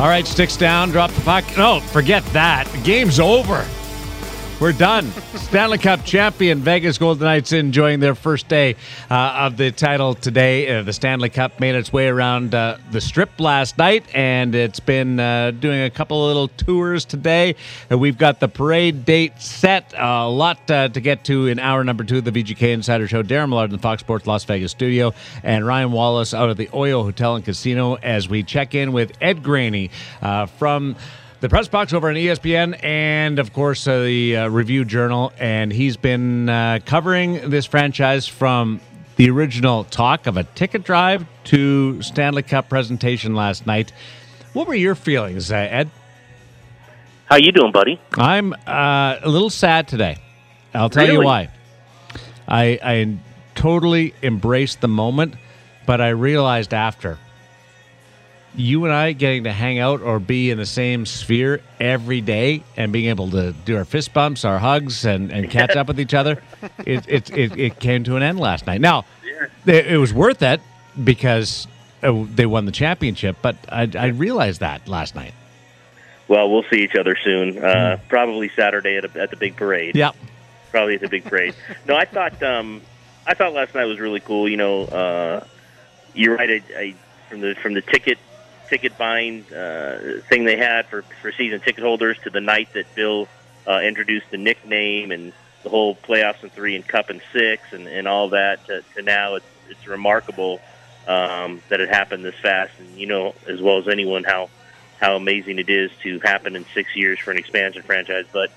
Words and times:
All 0.00 0.06
right, 0.06 0.26
sticks 0.26 0.56
down, 0.56 0.90
drop 0.90 1.10
the 1.10 1.20
puck. 1.22 1.44
No, 1.56 1.80
forget 1.80 2.24
that. 2.26 2.68
The 2.68 2.78
game's 2.78 3.18
over. 3.18 3.66
We're 4.60 4.72
done. 4.72 5.08
Stanley 5.36 5.78
Cup 5.78 6.04
champion 6.04 6.58
Vegas 6.58 6.98
Golden 6.98 7.22
Knights 7.22 7.52
enjoying 7.52 8.00
their 8.00 8.16
first 8.16 8.48
day 8.48 8.74
uh, 9.08 9.14
of 9.14 9.56
the 9.56 9.70
title 9.70 10.14
today. 10.14 10.78
Uh, 10.78 10.82
the 10.82 10.92
Stanley 10.92 11.28
Cup 11.28 11.60
made 11.60 11.76
its 11.76 11.92
way 11.92 12.08
around 12.08 12.56
uh, 12.56 12.78
the 12.90 13.00
strip 13.00 13.38
last 13.38 13.78
night, 13.78 14.04
and 14.12 14.56
it's 14.56 14.80
been 14.80 15.20
uh, 15.20 15.52
doing 15.52 15.82
a 15.82 15.90
couple 15.90 16.24
of 16.24 16.26
little 16.26 16.48
tours 16.48 17.04
today. 17.04 17.54
Uh, 17.88 17.96
we've 17.96 18.18
got 18.18 18.40
the 18.40 18.48
parade 18.48 19.04
date 19.04 19.40
set. 19.40 19.94
a 19.96 20.28
lot 20.28 20.68
uh, 20.68 20.88
to 20.88 21.00
get 21.00 21.22
to 21.26 21.46
in 21.46 21.60
hour 21.60 21.84
number 21.84 22.02
two 22.02 22.18
of 22.18 22.24
the 22.24 22.32
VGK 22.32 22.72
Insider 22.72 23.06
Show. 23.06 23.22
Darren 23.22 23.50
Millard 23.50 23.70
in 23.70 23.76
the 23.76 23.80
Fox 23.80 24.00
Sports 24.00 24.26
Las 24.26 24.42
Vegas 24.42 24.72
studio, 24.72 25.14
and 25.44 25.64
Ryan 25.64 25.92
Wallace 25.92 26.34
out 26.34 26.50
of 26.50 26.56
the 26.56 26.66
Oyo 26.66 27.04
Hotel 27.04 27.36
and 27.36 27.44
Casino 27.44 27.94
as 27.94 28.28
we 28.28 28.42
check 28.42 28.74
in 28.74 28.90
with 28.90 29.12
Ed 29.20 29.44
Graney 29.44 29.92
from 30.58 30.96
the 31.40 31.48
press 31.48 31.68
box 31.68 31.92
over 31.92 32.08
on 32.08 32.16
ESPN, 32.16 32.82
and 32.82 33.38
of 33.38 33.52
course 33.52 33.86
uh, 33.86 34.02
the 34.02 34.36
uh, 34.36 34.48
Review 34.48 34.84
Journal. 34.84 35.32
And 35.38 35.72
he's 35.72 35.96
been 35.96 36.48
uh, 36.48 36.80
covering 36.84 37.50
this 37.50 37.66
franchise 37.66 38.26
from 38.26 38.80
the 39.16 39.30
original 39.30 39.84
talk 39.84 40.26
of 40.26 40.36
a 40.36 40.44
ticket 40.44 40.84
drive 40.84 41.24
to 41.44 42.02
Stanley 42.02 42.42
Cup 42.42 42.68
presentation 42.68 43.34
last 43.34 43.66
night. 43.66 43.92
What 44.52 44.66
were 44.66 44.74
your 44.74 44.94
feelings, 44.94 45.52
uh, 45.52 45.56
Ed? 45.56 45.90
How 47.26 47.36
you 47.36 47.52
doing, 47.52 47.72
buddy? 47.72 48.00
I'm 48.14 48.54
uh, 48.66 49.18
a 49.22 49.28
little 49.28 49.50
sad 49.50 49.86
today. 49.86 50.18
I'll 50.74 50.90
tell 50.90 51.04
really? 51.04 51.18
you 51.18 51.24
why. 51.24 51.50
I, 52.46 52.78
I 52.82 53.18
totally 53.54 54.14
embraced 54.22 54.80
the 54.80 54.88
moment, 54.88 55.34
but 55.84 56.00
I 56.00 56.08
realized 56.08 56.72
after 56.72 57.18
you 58.54 58.84
and 58.84 58.92
I 58.92 59.12
getting 59.12 59.44
to 59.44 59.52
hang 59.52 59.78
out 59.78 60.00
or 60.00 60.18
be 60.18 60.50
in 60.50 60.58
the 60.58 60.66
same 60.66 61.06
sphere 61.06 61.60
every 61.78 62.20
day 62.20 62.62
and 62.76 62.92
being 62.92 63.06
able 63.06 63.30
to 63.30 63.52
do 63.52 63.76
our 63.76 63.84
fist 63.84 64.12
bumps, 64.12 64.44
our 64.44 64.58
hugs, 64.58 65.04
and, 65.04 65.30
and 65.30 65.50
catch 65.50 65.76
up 65.76 65.88
with 65.88 66.00
each 66.00 66.14
other, 66.14 66.42
it, 66.78 67.04
it, 67.08 67.30
it, 67.30 67.58
it, 67.58 67.80
came 67.80 68.04
to 68.04 68.16
an 68.16 68.22
end 68.22 68.40
last 68.40 68.66
night. 68.66 68.80
Now, 68.80 69.04
it, 69.66 69.86
it 69.86 69.98
was 69.98 70.12
worth 70.12 70.42
it 70.42 70.60
because 71.02 71.66
uh, 72.02 72.24
they 72.34 72.46
won 72.46 72.64
the 72.64 72.72
championship, 72.72 73.36
but 73.42 73.56
I, 73.68 73.88
I, 73.96 74.06
realized 74.06 74.60
that 74.60 74.88
last 74.88 75.14
night. 75.14 75.34
Well, 76.26 76.50
we'll 76.50 76.64
see 76.64 76.82
each 76.82 76.94
other 76.94 77.16
soon. 77.22 77.58
Uh, 77.58 77.62
mm. 77.96 78.00
Probably 78.08 78.50
Saturday 78.50 78.96
at, 78.96 79.04
a, 79.04 79.20
at 79.20 79.30
the 79.30 79.36
big 79.36 79.56
parade. 79.56 79.96
Yep. 79.96 80.16
Probably 80.70 80.94
at 80.94 81.00
the 81.00 81.08
big 81.08 81.24
parade. 81.24 81.54
no, 81.86 81.96
I 81.96 82.04
thought 82.04 82.42
um, 82.42 82.82
I 83.26 83.34
thought 83.34 83.52
last 83.52 83.74
night 83.74 83.86
was 83.86 83.98
really 83.98 84.20
cool. 84.20 84.48
You 84.48 84.58
know, 84.58 84.84
uh, 84.84 85.46
you're 86.14 86.36
right. 86.36 86.62
I, 86.62 86.78
I, 86.78 86.94
from 87.30 87.40
the 87.40 87.54
from 87.54 87.74
the 87.74 87.80
ticket 87.80 88.18
ticket 88.68 88.96
buying 88.98 89.44
uh, 89.52 90.20
thing 90.28 90.44
they 90.44 90.56
had 90.56 90.86
for 90.86 91.02
for 91.22 91.32
season 91.32 91.60
ticket 91.60 91.82
holders 91.82 92.18
to 92.24 92.30
the 92.30 92.40
night 92.40 92.72
that 92.74 92.94
Bill 92.94 93.28
uh, 93.66 93.80
introduced 93.80 94.30
the 94.30 94.38
nickname 94.38 95.10
and 95.10 95.32
the 95.62 95.68
whole 95.68 95.94
playoffs 95.94 96.42
and 96.42 96.52
three 96.52 96.76
and 96.76 96.86
cup 96.86 97.10
and 97.10 97.20
six 97.32 97.72
and, 97.72 97.86
and 97.86 98.06
all 98.06 98.30
that 98.30 98.64
to, 98.66 98.82
to 98.94 99.02
now 99.02 99.36
it's 99.36 99.46
it's 99.68 99.86
remarkable 99.86 100.60
um, 101.06 101.60
that 101.68 101.80
it 101.80 101.88
happened 101.88 102.24
this 102.24 102.36
fast. 102.36 102.72
And 102.78 102.98
you 102.98 103.06
know 103.06 103.34
as 103.46 103.60
well 103.60 103.78
as 103.78 103.88
anyone 103.88 104.24
how 104.24 104.50
how 105.00 105.16
amazing 105.16 105.58
it 105.58 105.70
is 105.70 105.90
to 106.02 106.18
happen 106.20 106.56
in 106.56 106.64
six 106.74 106.96
years 106.96 107.18
for 107.18 107.30
an 107.30 107.38
expansion 107.38 107.82
franchise. 107.82 108.26
But 108.32 108.50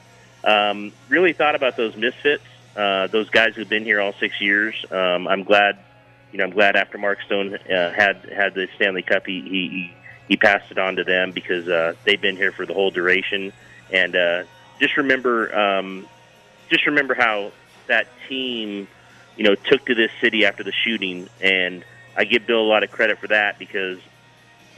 um, 0.44 0.92
really 1.08 1.34
thought 1.34 1.56
about 1.56 1.78
those 1.78 1.96
misfits 1.96 2.44
uh, 2.76 3.08
those 3.08 3.30
guys 3.30 3.56
who've 3.56 3.68
been 3.68 3.84
here 3.84 4.00
all 4.00 4.14
six 4.14 4.40
years. 4.40 4.76
Um, 4.90 5.28
I'm 5.28 5.44
glad 5.44 5.78
you 6.32 6.38
know 6.38 6.46
I'm 6.46 6.52
glad 6.52 6.76
after 6.76 6.98
Mark 6.98 7.22
Stone 7.26 7.56
uh, 7.56 7.92
had 7.92 8.30
had 8.34 8.54
the 8.54 8.68
Stanley 8.76 9.02
Cup 9.02 9.26
he, 9.26 9.42
he 9.42 9.70
he 9.70 9.94
passed 10.38 10.72
it 10.72 10.78
on 10.78 10.96
to 10.98 11.04
them 11.04 11.32
because 11.32 11.68
uh, 11.68 11.94
they've 12.06 12.22
been 12.22 12.38
here 12.38 12.52
for 12.52 12.66
the 12.66 12.74
whole 12.74 12.92
duration. 12.92 13.54
And 13.92 14.16
uh, 14.16 14.44
just 14.80 14.98
remember, 14.98 15.56
um, 15.58 16.08
just 16.70 16.86
remember 16.86 17.14
how 17.14 17.52
that 17.88 18.08
team, 18.28 18.88
you 19.36 19.44
know, 19.44 19.56
took 19.56 19.86
to 19.86 19.96
this 19.96 20.12
city 20.22 20.46
after 20.46 20.64
the 20.64 20.72
shooting, 20.72 21.30
and 21.42 21.84
I 22.16 22.26
give 22.26 22.46
Bill 22.46 22.62
a 22.62 22.68
lot 22.68 22.84
of 22.84 22.92
credit 22.92 23.20
for 23.20 23.28
that 23.28 23.60
because 23.60 24.00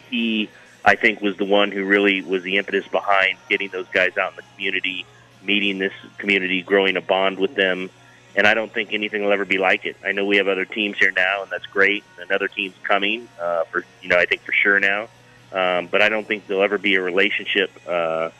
he, 0.10 0.50
I 0.84 0.96
think, 0.96 1.22
was 1.22 1.38
the 1.38 1.46
one 1.46 1.72
who 1.72 1.86
really 1.86 2.22
was 2.22 2.44
the 2.44 2.58
impetus 2.58 2.88
behind 2.88 3.38
getting 3.50 3.70
those 3.70 3.88
guys 3.88 4.18
out 4.18 4.32
in 4.32 4.36
the 4.38 4.44
community, 4.54 5.06
meeting 5.44 5.80
this 5.80 5.94
community, 6.18 6.62
growing 6.62 6.98
a 6.98 7.02
bond 7.02 7.40
with 7.40 7.56
them. 7.56 7.90
And 8.36 8.48
I 8.48 8.56
don't 8.56 8.74
think 8.74 8.94
anything 8.94 9.24
will 9.24 9.32
ever 9.32 9.46
be 9.46 9.60
like 9.60 9.86
it. 9.86 9.96
I 10.04 10.12
know 10.12 10.26
we 10.26 10.38
have 10.38 10.48
other 10.48 10.66
teams 10.66 10.98
here 10.98 11.12
now, 11.12 11.44
and 11.44 11.52
that's 11.52 11.68
great. 11.68 12.04
And 12.20 12.32
other 12.32 12.48
teams 12.48 12.74
coming 12.84 13.28
uh, 13.40 13.66
for, 13.66 13.86
you 14.02 14.10
know, 14.10 14.18
I 14.18 14.26
think 14.26 14.42
for 14.42 14.54
sure 14.54 14.80
now. 14.80 15.08
Um, 15.54 15.88
but 15.88 16.02
I 16.02 16.10
don't 16.10 16.28
think 16.28 16.48
there'll 16.48 16.64
ever 16.64 16.78
be 16.78 16.96
a 16.96 17.02
relationship 17.02 17.72
uh, 17.88 18.32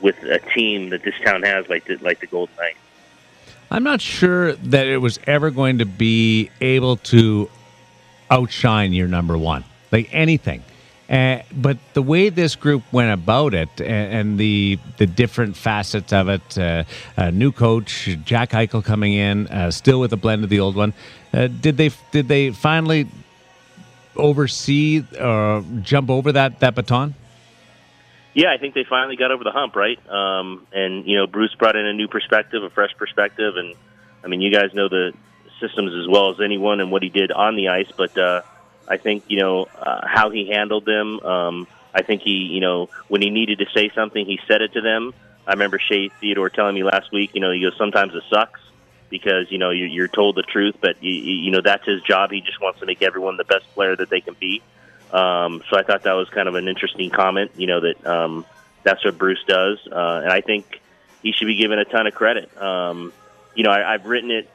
with 0.00 0.22
a 0.22 0.38
team 0.38 0.90
that 0.90 1.02
this 1.02 1.14
town 1.24 1.42
has 1.42 1.68
like 1.68 1.86
the, 1.86 1.96
like 1.96 2.20
the 2.20 2.26
Golden 2.26 2.54
Knights. 2.56 2.78
I'm 3.70 3.82
not 3.82 4.00
sure 4.00 4.54
that 4.54 4.86
it 4.86 4.98
was 4.98 5.18
ever 5.26 5.50
going 5.50 5.78
to 5.78 5.86
be 5.86 6.50
able 6.60 6.96
to 6.96 7.50
outshine 8.30 8.92
your 8.92 9.08
number 9.08 9.36
one, 9.36 9.64
like 9.92 10.08
anything. 10.12 10.62
Uh, 11.08 11.40
but 11.52 11.78
the 11.94 12.02
way 12.02 12.28
this 12.28 12.54
group 12.54 12.82
went 12.92 13.10
about 13.10 13.54
it 13.54 13.68
and, 13.80 14.12
and 14.12 14.38
the 14.38 14.78
the 14.98 15.06
different 15.06 15.56
facets 15.56 16.12
of 16.12 16.28
it, 16.28 16.58
uh, 16.58 16.84
a 17.16 17.32
new 17.32 17.50
coach, 17.50 18.10
Jack 18.26 18.50
Eichel 18.50 18.84
coming 18.84 19.14
in, 19.14 19.46
uh, 19.46 19.70
still 19.70 20.00
with 20.00 20.12
a 20.12 20.18
blend 20.18 20.44
of 20.44 20.50
the 20.50 20.60
old 20.60 20.76
one. 20.76 20.92
Uh, 21.32 21.46
did 21.46 21.78
they 21.78 21.90
did 22.12 22.28
they 22.28 22.50
finally 22.50 23.06
oversee 24.18 25.04
or 25.18 25.58
uh, 25.58 25.62
jump 25.82 26.10
over 26.10 26.32
that 26.32 26.60
that 26.60 26.74
baton? 26.74 27.14
Yeah, 28.34 28.52
I 28.52 28.58
think 28.58 28.74
they 28.74 28.84
finally 28.84 29.16
got 29.16 29.30
over 29.30 29.42
the 29.42 29.50
hump, 29.50 29.74
right? 29.74 29.98
Um, 30.08 30.66
and 30.72 31.06
you 31.06 31.16
know, 31.16 31.26
Bruce 31.26 31.54
brought 31.54 31.76
in 31.76 31.86
a 31.86 31.92
new 31.92 32.08
perspective, 32.08 32.62
a 32.62 32.70
fresh 32.70 32.94
perspective, 32.96 33.56
and 33.56 33.74
I 34.22 34.28
mean, 34.28 34.40
you 34.40 34.52
guys 34.52 34.74
know 34.74 34.88
the 34.88 35.12
systems 35.60 35.92
as 35.94 36.06
well 36.08 36.30
as 36.30 36.40
anyone 36.40 36.80
and 36.80 36.92
what 36.92 37.02
he 37.02 37.08
did 37.08 37.32
on 37.32 37.56
the 37.56 37.68
ice. 37.68 37.90
But 37.96 38.16
uh, 38.16 38.42
I 38.86 38.96
think 38.96 39.24
you 39.28 39.38
know 39.38 39.64
uh, 39.64 40.06
how 40.06 40.30
he 40.30 40.48
handled 40.48 40.84
them. 40.84 41.20
Um, 41.20 41.66
I 41.94 42.02
think 42.02 42.22
he, 42.22 42.30
you 42.30 42.60
know, 42.60 42.90
when 43.08 43.22
he 43.22 43.30
needed 43.30 43.58
to 43.58 43.66
say 43.74 43.90
something, 43.94 44.24
he 44.24 44.38
said 44.46 44.62
it 44.62 44.74
to 44.74 44.80
them. 44.80 45.14
I 45.46 45.52
remember 45.52 45.78
Shea 45.78 46.10
Theodore 46.20 46.50
telling 46.50 46.74
me 46.74 46.84
last 46.84 47.10
week, 47.10 47.30
you 47.34 47.40
know, 47.40 47.50
he 47.50 47.62
goes, 47.62 47.74
sometimes 47.78 48.14
it 48.14 48.22
sucks 48.28 48.60
because 49.10 49.50
you 49.50 49.58
know 49.58 49.70
you're, 49.70 49.88
you're 49.88 50.08
told 50.08 50.36
the 50.36 50.42
truth, 50.42 50.76
but 50.80 51.02
you, 51.02 51.12
you 51.12 51.50
know 51.50 51.60
that's 51.60 51.84
his 51.84 52.02
job. 52.02 52.30
He 52.30 52.40
just 52.40 52.60
wants 52.60 52.80
to 52.80 52.86
make 52.86 53.02
everyone 53.02 53.36
the 53.36 53.44
best 53.44 53.64
player 53.74 53.96
that 53.96 54.10
they 54.10 54.20
can 54.20 54.34
be. 54.34 54.62
Um, 55.12 55.62
so 55.70 55.78
I 55.78 55.82
thought 55.82 56.02
that 56.02 56.12
was 56.12 56.28
kind 56.28 56.48
of 56.48 56.54
an 56.54 56.68
interesting 56.68 57.10
comment. 57.10 57.52
You 57.56 57.66
know 57.66 57.80
that 57.80 58.06
um, 58.06 58.46
that's 58.82 59.04
what 59.04 59.18
Bruce 59.18 59.42
does, 59.46 59.78
uh, 59.90 60.20
and 60.22 60.32
I 60.32 60.40
think 60.40 60.80
he 61.22 61.32
should 61.32 61.46
be 61.46 61.56
given 61.56 61.78
a 61.78 61.84
ton 61.84 62.06
of 62.06 62.14
credit. 62.14 62.56
Um, 62.60 63.12
you 63.54 63.64
know, 63.64 63.70
I, 63.70 63.94
I've 63.94 64.06
written 64.06 64.30
it 64.30 64.48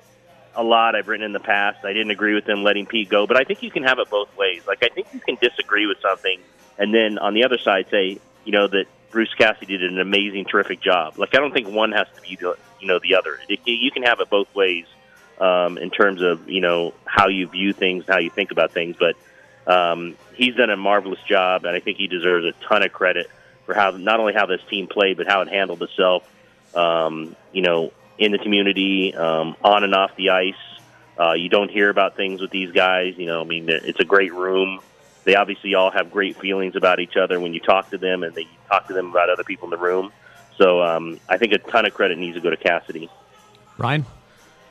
a 0.55 0.63
lot. 0.63 0.95
I've 0.95 1.07
written 1.07 1.25
in 1.25 1.33
the 1.33 1.39
past. 1.39 1.83
I 1.83 1.93
didn't 1.93 2.11
agree 2.11 2.35
with 2.35 2.45
them 2.45 2.63
letting 2.63 2.85
Pete 2.85 3.09
go, 3.09 3.25
but 3.27 3.37
I 3.37 3.43
think 3.43 3.63
you 3.63 3.71
can 3.71 3.83
have 3.83 3.99
it 3.99 4.09
both 4.09 4.35
ways. 4.37 4.63
Like 4.67 4.83
I 4.83 4.89
think 4.89 5.07
you 5.13 5.19
can 5.19 5.37
disagree 5.41 5.87
with 5.87 5.97
something, 6.01 6.39
and 6.77 6.93
then 6.93 7.17
on 7.17 7.33
the 7.33 7.43
other 7.43 7.57
side 7.57 7.87
say, 7.89 8.19
you 8.45 8.51
know, 8.51 8.67
that 8.67 8.85
Bruce 9.13 9.33
Cassidy 9.35 9.77
did 9.77 9.91
an 9.91 9.99
amazing, 9.99 10.45
terrific 10.45 10.81
job. 10.81 11.17
Like 11.17 11.35
I 11.35 11.39
don't 11.39 11.53
think 11.53 11.69
one 11.69 11.91
has 11.93 12.07
to 12.15 12.21
be 12.21 12.35
the 12.35 12.57
you 12.81 12.87
know 12.87 12.99
the 12.99 13.15
other. 13.15 13.39
It, 13.47 13.59
you 13.65 13.91
can 13.91 14.03
have 14.03 14.19
it 14.19 14.29
both 14.29 14.53
ways 14.53 14.85
um, 15.39 15.77
in 15.77 15.91
terms 15.91 16.21
of 16.21 16.49
you 16.49 16.59
know 16.59 16.93
how 17.05 17.27
you 17.29 17.47
view 17.47 17.71
things, 17.71 18.05
how 18.07 18.17
you 18.17 18.31
think 18.31 18.51
about 18.51 18.71
things. 18.71 18.97
But 18.99 19.15
um, 19.71 20.17
he's 20.33 20.55
done 20.55 20.71
a 20.71 20.75
marvelous 20.75 21.21
job, 21.29 21.63
and 21.63 21.75
I 21.75 21.79
think 21.79 21.97
he 21.97 22.07
deserves 22.07 22.45
a 22.45 22.67
ton 22.67 22.83
of 22.83 22.91
credit 22.91 23.29
for 23.65 23.75
how 23.75 23.91
not 23.91 24.19
only 24.19 24.33
how 24.33 24.47
this 24.47 24.61
team 24.69 24.87
played, 24.87 25.15
but 25.15 25.27
how 25.27 25.41
it 25.41 25.47
handled 25.47 25.81
itself. 25.83 26.27
Um, 26.75 27.35
you 27.51 27.61
know, 27.61 27.93
in 28.17 28.31
the 28.31 28.39
community, 28.39 29.13
um, 29.13 29.55
on 29.63 29.83
and 29.83 29.93
off 29.93 30.15
the 30.15 30.31
ice. 30.31 30.55
Uh, 31.19 31.33
you 31.33 31.47
don't 31.47 31.69
hear 31.69 31.89
about 31.89 32.15
things 32.15 32.41
with 32.41 32.49
these 32.49 32.71
guys. 32.71 33.13
You 33.15 33.27
know, 33.27 33.41
I 33.41 33.43
mean, 33.43 33.69
it's 33.69 33.99
a 33.99 34.05
great 34.05 34.33
room. 34.33 34.81
They 35.23 35.35
obviously 35.35 35.73
all 35.75 35.91
have 35.91 36.11
great 36.11 36.37
feelings 36.37 36.75
about 36.75 36.99
each 36.99 37.15
other 37.15 37.39
when 37.39 37.53
you 37.53 37.59
talk 37.59 37.89
to 37.91 37.97
them, 37.97 38.23
and 38.23 38.35
they 38.35 38.47
talk 38.67 38.87
to 38.87 38.93
them 38.93 39.09
about 39.09 39.29
other 39.29 39.43
people 39.43 39.67
in 39.67 39.71
the 39.71 39.77
room. 39.77 40.11
So 40.57 40.81
um, 40.81 41.19
I 41.29 41.37
think 41.37 41.53
a 41.53 41.57
ton 41.57 41.85
of 41.85 41.93
credit 41.93 42.17
needs 42.17 42.35
to 42.35 42.41
go 42.41 42.49
to 42.49 42.57
Cassidy. 42.57 43.09
Ryan? 43.77 44.05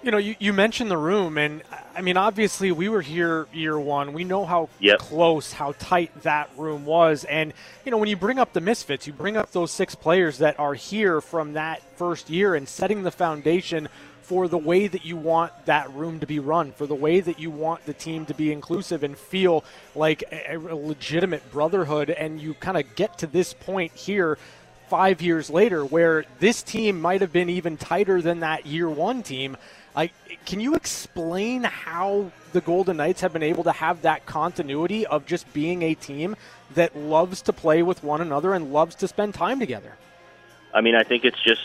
You 0.02 0.10
know, 0.10 0.18
you, 0.18 0.34
you 0.40 0.52
mentioned 0.52 0.90
the 0.90 0.96
room, 0.96 1.38
and 1.38 1.62
I 1.94 2.02
mean, 2.02 2.16
obviously, 2.16 2.72
we 2.72 2.88
were 2.88 3.02
here 3.02 3.46
year 3.52 3.78
one. 3.78 4.12
We 4.12 4.24
know 4.24 4.44
how 4.44 4.68
yep. 4.80 4.98
close, 4.98 5.52
how 5.52 5.72
tight 5.78 6.22
that 6.22 6.50
room 6.56 6.84
was. 6.84 7.22
And, 7.24 7.52
you 7.84 7.92
know, 7.92 7.98
when 7.98 8.08
you 8.08 8.16
bring 8.16 8.40
up 8.40 8.52
the 8.52 8.60
Misfits, 8.60 9.06
you 9.06 9.12
bring 9.12 9.36
up 9.36 9.52
those 9.52 9.70
six 9.70 9.94
players 9.94 10.38
that 10.38 10.58
are 10.58 10.74
here 10.74 11.20
from 11.20 11.52
that 11.52 11.82
first 11.96 12.30
year 12.30 12.56
and 12.56 12.68
setting 12.68 13.04
the 13.04 13.12
foundation 13.12 13.88
for 14.22 14.48
the 14.48 14.58
way 14.58 14.86
that 14.86 15.04
you 15.04 15.16
want 15.16 15.52
that 15.66 15.92
room 15.92 16.20
to 16.20 16.26
be 16.26 16.38
run, 16.38 16.72
for 16.72 16.86
the 16.86 16.94
way 16.94 17.20
that 17.20 17.38
you 17.38 17.50
want 17.50 17.84
the 17.84 17.92
team 17.92 18.24
to 18.26 18.34
be 18.34 18.52
inclusive 18.52 19.02
and 19.02 19.18
feel 19.18 19.64
like 19.94 20.24
a, 20.32 20.56
a 20.56 20.76
legitimate 20.76 21.50
brotherhood. 21.50 22.10
And 22.10 22.40
you 22.40 22.54
kind 22.54 22.76
of 22.76 22.94
get 22.94 23.18
to 23.18 23.26
this 23.26 23.52
point 23.52 23.92
here 23.92 24.38
five 24.88 25.22
years 25.22 25.48
later 25.48 25.84
where 25.84 26.24
this 26.38 26.62
team 26.62 27.00
might 27.00 27.20
have 27.20 27.32
been 27.32 27.48
even 27.48 27.76
tighter 27.76 28.20
than 28.20 28.40
that 28.40 28.66
year 28.66 28.88
one 28.88 29.22
team. 29.22 29.56
Like, 29.96 30.12
can 30.46 30.60
you 30.60 30.74
explain 30.74 31.64
how 31.64 32.30
the 32.52 32.60
Golden 32.60 32.98
Knights 32.98 33.22
have 33.22 33.32
been 33.32 33.42
able 33.42 33.64
to 33.64 33.72
have 33.72 34.02
that 34.02 34.26
continuity 34.26 35.06
of 35.06 35.26
just 35.26 35.50
being 35.52 35.82
a 35.82 35.94
team 35.94 36.36
that 36.74 36.96
loves 36.96 37.42
to 37.42 37.52
play 37.52 37.82
with 37.82 38.02
one 38.02 38.20
another 38.20 38.54
and 38.54 38.72
loves 38.72 38.94
to 38.96 39.08
spend 39.08 39.34
time 39.34 39.58
together? 39.58 39.96
I 40.74 40.80
mean, 40.80 40.94
I 40.94 41.02
think 41.02 41.24
it's 41.24 41.42
just 41.42 41.60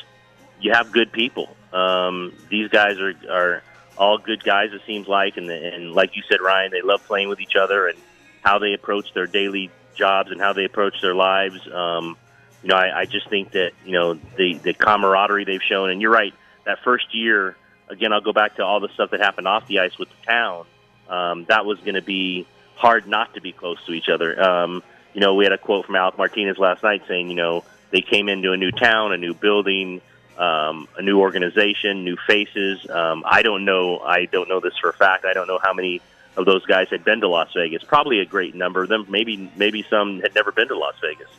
you 0.60 0.72
have 0.74 0.92
good 0.92 1.12
people. 1.12 1.56
Um, 1.74 2.34
these 2.50 2.70
guys 2.70 3.00
are 3.00 3.14
are 3.30 3.64
all 3.98 4.18
good 4.18 4.44
guys. 4.44 4.72
It 4.74 4.82
seems 4.86 5.08
like, 5.08 5.38
and 5.38 5.50
and 5.50 5.94
like 5.94 6.16
you 6.16 6.24
said, 6.30 6.42
Ryan, 6.42 6.72
they 6.72 6.82
love 6.82 7.06
playing 7.06 7.30
with 7.30 7.40
each 7.40 7.56
other 7.56 7.88
and 7.88 7.98
how 8.42 8.60
they 8.60 8.74
approach 8.74 9.14
their 9.14 9.28
daily 9.28 9.72
jobs 9.96 10.32
and 10.32 10.40
how 10.40 10.54
they 10.54 10.66
approach 10.66 11.02
their 11.02 11.16
lives. 11.16 11.60
Um, 11.68 12.18
you 12.64 12.70
know, 12.70 12.76
I, 12.76 13.02
I 13.02 13.06
just 13.06 13.30
think 13.30 13.52
that 13.52 13.72
you 13.86 13.94
know 13.94 14.14
the 14.14 14.60
the 14.64 14.74
camaraderie 14.74 15.46
they've 15.46 15.62
shown, 15.62 15.90
and 15.90 16.02
you're 16.02 16.12
right. 16.12 16.34
That 16.66 16.80
first 16.84 17.16
year, 17.16 17.56
again, 17.90 18.12
I'll 18.14 18.22
go 18.22 18.34
back 18.34 18.56
to 18.58 18.66
all 18.66 18.80
the 18.80 18.90
stuff 18.90 19.12
that 19.12 19.22
happened 19.22 19.48
off 19.48 19.68
the 19.68 19.80
ice 19.80 19.98
with 19.98 20.10
the 20.10 20.26
town. 20.26 20.66
Um, 21.10 21.46
that 21.46 21.66
was 21.66 21.80
going 21.80 21.96
to 21.96 22.02
be 22.02 22.46
hard 22.76 23.08
not 23.08 23.34
to 23.36 23.42
be 23.42 23.52
close 23.52 23.84
to 23.86 23.94
each 23.94 24.10
other. 24.10 24.42
Um, 24.42 24.84
you 25.14 25.22
know, 25.22 25.36
we 25.36 25.46
had 25.46 25.54
a 25.54 25.58
quote 25.58 25.86
from 25.86 25.96
Alec 25.96 26.18
Martinez 26.18 26.58
last 26.58 26.84
night 26.84 27.04
saying, 27.08 27.30
you 27.30 27.36
know, 27.36 27.64
they 27.92 28.02
came 28.02 28.28
into 28.28 28.52
a 28.52 28.58
new 28.58 28.72
town, 28.72 29.14
a 29.14 29.18
new 29.18 29.34
building, 29.34 30.02
um, 30.38 30.88
a 30.98 31.02
new 31.02 31.20
organization, 31.20 32.04
new 32.04 32.18
faces. 32.28 32.88
Um, 32.90 33.24
I 33.26 33.42
don't 33.42 33.66
know. 33.66 34.00
I 34.00 34.26
don't 34.26 34.50
know 34.50 34.60
this 34.60 34.78
for 34.80 34.90
a 34.90 34.94
fact. 34.94 35.26
I 35.26 35.34
don't 35.34 35.48
know 35.48 35.60
how 35.62 35.74
many 35.74 36.02
of 36.36 36.46
those 36.46 36.66
guys 36.66 36.88
had 36.90 37.04
been 37.04 37.22
to 37.22 37.28
Las 37.28 37.50
Vegas. 37.56 37.84
Probably 37.84 38.20
a 38.20 38.26
great 38.26 38.56
number 38.56 38.84
of 38.84 38.90
them. 38.90 39.06
Maybe 39.10 39.52
maybe 39.56 39.86
some 39.90 40.22
had 40.22 40.36
never 40.36 40.52
been 40.52 40.68
to 40.68 40.78
Las 40.78 40.96
Vegas. 41.02 41.30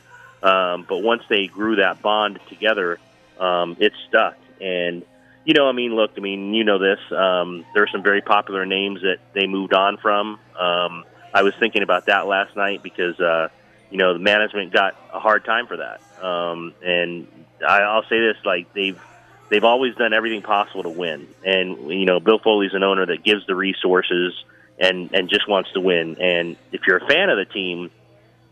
Um, 0.42 0.84
but 0.88 0.98
once 0.98 1.22
they 1.28 1.46
grew 1.46 1.76
that 1.76 2.02
bond 2.02 2.40
together, 2.48 2.98
um, 3.38 3.76
it 3.78 3.92
stuck. 4.08 4.36
And 4.60 5.04
you 5.44 5.54
know, 5.54 5.68
I 5.68 5.72
mean, 5.72 5.94
look, 5.94 6.12
I 6.16 6.20
mean, 6.20 6.52
you 6.52 6.64
know 6.64 6.78
this. 6.78 7.00
Um, 7.10 7.64
there 7.72 7.82
are 7.82 7.88
some 7.88 8.02
very 8.02 8.20
popular 8.20 8.66
names 8.66 9.00
that 9.02 9.18
they 9.32 9.46
moved 9.46 9.72
on 9.72 9.96
from. 9.96 10.38
Um, 10.58 11.04
I 11.32 11.42
was 11.42 11.54
thinking 11.60 11.82
about 11.82 12.06
that 12.06 12.26
last 12.26 12.56
night 12.56 12.82
because 12.82 13.18
uh, 13.20 13.48
you 13.90 13.98
know 13.98 14.12
the 14.12 14.18
management 14.18 14.72
got 14.72 14.94
a 15.12 15.20
hard 15.20 15.44
time 15.44 15.66
for 15.66 15.76
that. 15.78 16.00
Um, 16.20 16.74
and 16.82 17.26
I, 17.66 17.80
I'll 17.80 18.04
say 18.04 18.18
this: 18.20 18.36
like 18.44 18.72
they've 18.72 19.00
they've 19.48 19.64
always 19.64 19.94
done 19.94 20.12
everything 20.12 20.42
possible 20.42 20.82
to 20.82 20.90
win. 20.90 21.28
And 21.44 21.90
you 21.90 22.04
know, 22.04 22.20
Bill 22.20 22.38
Foley's 22.38 22.74
an 22.74 22.82
owner 22.82 23.06
that 23.06 23.24
gives 23.24 23.46
the 23.46 23.54
resources 23.54 24.34
and 24.78 25.12
and 25.12 25.28
just 25.28 25.48
wants 25.48 25.72
to 25.72 25.80
win. 25.80 26.20
And 26.20 26.56
if 26.72 26.82
you're 26.86 26.98
a 26.98 27.06
fan 27.06 27.30
of 27.30 27.38
the 27.38 27.52
team, 27.52 27.90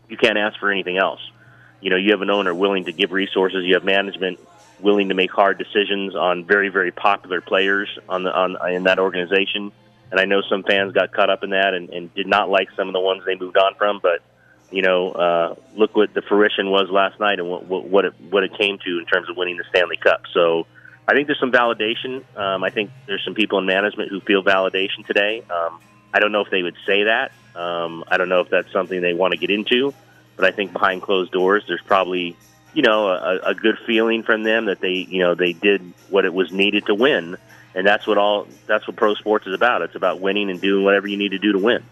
you 0.09 0.17
can't 0.17 0.37
ask 0.37 0.59
for 0.59 0.71
anything 0.71 0.97
else. 0.97 1.21
You 1.81 1.91
know, 1.91 1.95
you 1.95 2.11
have 2.11 2.21
an 2.21 2.29
owner 2.29 2.53
willing 2.53 2.85
to 2.85 2.91
give 2.91 3.11
resources. 3.11 3.63
You 3.65 3.75
have 3.75 3.83
management 3.83 4.39
willing 4.79 5.09
to 5.09 5.15
make 5.15 5.31
hard 5.31 5.57
decisions 5.57 6.15
on 6.15 6.45
very 6.45 6.69
very 6.69 6.91
popular 6.91 7.41
players 7.41 7.89
on 8.07 8.23
the 8.23 8.31
on 8.33 8.57
in 8.71 8.83
that 8.83 8.99
organization. 8.99 9.71
And 10.09 10.19
I 10.21 10.25
know 10.25 10.41
some 10.41 10.63
fans 10.63 10.93
got 10.93 11.11
caught 11.11 11.29
up 11.29 11.43
in 11.43 11.49
that 11.49 11.73
and, 11.73 11.89
and 11.89 12.13
did 12.13 12.27
not 12.27 12.49
like 12.49 12.69
some 12.77 12.87
of 12.87 12.93
the 12.93 12.99
ones 12.99 13.23
they 13.25 13.35
moved 13.35 13.57
on 13.57 13.75
from, 13.75 13.99
but 14.01 14.21
you 14.71 14.81
know, 14.81 15.11
uh, 15.11 15.55
look 15.75 15.95
what 15.95 16.13
the 16.13 16.21
fruition 16.21 16.69
was 16.69 16.89
last 16.89 17.19
night 17.19 17.39
and 17.39 17.49
what, 17.49 17.65
what, 17.65 17.85
what 17.85 18.05
it 18.05 18.13
what 18.29 18.43
it 18.43 18.57
came 18.57 18.77
to 18.79 18.99
in 18.99 19.05
terms 19.05 19.29
of 19.29 19.37
winning 19.37 19.57
the 19.57 19.63
Stanley 19.69 19.97
Cup. 19.97 20.23
So 20.33 20.67
I 21.07 21.13
think 21.13 21.27
there's 21.27 21.39
some 21.39 21.51
validation. 21.51 22.23
Um, 22.37 22.63
I 22.63 22.69
think 22.69 22.91
there's 23.05 23.23
some 23.23 23.33
people 23.33 23.59
in 23.59 23.65
management 23.65 24.09
who 24.09 24.19
feel 24.19 24.43
validation 24.43 25.05
today. 25.05 25.41
Um, 25.49 25.79
I 26.13 26.19
don't 26.19 26.31
know 26.31 26.41
if 26.41 26.49
they 26.49 26.63
would 26.63 26.75
say 26.85 27.03
that. 27.03 27.31
Um, 27.55 28.03
I 28.07 28.17
don't 28.17 28.29
know 28.29 28.41
if 28.41 28.49
that's 28.49 28.71
something 28.71 29.01
they 29.01 29.13
want 29.13 29.31
to 29.31 29.37
get 29.37 29.49
into, 29.49 29.93
but 30.35 30.45
I 30.45 30.51
think 30.51 30.73
behind 30.73 31.01
closed 31.01 31.31
doors, 31.31 31.63
there's 31.67 31.81
probably 31.81 32.35
you 32.73 32.81
know 32.81 33.07
a, 33.07 33.39
a 33.47 33.55
good 33.55 33.77
feeling 33.85 34.23
from 34.23 34.43
them 34.43 34.65
that 34.65 34.81
they 34.81 35.07
you 35.09 35.19
know 35.19 35.33
they 35.33 35.53
did 35.53 35.81
what 36.09 36.25
it 36.25 36.33
was 36.33 36.51
needed 36.51 36.85
to 36.87 36.95
win, 36.95 37.37
and 37.73 37.87
that's 37.87 38.05
what 38.05 38.17
all 38.17 38.47
that's 38.65 38.85
what 38.85 38.97
pro 38.97 39.15
sports 39.15 39.47
is 39.47 39.53
about. 39.53 39.81
It's 39.81 39.95
about 39.95 40.19
winning 40.19 40.49
and 40.49 40.59
doing 40.59 40.83
whatever 40.83 41.07
you 41.07 41.17
need 41.17 41.31
to 41.31 41.39
do 41.39 41.53
to 41.53 41.59
win. 41.59 41.83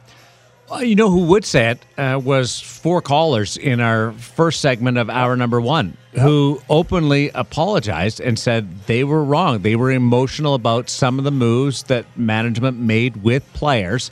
Well, 0.69 0.83
you 0.83 0.95
know 0.95 1.11
who 1.11 1.25
would 1.25 1.45
say 1.45 1.69
it 1.71 1.85
uh, 1.95 2.19
was 2.19 2.59
four 2.59 2.99
callers 2.99 3.55
in 3.55 3.79
our 3.79 4.13
first 4.13 4.61
segment 4.61 4.97
of 4.97 5.11
hour 5.11 5.35
number 5.35 5.61
one 5.61 5.95
who 6.13 6.59
openly 6.69 7.29
apologized 7.35 8.19
and 8.19 8.39
said 8.39 8.83
they 8.87 9.03
were 9.03 9.23
wrong. 9.23 9.61
They 9.61 9.75
were 9.75 9.91
emotional 9.91 10.55
about 10.55 10.89
some 10.89 11.19
of 11.19 11.25
the 11.25 11.31
moves 11.31 11.83
that 11.83 12.05
management 12.17 12.79
made 12.79 13.17
with 13.17 13.43
players 13.53 14.09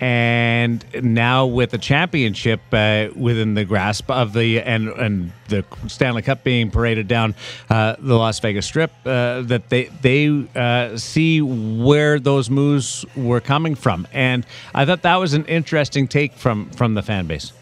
and 0.00 0.84
now 1.02 1.46
with 1.46 1.70
the 1.70 1.78
championship 1.78 2.60
uh, 2.72 3.08
within 3.16 3.54
the 3.54 3.64
grasp 3.64 4.10
of 4.10 4.32
the 4.32 4.60
and 4.60 4.88
and 4.88 5.32
the 5.48 5.64
Stanley 5.86 6.22
Cup 6.22 6.44
being 6.44 6.70
paraded 6.70 7.08
down 7.08 7.34
uh, 7.70 7.96
the 7.98 8.14
Las 8.14 8.38
Vegas 8.40 8.66
Strip, 8.66 8.92
uh, 9.04 9.42
that 9.42 9.68
they 9.68 9.84
they 10.02 10.46
uh, 10.54 10.96
see 10.96 11.40
where 11.42 12.18
those 12.18 12.50
moves 12.50 13.04
were 13.16 13.40
coming 13.40 13.74
from, 13.74 14.06
and 14.12 14.46
I 14.74 14.84
thought 14.84 15.02
that 15.02 15.16
was 15.16 15.34
an 15.34 15.44
interesting 15.46 16.08
take 16.08 16.34
from 16.34 16.70
from 16.70 16.94
the 16.94 17.02
fan 17.02 17.26
base. 17.26 17.52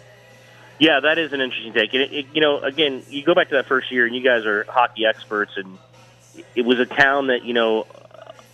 Yeah, 0.78 0.98
that 1.00 1.16
is 1.16 1.32
an 1.32 1.40
interesting 1.40 1.72
take. 1.72 1.94
It, 1.94 2.12
it, 2.12 2.26
you 2.34 2.40
know, 2.40 2.58
again, 2.58 3.04
you 3.08 3.24
go 3.24 3.34
back 3.34 3.50
to 3.50 3.54
that 3.54 3.66
first 3.66 3.92
year, 3.92 4.04
and 4.04 4.16
you 4.16 4.22
guys 4.22 4.44
are 4.44 4.64
hockey 4.64 5.06
experts, 5.06 5.52
and 5.56 5.78
it 6.56 6.62
was 6.62 6.80
a 6.80 6.86
town 6.86 7.28
that 7.28 7.44
you 7.44 7.54
know 7.54 7.86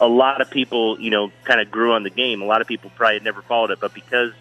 a 0.00 0.08
lot 0.08 0.40
of 0.40 0.50
people, 0.50 1.00
you 1.00 1.10
know, 1.10 1.32
kind 1.44 1.60
of 1.60 1.70
grew 1.70 1.92
on 1.92 2.02
the 2.02 2.10
game. 2.10 2.42
A 2.42 2.44
lot 2.44 2.60
of 2.60 2.66
people 2.66 2.90
probably 2.94 3.14
had 3.14 3.24
never 3.24 3.42
followed 3.42 3.70
it, 3.70 3.80
but 3.80 3.94
because 3.94 4.32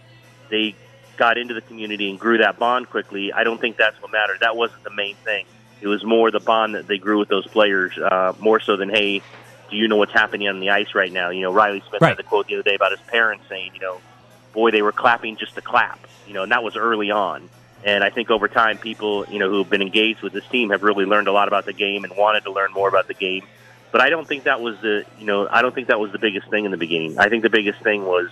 they 0.49 0.75
got 1.17 1.37
into 1.37 1.53
the 1.53 1.61
community 1.61 2.09
and 2.09 2.19
grew 2.19 2.37
that 2.37 2.59
bond 2.59 2.89
quickly, 2.89 3.33
I 3.33 3.43
don't 3.43 3.59
think 3.59 3.77
that's 3.77 3.99
what 4.01 4.11
mattered. 4.11 4.39
That 4.41 4.55
wasn't 4.55 4.83
the 4.83 4.93
main 4.93 5.15
thing. 5.15 5.45
It 5.81 5.87
was 5.87 6.03
more 6.03 6.31
the 6.31 6.39
bond 6.39 6.75
that 6.75 6.87
they 6.87 6.97
grew 6.97 7.19
with 7.19 7.29
those 7.29 7.47
players, 7.47 7.97
uh, 7.97 8.33
more 8.39 8.59
so 8.59 8.77
than, 8.77 8.89
hey, 8.89 9.21
do 9.69 9.75
you 9.75 9.87
know 9.87 9.97
what's 9.97 10.13
happening 10.13 10.47
on 10.47 10.59
the 10.59 10.69
ice 10.69 10.95
right 10.95 11.11
now? 11.11 11.29
You 11.29 11.41
know, 11.41 11.51
Riley 11.51 11.83
Smith 11.89 12.01
right. 12.01 12.09
had 12.09 12.17
the 12.17 12.23
quote 12.23 12.47
the 12.47 12.55
other 12.55 12.63
day 12.63 12.75
about 12.75 12.91
his 12.91 13.01
parents 13.01 13.45
saying, 13.49 13.71
you 13.73 13.81
know, 13.81 13.99
boy, 14.53 14.71
they 14.71 14.81
were 14.81 14.91
clapping 14.91 15.37
just 15.37 15.55
to 15.55 15.61
clap, 15.61 15.99
you 16.27 16.33
know, 16.33 16.43
and 16.43 16.51
that 16.51 16.63
was 16.63 16.75
early 16.75 17.11
on. 17.11 17.49
And 17.83 18.03
I 18.03 18.09
think 18.09 18.31
over 18.31 18.47
time, 18.47 18.77
people, 18.77 19.25
you 19.29 19.37
know, 19.37 19.49
who 19.49 19.59
have 19.59 19.69
been 19.69 19.83
engaged 19.83 20.21
with 20.21 20.33
this 20.33 20.45
team 20.47 20.71
have 20.71 20.83
really 20.83 21.05
learned 21.05 21.27
a 21.27 21.31
lot 21.31 21.47
about 21.47 21.65
the 21.65 21.73
game 21.73 22.03
and 22.03 22.15
wanted 22.17 22.43
to 22.45 22.51
learn 22.51 22.71
more 22.73 22.89
about 22.89 23.07
the 23.07 23.13
game 23.13 23.43
but 23.91 24.01
I 24.01 24.09
don't 24.09 24.27
think 24.27 24.43
that 24.43 24.61
was 24.61 24.79
the 24.81 25.05
you 25.17 25.25
know 25.25 25.47
I 25.49 25.61
don't 25.61 25.73
think 25.73 25.87
that 25.87 25.99
was 25.99 26.11
the 26.11 26.19
biggest 26.19 26.49
thing 26.49 26.65
in 26.65 26.71
the 26.71 26.77
beginning. 26.77 27.17
I 27.17 27.29
think 27.29 27.43
the 27.43 27.49
biggest 27.49 27.81
thing 27.81 28.05
was 28.05 28.29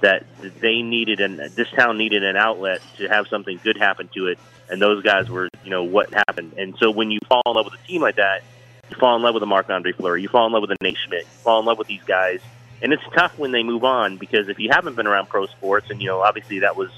that 0.00 0.24
they 0.60 0.82
needed 0.82 1.20
and 1.20 1.38
this 1.38 1.68
town 1.70 1.98
needed 1.98 2.24
an 2.24 2.36
outlet 2.36 2.80
to 2.98 3.08
have 3.08 3.26
something 3.28 3.60
good 3.62 3.76
happen 3.76 4.08
to 4.14 4.26
it, 4.28 4.38
and 4.68 4.80
those 4.80 5.02
guys 5.02 5.28
were 5.28 5.48
you 5.62 5.70
know 5.70 5.84
what 5.84 6.12
happened. 6.12 6.54
And 6.58 6.76
so 6.78 6.90
when 6.90 7.10
you 7.10 7.18
fall 7.28 7.42
in 7.46 7.52
love 7.54 7.66
with 7.66 7.74
a 7.74 7.86
team 7.86 8.02
like 8.02 8.16
that, 8.16 8.42
you 8.90 8.96
fall 8.96 9.16
in 9.16 9.22
love 9.22 9.34
with 9.34 9.42
a 9.42 9.46
Marc 9.46 9.68
Andre 9.70 9.92
Fleury, 9.92 10.22
you 10.22 10.28
fall 10.28 10.46
in 10.46 10.52
love 10.52 10.62
with 10.62 10.70
a 10.70 10.76
Nate 10.80 10.96
Schmidt, 11.06 11.22
you 11.22 11.42
fall 11.42 11.60
in 11.60 11.66
love 11.66 11.78
with 11.78 11.88
these 11.88 12.02
guys, 12.02 12.40
and 12.82 12.92
it's 12.92 13.02
tough 13.14 13.38
when 13.38 13.52
they 13.52 13.62
move 13.62 13.84
on 13.84 14.16
because 14.16 14.48
if 14.48 14.58
you 14.58 14.70
haven't 14.70 14.96
been 14.96 15.06
around 15.06 15.28
pro 15.28 15.46
sports, 15.46 15.90
and 15.90 16.00
you 16.00 16.08
know 16.08 16.20
obviously 16.20 16.60
that 16.60 16.76
was 16.76 16.90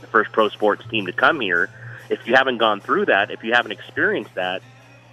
the 0.00 0.06
first 0.06 0.32
pro 0.32 0.48
sports 0.48 0.84
team 0.90 1.06
to 1.06 1.12
come 1.12 1.40
here, 1.40 1.70
if 2.10 2.26
you 2.26 2.34
haven't 2.34 2.58
gone 2.58 2.80
through 2.80 3.06
that, 3.06 3.30
if 3.30 3.42
you 3.42 3.52
haven't 3.52 3.72
experienced 3.72 4.34
that 4.34 4.62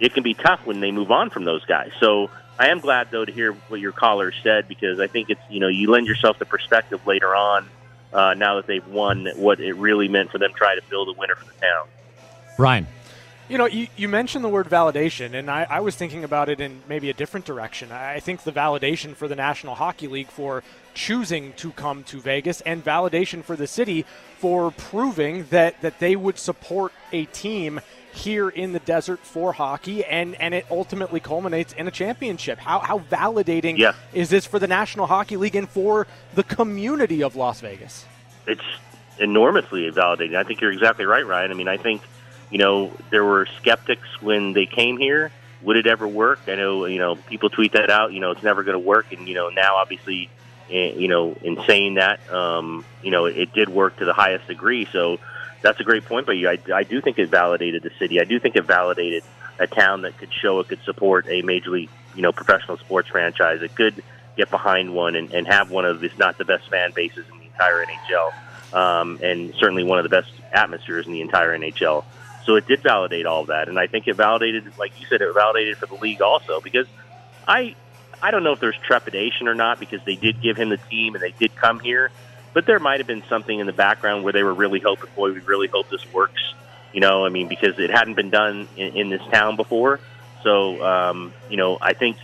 it 0.00 0.14
can 0.14 0.22
be 0.22 0.34
tough 0.34 0.64
when 0.66 0.80
they 0.80 0.90
move 0.90 1.10
on 1.10 1.30
from 1.30 1.44
those 1.44 1.64
guys. 1.64 1.90
So 2.00 2.30
I 2.58 2.68
am 2.68 2.80
glad 2.80 3.10
though 3.10 3.24
to 3.24 3.32
hear 3.32 3.52
what 3.52 3.80
your 3.80 3.92
caller 3.92 4.32
said 4.42 4.68
because 4.68 5.00
I 5.00 5.06
think 5.06 5.30
it's 5.30 5.40
you 5.50 5.60
know 5.60 5.68
you 5.68 5.90
lend 5.90 6.06
yourself 6.06 6.38
the 6.38 6.46
perspective 6.46 7.06
later 7.06 7.34
on 7.34 7.68
uh, 8.12 8.34
now 8.34 8.56
that 8.56 8.66
they've 8.66 8.86
won 8.86 9.28
what 9.36 9.60
it 9.60 9.74
really 9.74 10.08
meant 10.08 10.30
for 10.30 10.38
them 10.38 10.52
to 10.52 10.56
try 10.56 10.74
to 10.74 10.82
build 10.88 11.08
a 11.08 11.18
winner 11.18 11.34
for 11.34 11.44
the 11.44 11.60
town. 11.60 11.88
Ryan. 12.58 12.86
You 13.48 13.58
know, 13.58 13.66
you, 13.66 13.86
you 13.96 14.08
mentioned 14.08 14.44
the 14.44 14.48
word 14.48 14.68
validation, 14.68 15.34
and 15.34 15.48
I, 15.48 15.68
I 15.70 15.78
was 15.78 15.94
thinking 15.94 16.24
about 16.24 16.48
it 16.48 16.60
in 16.60 16.82
maybe 16.88 17.10
a 17.10 17.12
different 17.12 17.46
direction. 17.46 17.92
I 17.92 18.18
think 18.18 18.42
the 18.42 18.50
validation 18.50 19.14
for 19.14 19.28
the 19.28 19.36
National 19.36 19.76
Hockey 19.76 20.08
League 20.08 20.30
for 20.30 20.64
choosing 20.94 21.52
to 21.52 21.70
come 21.70 22.02
to 22.04 22.20
Vegas 22.20 22.60
and 22.62 22.84
validation 22.84 23.44
for 23.44 23.54
the 23.54 23.68
city 23.68 24.04
for 24.38 24.72
proving 24.72 25.44
that, 25.50 25.80
that 25.80 26.00
they 26.00 26.16
would 26.16 26.40
support 26.40 26.92
a 27.12 27.26
team 27.26 27.80
here 28.16 28.48
in 28.48 28.72
the 28.72 28.78
desert 28.80 29.20
for 29.20 29.52
hockey, 29.52 30.04
and, 30.04 30.34
and 30.40 30.54
it 30.54 30.66
ultimately 30.70 31.20
culminates 31.20 31.72
in 31.72 31.86
a 31.86 31.90
championship. 31.90 32.58
How, 32.58 32.80
how 32.80 32.98
validating 32.98 33.78
yeah. 33.78 33.94
is 34.12 34.30
this 34.30 34.46
for 34.46 34.58
the 34.58 34.66
National 34.66 35.06
Hockey 35.06 35.36
League 35.36 35.54
and 35.54 35.68
for 35.68 36.06
the 36.34 36.42
community 36.42 37.22
of 37.22 37.36
Las 37.36 37.60
Vegas? 37.60 38.04
It's 38.46 38.64
enormously 39.18 39.90
validating. 39.90 40.36
I 40.36 40.44
think 40.44 40.60
you're 40.60 40.72
exactly 40.72 41.04
right, 41.04 41.26
Ryan. 41.26 41.50
I 41.50 41.54
mean, 41.54 41.68
I 41.68 41.76
think, 41.76 42.02
you 42.50 42.58
know, 42.58 42.92
there 43.10 43.24
were 43.24 43.46
skeptics 43.58 44.20
when 44.20 44.52
they 44.52 44.66
came 44.66 44.98
here. 44.98 45.30
Would 45.62 45.76
it 45.76 45.86
ever 45.86 46.06
work? 46.06 46.40
I 46.46 46.54
know, 46.54 46.86
you 46.86 46.98
know, 46.98 47.16
people 47.16 47.50
tweet 47.50 47.72
that 47.72 47.90
out, 47.90 48.12
you 48.12 48.20
know, 48.20 48.30
it's 48.30 48.42
never 48.42 48.62
going 48.62 48.74
to 48.74 48.86
work. 48.86 49.12
And, 49.12 49.28
you 49.28 49.34
know, 49.34 49.48
now 49.48 49.76
obviously, 49.76 50.28
eh, 50.70 50.92
you 50.92 51.08
know, 51.08 51.36
in 51.42 51.58
saying 51.66 51.94
that, 51.94 52.30
um, 52.30 52.84
you 53.02 53.10
know, 53.10 53.24
it 53.24 53.52
did 53.52 53.68
work 53.68 53.96
to 53.96 54.04
the 54.04 54.12
highest 54.12 54.46
degree. 54.46 54.86
So, 54.92 55.18
that's 55.62 55.80
a 55.80 55.84
great 55.84 56.04
point 56.04 56.26
by 56.26 56.34
you. 56.34 56.48
I, 56.48 56.58
I 56.72 56.82
do 56.82 57.00
think 57.00 57.18
it 57.18 57.28
validated 57.28 57.82
the 57.82 57.90
city. 57.98 58.20
I 58.20 58.24
do 58.24 58.38
think 58.38 58.56
it 58.56 58.64
validated 58.64 59.22
a 59.58 59.66
town 59.66 60.02
that 60.02 60.16
could 60.18 60.32
show 60.32 60.60
it 60.60 60.68
could 60.68 60.82
support 60.84 61.26
a 61.28 61.42
major 61.42 61.70
league, 61.70 61.90
you 62.14 62.22
know, 62.22 62.32
professional 62.32 62.76
sports 62.78 63.08
franchise. 63.08 63.62
It 63.62 63.74
could 63.74 64.02
get 64.36 64.50
behind 64.50 64.94
one 64.94 65.16
and, 65.16 65.32
and 65.32 65.46
have 65.46 65.70
one 65.70 65.84
of, 65.84 66.04
if 66.04 66.16
not 66.18 66.38
the 66.38 66.44
best 66.44 66.68
fan 66.68 66.92
bases 66.94 67.26
in 67.32 67.38
the 67.38 67.46
entire 67.46 67.84
NHL, 67.84 68.74
um, 68.74 69.18
and 69.22 69.54
certainly 69.54 69.82
one 69.82 69.98
of 69.98 70.02
the 70.02 70.10
best 70.10 70.30
atmospheres 70.52 71.06
in 71.06 71.12
the 71.12 71.22
entire 71.22 71.58
NHL. 71.58 72.04
So 72.44 72.54
it 72.56 72.66
did 72.68 72.82
validate 72.82 73.26
all 73.26 73.46
that, 73.46 73.68
and 73.68 73.78
I 73.78 73.86
think 73.86 74.06
it 74.06 74.14
validated, 74.14 74.70
like 74.78 75.00
you 75.00 75.06
said, 75.06 75.20
it 75.20 75.34
validated 75.34 75.78
for 75.78 75.86
the 75.86 75.96
league 75.96 76.22
also 76.22 76.60
because 76.60 76.86
I 77.48 77.74
I 78.22 78.30
don't 78.30 78.44
know 78.44 78.52
if 78.52 78.60
there's 78.60 78.78
trepidation 78.78 79.48
or 79.48 79.54
not 79.54 79.80
because 79.80 80.00
they 80.04 80.16
did 80.16 80.40
give 80.40 80.56
him 80.56 80.68
the 80.68 80.76
team 80.76 81.14
and 81.14 81.22
they 81.22 81.32
did 81.32 81.54
come 81.56 81.80
here, 81.80 82.10
but 82.56 82.64
there 82.64 82.78
might 82.78 83.00
have 83.00 83.06
been 83.06 83.22
something 83.28 83.58
in 83.58 83.66
the 83.66 83.72
background 83.74 84.24
where 84.24 84.32
they 84.32 84.42
were 84.42 84.54
really 84.54 84.80
hoping, 84.80 85.10
boy, 85.14 85.30
we 85.30 85.40
really 85.40 85.68
hope 85.68 85.90
this 85.90 86.10
works. 86.10 86.40
You 86.90 87.00
know, 87.00 87.26
I 87.26 87.28
mean, 87.28 87.48
because 87.48 87.78
it 87.78 87.90
hadn't 87.90 88.14
been 88.14 88.30
done 88.30 88.66
in, 88.78 88.96
in 88.96 89.10
this 89.10 89.20
town 89.30 89.56
before. 89.56 90.00
So, 90.42 90.82
um, 90.82 91.34
you 91.50 91.58
know, 91.58 91.76
I 91.78 91.92
think 91.92 92.16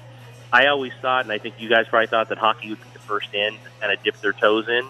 I 0.50 0.68
always 0.68 0.94
thought, 1.02 1.24
and 1.24 1.32
I 1.32 1.36
think 1.36 1.56
you 1.60 1.68
guys 1.68 1.86
probably 1.86 2.06
thought 2.06 2.30
that 2.30 2.38
hockey 2.38 2.70
would 2.70 2.80
be 2.80 2.88
the 2.94 2.98
first 3.00 3.34
in 3.34 3.52
to 3.52 3.70
kind 3.78 3.92
of 3.92 4.02
dip 4.02 4.22
their 4.22 4.32
toes 4.32 4.70
in 4.70 4.88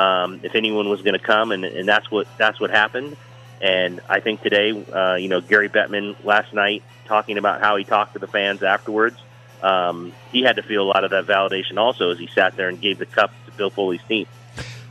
um, 0.00 0.38
if 0.44 0.54
anyone 0.54 0.88
was 0.88 1.02
going 1.02 1.18
to 1.18 1.24
come, 1.24 1.50
and, 1.50 1.64
and 1.64 1.88
that's 1.88 2.08
what 2.08 2.28
that's 2.38 2.60
what 2.60 2.70
happened. 2.70 3.16
And 3.60 4.00
I 4.08 4.20
think 4.20 4.42
today, 4.42 4.70
uh, 4.70 5.16
you 5.16 5.26
know, 5.26 5.40
Gary 5.40 5.70
Bettman 5.70 6.14
last 6.22 6.54
night 6.54 6.84
talking 7.06 7.36
about 7.36 7.60
how 7.60 7.74
he 7.74 7.82
talked 7.82 8.12
to 8.12 8.20
the 8.20 8.28
fans 8.28 8.62
afterwards. 8.62 9.20
Um, 9.60 10.12
he 10.30 10.42
had 10.42 10.54
to 10.54 10.62
feel 10.62 10.84
a 10.84 10.86
lot 10.86 11.02
of 11.02 11.10
that 11.10 11.26
validation 11.26 11.78
also 11.78 12.10
as 12.10 12.18
he 12.20 12.28
sat 12.28 12.54
there 12.54 12.68
and 12.68 12.80
gave 12.80 13.00
the 13.00 13.06
cup 13.06 13.32
to 13.46 13.52
Bill 13.56 13.70
Foley's 13.70 14.02
team. 14.04 14.28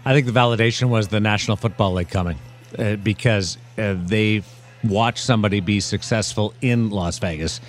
I 0.05 0.13
think 0.13 0.25
the 0.25 0.33
validation 0.33 0.89
was 0.89 1.07
the 1.07 1.19
National 1.19 1.57
Football 1.57 1.93
League 1.93 2.09
coming 2.09 2.37
uh, 2.77 2.95
because 2.97 3.57
uh, 3.77 3.95
they 3.97 4.43
watched 4.83 5.23
somebody 5.23 5.61
be 5.61 5.79
successful 5.79 6.53
in 6.61 6.89
Las 6.89 7.19
Vegas 7.19 7.61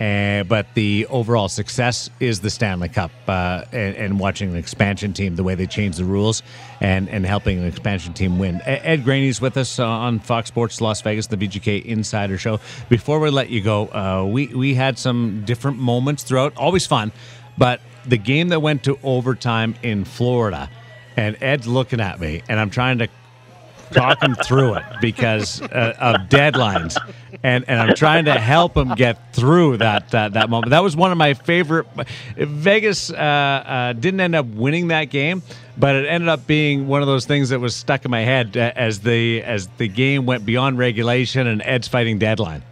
uh, 0.00 0.44
but 0.44 0.66
the 0.72 1.06
overall 1.10 1.48
success 1.48 2.08
is 2.20 2.40
the 2.40 2.48
Stanley 2.48 2.88
Cup 2.88 3.10
uh, 3.28 3.64
and, 3.70 3.94
and, 3.96 4.18
watching 4.18 4.48
an 4.48 4.56
expansion 4.56 5.12
team, 5.12 5.36
the 5.36 5.44
way 5.44 5.54
they 5.54 5.66
change 5.66 5.96
the 5.96 6.04
rules 6.04 6.42
and, 6.80 7.06
and 7.10 7.26
helping 7.26 7.58
an 7.58 7.66
expansion 7.66 8.14
team 8.14 8.38
win. 8.38 8.62
Ed 8.64 9.04
Graney's 9.04 9.42
with 9.42 9.58
us 9.58 9.78
uh, 9.78 9.86
on 9.86 10.18
Fox 10.18 10.48
Sports 10.48 10.80
Las 10.80 11.02
Vegas, 11.02 11.26
the 11.26 11.36
VGK 11.36 11.84
Insider 11.84 12.38
Show. 12.38 12.60
Before 12.88 13.20
we 13.20 13.28
let 13.28 13.50
you 13.50 13.60
go, 13.60 13.88
uh, 13.88 14.24
we, 14.26 14.46
we 14.46 14.74
had 14.74 14.98
some 14.98 15.44
different 15.44 15.76
moments 15.76 16.22
throughout, 16.22 16.56
always 16.56 16.86
fun, 16.86 17.12
but 17.58 17.82
the 18.06 18.16
game 18.16 18.48
that 18.48 18.62
went 18.62 18.82
to 18.84 18.98
overtime 19.02 19.74
in 19.82 20.06
Florida, 20.06 20.70
and 21.16 21.36
Ed's 21.40 21.66
looking 21.66 22.00
at 22.00 22.20
me, 22.20 22.42
and 22.48 22.58
I'm 22.58 22.70
trying 22.70 22.98
to 22.98 23.08
talk 23.92 24.22
him 24.22 24.34
through 24.34 24.74
it 24.74 24.84
because 25.00 25.60
uh, 25.62 25.94
of 25.98 26.28
deadlines, 26.28 26.96
and 27.42 27.64
and 27.68 27.80
I'm 27.80 27.94
trying 27.94 28.26
to 28.26 28.38
help 28.38 28.76
him 28.76 28.94
get 28.94 29.34
through 29.34 29.78
that 29.78 30.14
uh, 30.14 30.28
that 30.30 30.50
moment. 30.50 30.70
That 30.70 30.82
was 30.82 30.96
one 30.96 31.12
of 31.12 31.18
my 31.18 31.34
favorite. 31.34 31.86
Vegas 32.36 33.10
uh, 33.10 33.14
uh, 33.16 33.92
didn't 33.92 34.20
end 34.20 34.34
up 34.34 34.46
winning 34.46 34.88
that 34.88 35.04
game, 35.04 35.42
but 35.76 35.94
it 35.96 36.06
ended 36.06 36.28
up 36.28 36.46
being 36.46 36.86
one 36.86 37.02
of 37.02 37.08
those 37.08 37.26
things 37.26 37.50
that 37.50 37.60
was 37.60 37.74
stuck 37.74 38.04
in 38.04 38.10
my 38.10 38.20
head 38.20 38.56
uh, 38.56 38.72
as 38.76 39.00
the 39.00 39.42
as 39.42 39.68
the 39.78 39.88
game 39.88 40.26
went 40.26 40.44
beyond 40.44 40.78
regulation 40.78 41.46
and 41.46 41.62
Ed's 41.62 41.88
fighting 41.88 42.18
deadline. 42.18 42.62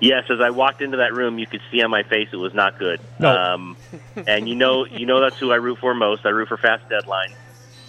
Yes, 0.00 0.24
as 0.30 0.40
I 0.40 0.50
walked 0.50 0.80
into 0.80 0.98
that 0.98 1.12
room, 1.12 1.38
you 1.38 1.46
could 1.46 1.60
see 1.70 1.82
on 1.82 1.90
my 1.90 2.02
face 2.04 2.28
it 2.32 2.36
was 2.36 2.54
not 2.54 2.78
good. 2.78 3.00
No. 3.18 3.36
Um, 3.36 3.76
and 4.26 4.48
you 4.48 4.54
know, 4.54 4.86
you 4.86 5.06
know 5.06 5.20
that's 5.20 5.38
who 5.38 5.50
I 5.50 5.56
root 5.56 5.78
for 5.78 5.94
most. 5.94 6.24
I 6.24 6.30
root 6.30 6.48
for 6.48 6.56
fast 6.56 6.88
deadline. 6.88 7.34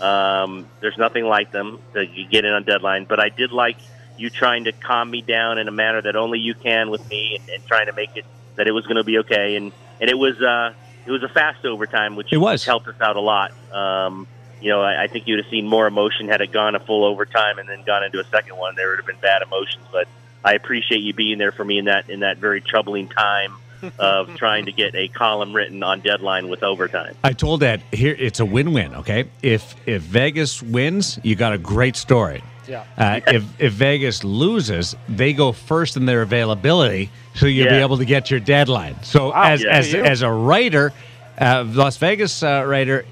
Um, 0.02 0.68
there's 0.80 0.98
nothing 0.98 1.26
like 1.26 1.52
them 1.52 1.80
that 1.94 2.12
you 2.12 2.26
get 2.26 2.46
in 2.46 2.54
on 2.54 2.64
deadline, 2.64 3.06
but 3.06 3.20
I 3.20 3.30
did 3.30 3.52
like 3.52 3.78
you 4.18 4.30
trying 4.30 4.66
to 4.66 4.72
calm 4.72 5.10
me 5.10 5.22
down 5.22 5.58
in 5.58 5.68
a 5.68 5.72
manner 5.72 6.02
that 6.02 6.16
only 6.16 6.40
you 6.40 6.54
can 6.54 6.90
with 6.90 7.08
me, 7.10 7.38
and, 7.40 7.50
and 7.50 7.66
trying 7.66 7.88
to 7.88 7.94
make 7.94 8.16
it 8.16 8.26
that 8.56 8.68
it 8.68 8.72
was 8.72 8.86
going 8.86 8.98
to 8.98 9.04
be 9.04 9.20
okay. 9.20 9.56
And 9.56 9.72
and 10.02 10.10
it 10.10 10.18
was 10.18 10.42
uh, 10.42 10.74
it 11.06 11.12
was 11.12 11.24
a 11.24 11.30
fast 11.30 11.66
overtime, 11.66 12.16
which 12.16 12.32
it 12.32 12.38
was. 12.38 12.66
helped 12.66 12.88
us 12.88 13.00
out 13.02 13.16
a 13.18 13.22
lot. 13.22 13.52
Um, 13.74 14.28
you 14.62 14.70
know, 14.70 14.82
I, 14.82 15.04
I 15.04 15.08
think 15.08 15.28
you'd 15.28 15.44
have 15.44 15.50
seen 15.50 15.68
more 15.68 15.88
emotion 15.88 16.28
had 16.28 16.42
it 16.42 16.52
gone 16.52 16.76
a 16.76 16.80
full 16.80 17.06
overtime 17.06 17.60
and 17.60 17.70
then 17.70 17.84
gone 17.84 18.04
into 18.04 18.20
a 18.20 18.26
second 18.26 18.58
one. 18.58 18.76
There 18.76 18.90
would 18.90 19.00
have 19.00 19.06
been 19.06 19.20
bad 19.22 19.42
emotions, 19.42 19.86
but 19.92 20.08
I 20.44 20.54
appreciate 20.54 21.02
you 21.02 21.14
being 21.14 21.38
there 21.38 21.52
for 21.52 21.64
me 21.66 21.78
in 21.80 21.86
that 21.86 22.10
in 22.10 22.22
that 22.22 22.38
very 22.38 22.62
troubling 22.62 23.08
time 23.10 23.56
of 23.98 24.36
trying 24.38 24.66
to 24.66 24.72
get 24.72 24.96
a 24.96 25.08
column 25.10 25.54
written 25.54 25.84
on 25.84 26.02
deadline 26.02 26.50
with 26.50 26.64
overtime. 26.64 27.16
I 27.24 27.34
told 27.34 27.64
Ed 27.64 27.82
here 27.92 28.16
it's 28.18 28.40
a 28.40 28.46
win-win. 28.46 28.96
Okay, 28.96 29.26
if 29.42 29.76
if 29.88 30.02
Vegas 30.02 30.62
wins, 30.62 31.20
you 31.24 31.36
got 31.36 31.54
a 31.54 31.58
great 31.58 31.96
story. 31.96 32.44
Yeah. 32.68 32.84
Uh, 32.98 33.20
if 33.28 33.44
if 33.60 33.74
Vegas 33.74 34.24
loses, 34.24 34.96
they 35.08 35.34
go 35.34 35.52
first 35.52 35.98
in 35.98 36.06
their 36.06 36.22
availability, 36.22 37.10
so 37.36 37.46
you'll 37.48 37.66
Yeah. 37.68 37.78
be 37.80 37.82
able 37.82 37.98
to 37.98 38.06
get 38.06 38.30
your 38.30 38.40
deadline. 38.40 39.02
So 39.04 39.30
Wow, 39.32 39.44
as 39.44 39.64
yeah. 39.64 39.70
as 39.78 39.94
You. 39.94 40.04
as 40.04 40.22
a 40.22 40.30
writer, 40.32 40.94
uh, 41.40 41.64
Las 41.68 41.98
Vegas 41.98 42.44
uh, 42.44 42.64
writer, 42.68 43.06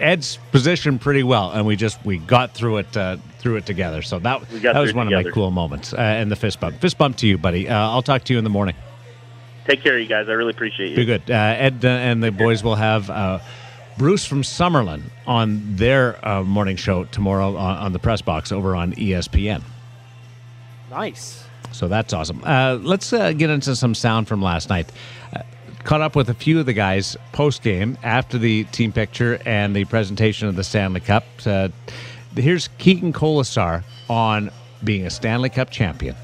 Ed's 0.00 0.38
positioned 0.52 1.00
pretty 1.00 1.22
well, 1.22 1.50
and 1.52 1.66
we 1.66 1.76
just 1.76 2.04
we 2.04 2.18
got 2.18 2.52
through 2.52 2.78
it 2.78 2.96
uh, 2.96 3.16
through 3.38 3.56
it 3.56 3.66
together. 3.66 4.02
So 4.02 4.18
that 4.20 4.48
that 4.62 4.78
was 4.78 4.94
one 4.94 5.12
it 5.12 5.14
of 5.14 5.24
my 5.24 5.30
cool 5.30 5.50
moments. 5.50 5.92
Uh, 5.92 5.98
and 5.98 6.30
the 6.30 6.36
fist 6.36 6.60
bump, 6.60 6.80
fist 6.80 6.98
bump 6.98 7.16
to 7.18 7.26
you, 7.26 7.38
buddy. 7.38 7.68
Uh, 7.68 7.74
I'll 7.74 8.02
talk 8.02 8.24
to 8.24 8.32
you 8.32 8.38
in 8.38 8.44
the 8.44 8.50
morning. 8.50 8.74
Take 9.66 9.82
care, 9.82 9.96
of 9.96 10.00
you 10.00 10.08
guys. 10.08 10.28
I 10.28 10.32
really 10.32 10.52
appreciate 10.52 10.90
you. 10.90 10.96
Be 10.96 11.04
good. 11.04 11.30
Uh, 11.30 11.34
Ed 11.34 11.84
uh, 11.84 11.88
and 11.88 12.22
the 12.22 12.32
boys 12.32 12.64
will 12.64 12.76
have 12.76 13.10
uh, 13.10 13.38
Bruce 13.98 14.24
from 14.24 14.42
Summerlin 14.42 15.02
on 15.26 15.76
their 15.76 16.26
uh, 16.26 16.42
morning 16.42 16.76
show 16.76 17.04
tomorrow 17.04 17.54
on, 17.56 17.76
on 17.76 17.92
the 17.92 17.98
press 17.98 18.22
box 18.22 18.50
over 18.50 18.74
on 18.74 18.94
ESPN. 18.94 19.62
Nice. 20.90 21.44
So 21.72 21.88
that's 21.88 22.12
awesome. 22.12 22.42
Uh, 22.44 22.78
let's 22.80 23.12
uh, 23.12 23.32
get 23.32 23.50
into 23.50 23.76
some 23.76 23.94
sound 23.94 24.26
from 24.26 24.40
last 24.40 24.70
night. 24.70 24.90
Uh, 25.34 25.42
caught 25.84 26.00
up 26.00 26.16
with 26.16 26.30
a 26.30 26.34
few 26.34 26.58
of 26.60 26.66
the 26.66 26.72
guys 26.72 27.16
post 27.32 27.62
game 27.62 27.98
after 28.02 28.38
the 28.38 28.64
team 28.64 28.92
picture 28.92 29.40
and 29.44 29.76
the 29.76 29.84
presentation 29.84 30.48
of 30.48 30.56
the 30.56 30.64
Stanley 30.64 31.00
Cup. 31.00 31.24
Uh, 31.44 31.68
here's 32.36 32.68
Keegan 32.78 33.12
Kolesar 33.12 33.84
on 34.08 34.50
being 34.84 35.06
a 35.06 35.10
Stanley 35.10 35.50
Cup 35.50 35.70
champion. 35.70 36.14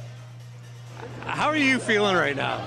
How 1.26 1.48
are 1.48 1.56
you 1.56 1.78
feeling 1.78 2.16
right 2.16 2.36
now? 2.36 2.60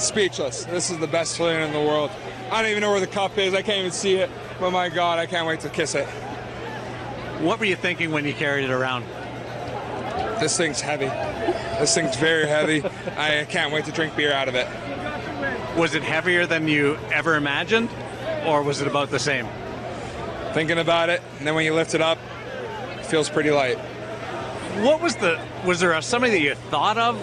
speechless. 0.00 0.64
This 0.64 0.90
is 0.90 0.98
the 0.98 1.06
best 1.06 1.36
feeling 1.36 1.60
in 1.60 1.72
the 1.72 1.80
world. 1.80 2.10
I 2.50 2.62
don't 2.62 2.70
even 2.70 2.82
know 2.82 2.90
where 2.90 3.00
the 3.00 3.06
cup 3.06 3.36
is. 3.38 3.54
I 3.54 3.62
can't 3.62 3.78
even 3.78 3.90
see 3.90 4.14
it. 4.16 4.30
But 4.60 4.70
my 4.70 4.88
God, 4.88 5.18
I 5.18 5.26
can't 5.26 5.46
wait 5.46 5.60
to 5.60 5.68
kiss 5.68 5.94
it. 5.94 6.06
What 7.40 7.58
were 7.58 7.66
you 7.66 7.76
thinking 7.76 8.10
when 8.10 8.24
you 8.24 8.32
carried 8.32 8.64
it 8.64 8.70
around? 8.70 9.04
This 10.40 10.56
thing's 10.56 10.80
heavy. 10.80 11.06
This 11.78 11.94
thing's 11.94 12.16
very 12.16 12.46
heavy. 12.46 12.82
I 13.16 13.44
can't 13.48 13.72
wait 13.72 13.84
to 13.86 13.92
drink 13.92 14.16
beer 14.16 14.32
out 14.32 14.48
of 14.48 14.54
it. 14.54 14.68
Was 15.76 15.94
it 15.94 16.02
heavier 16.02 16.46
than 16.46 16.66
you 16.68 16.98
ever 17.12 17.36
imagined, 17.36 17.90
or 18.46 18.62
was 18.62 18.80
it 18.80 18.88
about 18.88 19.10
the 19.10 19.18
same? 19.18 19.46
Thinking 20.52 20.78
about 20.78 21.08
it, 21.08 21.22
and 21.38 21.46
then 21.46 21.54
when 21.54 21.64
you 21.64 21.74
lift 21.74 21.94
it 21.94 22.00
up, 22.00 22.18
it 22.18 22.37
feels 23.08 23.28
pretty 23.28 23.50
light. 23.50 23.78
What 24.82 25.00
was 25.00 25.16
the? 25.16 25.40
Was 25.64 25.80
there 25.80 25.92
a, 25.92 26.02
somebody 26.02 26.32
that 26.34 26.40
you 26.40 26.54
thought 26.54 26.98
of, 26.98 27.20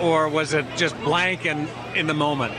or 0.00 0.28
was 0.28 0.54
it 0.54 0.64
just 0.76 0.98
blank 1.02 1.44
and 1.44 1.68
in 1.94 2.06
the 2.06 2.14
moment? 2.14 2.54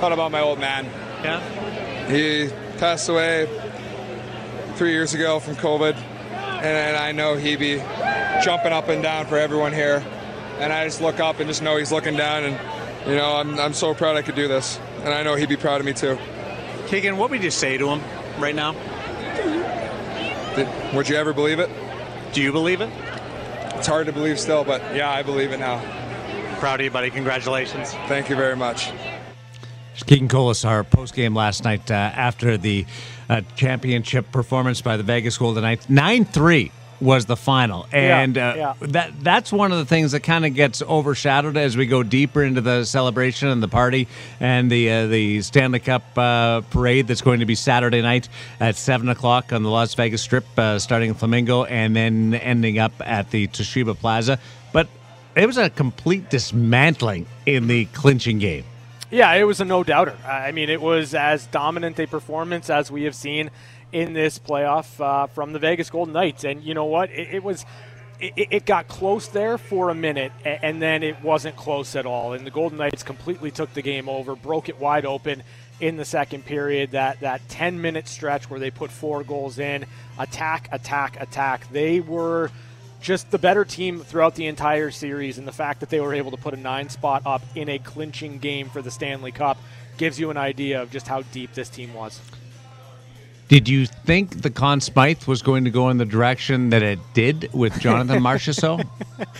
Thought 0.00 0.12
about 0.12 0.32
my 0.32 0.40
old 0.40 0.58
man. 0.58 0.86
Yeah. 1.22 2.08
He 2.10 2.48
passed 2.78 3.08
away 3.08 3.46
three 4.74 4.92
years 4.92 5.14
ago 5.14 5.38
from 5.38 5.54
COVID, 5.56 5.94
and, 5.94 6.64
and 6.64 6.96
I 6.96 7.12
know 7.12 7.36
he'd 7.36 7.58
be 7.58 7.76
jumping 8.42 8.72
up 8.72 8.88
and 8.88 9.02
down 9.02 9.26
for 9.26 9.36
everyone 9.36 9.72
here. 9.72 10.02
And 10.58 10.72
I 10.72 10.84
just 10.84 11.00
look 11.00 11.20
up 11.20 11.38
and 11.38 11.48
just 11.48 11.62
know 11.62 11.76
he's 11.76 11.92
looking 11.92 12.16
down, 12.16 12.44
and 12.44 13.08
you 13.08 13.14
know 13.14 13.36
I'm, 13.36 13.58
I'm 13.60 13.74
so 13.74 13.94
proud 13.94 14.16
I 14.16 14.22
could 14.22 14.34
do 14.34 14.48
this, 14.48 14.80
and 15.04 15.14
I 15.14 15.22
know 15.22 15.34
he'd 15.34 15.48
be 15.48 15.56
proud 15.56 15.80
of 15.80 15.86
me 15.86 15.92
too. 15.92 16.18
Keegan, 16.88 17.16
what 17.16 17.30
would 17.30 17.44
you 17.44 17.50
say 17.50 17.78
to 17.78 17.88
him 17.88 18.02
right 18.38 18.54
now? 18.54 18.74
Did, 20.60 20.94
would 20.94 21.08
you 21.08 21.16
ever 21.16 21.32
believe 21.32 21.58
it? 21.58 21.70
Do 22.34 22.42
you 22.42 22.52
believe 22.52 22.82
it? 22.82 22.90
It's 23.76 23.86
hard 23.86 24.06
to 24.08 24.12
believe 24.12 24.38
still, 24.38 24.62
but 24.62 24.82
yeah, 24.94 25.10
I 25.10 25.22
believe 25.22 25.52
it 25.52 25.58
now. 25.58 25.80
Proud 26.58 26.80
of 26.80 26.84
you, 26.84 26.90
buddy. 26.90 27.08
Congratulations. 27.08 27.94
Thank 28.08 28.28
you 28.28 28.36
very 28.36 28.56
much. 28.56 28.92
Keegan 30.04 30.28
Kolesar 30.28 30.88
post 30.88 31.14
game 31.14 31.34
last 31.34 31.64
night 31.64 31.90
uh, 31.90 31.94
after 31.94 32.58
the 32.58 32.84
uh, 33.30 33.40
championship 33.56 34.30
performance 34.32 34.82
by 34.82 34.98
the 34.98 35.02
Vegas 35.02 35.38
Golden 35.38 35.62
Knights. 35.62 35.88
9 35.88 36.26
3 36.26 36.70
was 37.00 37.26
the 37.26 37.36
final. 37.36 37.86
And 37.92 38.36
uh, 38.36 38.54
yeah. 38.56 38.74
that 38.80 39.12
that's 39.22 39.52
one 39.52 39.72
of 39.72 39.78
the 39.78 39.84
things 39.84 40.12
that 40.12 40.20
kind 40.20 40.44
of 40.44 40.54
gets 40.54 40.82
overshadowed 40.82 41.56
as 41.56 41.76
we 41.76 41.86
go 41.86 42.02
deeper 42.02 42.42
into 42.42 42.60
the 42.60 42.84
celebration 42.84 43.48
and 43.48 43.62
the 43.62 43.68
party 43.68 44.08
and 44.38 44.70
the 44.70 44.90
uh, 44.90 45.06
the 45.06 45.42
Stanley 45.42 45.80
Cup 45.80 46.04
uh, 46.16 46.60
parade 46.62 47.06
that's 47.06 47.22
going 47.22 47.40
to 47.40 47.46
be 47.46 47.54
Saturday 47.54 48.02
night 48.02 48.28
at 48.60 48.76
7 48.76 49.08
o'clock 49.08 49.52
on 49.52 49.62
the 49.62 49.70
Las 49.70 49.94
Vegas 49.94 50.22
Strip, 50.22 50.44
uh, 50.58 50.78
starting 50.78 51.08
in 51.08 51.14
Flamingo 51.14 51.64
and 51.64 51.96
then 51.96 52.34
ending 52.34 52.78
up 52.78 52.92
at 53.00 53.30
the 53.30 53.48
Toshiba 53.48 53.96
Plaza. 53.96 54.38
But 54.72 54.88
it 55.34 55.46
was 55.46 55.58
a 55.58 55.70
complete 55.70 56.30
dismantling 56.30 57.26
in 57.46 57.66
the 57.66 57.86
clinching 57.86 58.38
game. 58.38 58.64
Yeah, 59.10 59.32
it 59.34 59.42
was 59.42 59.60
a 59.60 59.64
no 59.64 59.82
doubter. 59.82 60.16
I 60.24 60.52
mean, 60.52 60.70
it 60.70 60.80
was 60.80 61.14
as 61.14 61.46
dominant 61.46 61.98
a 61.98 62.06
performance 62.06 62.70
as 62.70 62.92
we 62.92 63.04
have 63.04 63.14
seen 63.16 63.50
in 63.92 64.12
this 64.12 64.38
playoff 64.38 65.00
uh, 65.00 65.26
from 65.28 65.52
the 65.52 65.58
Vegas 65.58 65.90
Golden 65.90 66.14
Knights. 66.14 66.44
And 66.44 66.62
you 66.62 66.74
know 66.74 66.86
what? 66.86 67.10
It, 67.10 67.34
it 67.34 67.42
was. 67.42 67.64
It, 68.20 68.48
it 68.50 68.66
got 68.66 68.86
close 68.86 69.28
there 69.28 69.56
for 69.56 69.88
a 69.88 69.94
minute, 69.94 70.30
and 70.44 70.82
then 70.82 71.02
it 71.02 71.22
wasn't 71.22 71.56
close 71.56 71.96
at 71.96 72.04
all. 72.04 72.34
And 72.34 72.46
the 72.46 72.50
Golden 72.50 72.76
Knights 72.76 73.02
completely 73.02 73.50
took 73.50 73.72
the 73.72 73.80
game 73.80 74.10
over, 74.10 74.36
broke 74.36 74.68
it 74.68 74.78
wide 74.78 75.06
open 75.06 75.42
in 75.80 75.96
the 75.96 76.04
second 76.04 76.44
period. 76.44 76.90
That 76.90 77.20
that 77.20 77.48
10 77.48 77.80
minute 77.80 78.08
stretch 78.08 78.50
where 78.50 78.60
they 78.60 78.70
put 78.70 78.90
four 78.90 79.24
goals 79.24 79.58
in, 79.58 79.86
attack, 80.18 80.68
attack, 80.70 81.18
attack. 81.18 81.70
They 81.72 82.00
were 82.00 82.50
just 83.00 83.30
the 83.30 83.38
better 83.38 83.64
team 83.64 84.00
throughout 84.00 84.34
the 84.34 84.46
entire 84.46 84.90
series, 84.90 85.38
and 85.38 85.48
the 85.48 85.52
fact 85.52 85.80
that 85.80 85.88
they 85.88 86.00
were 86.00 86.14
able 86.14 86.30
to 86.30 86.36
put 86.36 86.54
a 86.54 86.58
nine 86.58 86.88
spot 86.88 87.22
up 87.24 87.42
in 87.54 87.68
a 87.68 87.78
clinching 87.78 88.38
game 88.38 88.68
for 88.68 88.82
the 88.82 88.90
Stanley 88.90 89.32
Cup 89.32 89.58
gives 89.96 90.20
you 90.20 90.30
an 90.30 90.36
idea 90.36 90.82
of 90.82 90.90
just 90.90 91.08
how 91.08 91.22
deep 91.22 91.52
this 91.54 91.68
team 91.68 91.94
was. 91.94 92.20
Did 93.50 93.68
you 93.68 93.84
think 93.86 94.42
the 94.42 94.50
Conn 94.50 94.80
Smythe 94.80 95.24
was 95.24 95.42
going 95.42 95.64
to 95.64 95.70
go 95.70 95.88
in 95.90 95.98
the 95.98 96.04
direction 96.04 96.70
that 96.70 96.84
it 96.84 97.00
did 97.14 97.50
with 97.52 97.80
Jonathan 97.80 98.22
Marchessault? 98.30 98.84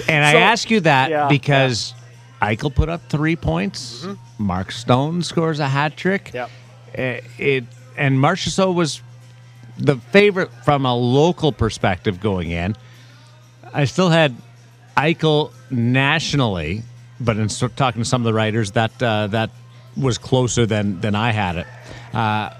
and 0.08 0.24
I 0.24 0.34
ask 0.34 0.68
you 0.68 0.80
that 0.80 1.10
Yeah, 1.10 1.28
because 1.28 1.94
Eichel 2.42 2.74
put 2.74 2.88
up 2.88 3.08
three 3.08 3.36
points. 3.36 4.04
Mark 4.36 4.72
Stone 4.72 5.22
scores 5.22 5.60
a 5.60 5.68
hat 5.68 5.96
trick. 5.96 6.32
Yep. 6.34 6.50
Uh, 6.98 7.02
It 7.38 7.64
and 7.96 8.18
Marchessault 8.18 8.74
was 8.74 9.00
the 9.78 9.96
favorite 10.10 10.50
from 10.64 10.86
a 10.86 10.94
local 10.96 11.52
perspective 11.52 12.20
going 12.20 12.50
in. 12.50 12.74
I 13.72 13.84
still 13.84 14.08
had 14.08 14.34
Eichel 14.96 15.52
nationally, 15.70 16.82
but 17.20 17.36
in 17.36 17.46
talking 17.48 18.02
to 18.02 18.08
some 18.08 18.22
of 18.22 18.24
the 18.24 18.34
writers, 18.34 18.72
that 18.72 19.00
uh, 19.00 19.28
that 19.28 19.50
was 19.96 20.18
closer 20.18 20.66
than 20.66 21.00
than 21.00 21.14
I 21.14 21.30
had 21.30 21.58
it. 21.58 21.66
Uh, 22.12 22.50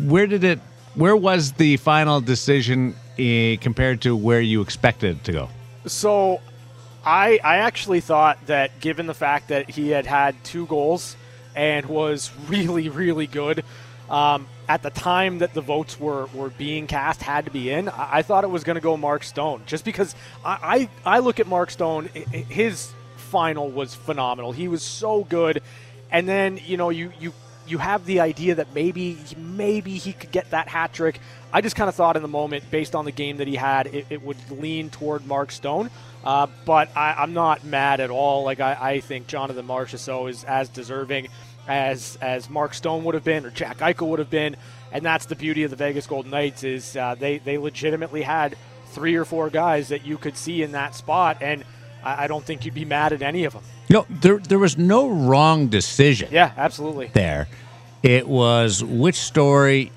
where 0.00 0.26
did 0.26 0.42
it? 0.42 0.58
Where 0.94 1.16
was 1.16 1.52
the 1.52 1.78
final 1.78 2.20
decision 2.20 2.94
eh, 3.18 3.56
compared 3.56 4.02
to 4.02 4.14
where 4.14 4.40
you 4.40 4.60
expected 4.60 5.16
it 5.16 5.24
to 5.24 5.32
go? 5.32 5.48
So, 5.86 6.40
I 7.04 7.40
I 7.42 7.56
actually 7.58 8.00
thought 8.00 8.46
that 8.46 8.80
given 8.80 9.06
the 9.06 9.14
fact 9.14 9.48
that 9.48 9.70
he 9.70 9.90
had 9.90 10.06
had 10.06 10.42
two 10.44 10.66
goals 10.66 11.16
and 11.54 11.86
was 11.86 12.30
really 12.48 12.88
really 12.88 13.26
good 13.26 13.64
um, 14.10 14.46
at 14.68 14.82
the 14.82 14.90
time 14.90 15.38
that 15.38 15.54
the 15.54 15.60
votes 15.62 15.98
were 15.98 16.26
were 16.34 16.50
being 16.50 16.86
cast 16.86 17.22
had 17.22 17.46
to 17.46 17.50
be 17.50 17.70
in. 17.70 17.88
I, 17.88 18.18
I 18.18 18.22
thought 18.22 18.44
it 18.44 18.50
was 18.50 18.62
going 18.62 18.76
to 18.76 18.82
go 18.82 18.96
Mark 18.96 19.24
Stone 19.24 19.62
just 19.66 19.84
because 19.84 20.14
I, 20.44 20.88
I 21.04 21.16
I 21.16 21.18
look 21.20 21.40
at 21.40 21.46
Mark 21.46 21.70
Stone 21.70 22.06
his 22.32 22.92
final 23.16 23.70
was 23.70 23.94
phenomenal. 23.94 24.52
He 24.52 24.68
was 24.68 24.82
so 24.82 25.24
good, 25.24 25.62
and 26.10 26.28
then 26.28 26.60
you 26.64 26.76
know 26.76 26.90
you 26.90 27.12
you 27.18 27.32
you 27.72 27.78
have 27.78 28.04
the 28.04 28.20
idea 28.20 28.54
that 28.56 28.74
maybe 28.74 29.16
maybe 29.36 29.96
he 29.96 30.12
could 30.12 30.30
get 30.30 30.50
that 30.50 30.68
hat 30.68 30.92
trick. 30.92 31.18
I 31.52 31.62
just 31.62 31.74
kind 31.74 31.88
of 31.88 31.94
thought 31.94 32.16
in 32.16 32.22
the 32.22 32.28
moment, 32.28 32.70
based 32.70 32.94
on 32.94 33.06
the 33.06 33.12
game 33.12 33.38
that 33.38 33.48
he 33.48 33.56
had, 33.56 33.86
it, 33.86 34.06
it 34.10 34.22
would 34.22 34.36
lean 34.50 34.90
toward 34.90 35.26
Mark 35.26 35.50
Stone. 35.50 35.90
Uh, 36.22 36.46
but 36.66 36.94
I, 36.96 37.14
I'm 37.14 37.32
not 37.32 37.64
mad 37.64 38.00
at 38.00 38.10
all. 38.10 38.44
Like 38.44 38.60
I, 38.60 38.76
I 38.78 39.00
think 39.00 39.26
Jonathan 39.26 39.66
Marchessault 39.66 40.30
is 40.30 40.44
as 40.44 40.68
deserving 40.68 41.28
as 41.66 42.18
as 42.20 42.50
Mark 42.50 42.74
Stone 42.74 43.04
would 43.04 43.14
have 43.14 43.24
been 43.24 43.46
or 43.46 43.50
Jack 43.50 43.78
Eichel 43.78 44.08
would 44.08 44.18
have 44.18 44.30
been, 44.30 44.54
and 44.92 45.02
that's 45.02 45.26
the 45.26 45.36
beauty 45.36 45.64
of 45.64 45.70
the 45.70 45.76
Vegas 45.76 46.06
Golden 46.06 46.30
Knights 46.30 46.64
is 46.64 46.94
uh, 46.96 47.14
they 47.18 47.38
they 47.38 47.56
legitimately 47.56 48.20
had 48.22 48.56
three 48.88 49.16
or 49.16 49.24
four 49.24 49.48
guys 49.48 49.88
that 49.88 50.04
you 50.04 50.18
could 50.18 50.36
see 50.36 50.62
in 50.62 50.72
that 50.72 50.94
spot, 50.94 51.38
and 51.40 51.64
I, 52.04 52.24
I 52.24 52.26
don't 52.26 52.44
think 52.44 52.66
you'd 52.66 52.74
be 52.74 52.84
mad 52.84 53.14
at 53.14 53.22
any 53.22 53.44
of 53.44 53.54
them. 53.54 53.62
You 53.88 53.94
know, 53.94 54.06
there 54.08 54.38
there 54.38 54.58
was 54.58 54.76
no 54.76 55.08
wrong 55.08 55.68
decision. 55.68 56.28
Yeah, 56.30 56.52
absolutely. 56.56 57.10
there. 57.14 57.48
It 58.02 58.26
was 58.26 58.82
which 58.82 59.16
story 59.16 59.92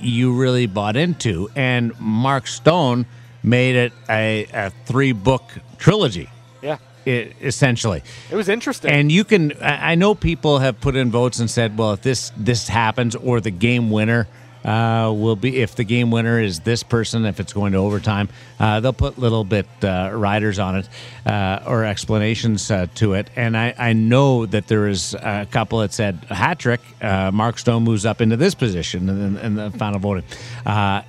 you 0.00 0.34
really 0.34 0.66
bought 0.66 0.96
into, 0.96 1.50
and 1.54 1.98
Mark 2.00 2.46
Stone 2.46 3.04
made 3.42 3.76
it 3.76 3.92
a, 4.08 4.46
a 4.52 4.70
three 4.86 5.12
book 5.12 5.42
trilogy, 5.78 6.28
Yeah, 6.62 6.78
i 7.06 7.32
essentially. 7.42 8.02
it 8.30 8.34
was 8.36 8.48
interesting. 8.48 8.90
And 8.90 9.12
you 9.12 9.24
can, 9.24 9.52
I 9.60 9.92
I 9.92 9.94
know 9.94 10.14
people 10.14 10.58
have 10.60 10.80
put 10.80 10.96
in 10.96 11.10
votes 11.10 11.38
and 11.38 11.50
said, 11.50 11.76
well, 11.76 11.92
if 11.92 12.02
this 12.02 12.32
this 12.36 12.68
happens, 12.68 13.14
or 13.14 13.40
the 13.40 13.50
game 13.50 13.90
winner 13.90 14.26
uh, 14.64 15.12
will 15.14 15.36
be, 15.36 15.60
if 15.60 15.74
the 15.74 15.84
game 15.84 16.10
winner 16.10 16.40
is 16.40 16.60
this 16.60 16.82
person, 16.82 17.24
if 17.24 17.40
it's 17.40 17.52
going 17.52 17.72
to 17.72 17.78
overtime, 17.78 18.28
uh, 18.58 18.80
they'll 18.80 18.92
put 18.92 19.18
little 19.18 19.44
bit 19.44 19.66
uh, 19.82 20.10
riders 20.12 20.58
on 20.58 20.76
it 20.76 20.88
uh, 21.26 21.60
or 21.66 21.84
explanations 21.84 22.70
uh, 22.70 22.86
to 22.94 23.14
it. 23.14 23.30
And 23.36 23.56
I, 23.56 23.74
I 23.78 23.92
know 23.92 24.46
that 24.46 24.66
there 24.68 24.88
is 24.88 25.14
a 25.14 25.46
couple 25.50 25.78
that 25.80 25.92
said 25.92 26.16
hat 26.28 26.58
trick. 26.58 26.80
Uh, 27.00 27.30
Mark 27.32 27.58
Stone 27.58 27.84
moves 27.84 28.04
up 28.04 28.20
into 28.20 28.36
this 28.36 28.54
position 28.54 29.08
in, 29.08 29.36
in 29.38 29.54
the 29.54 29.70
final 29.70 29.98
voting. 29.98 30.24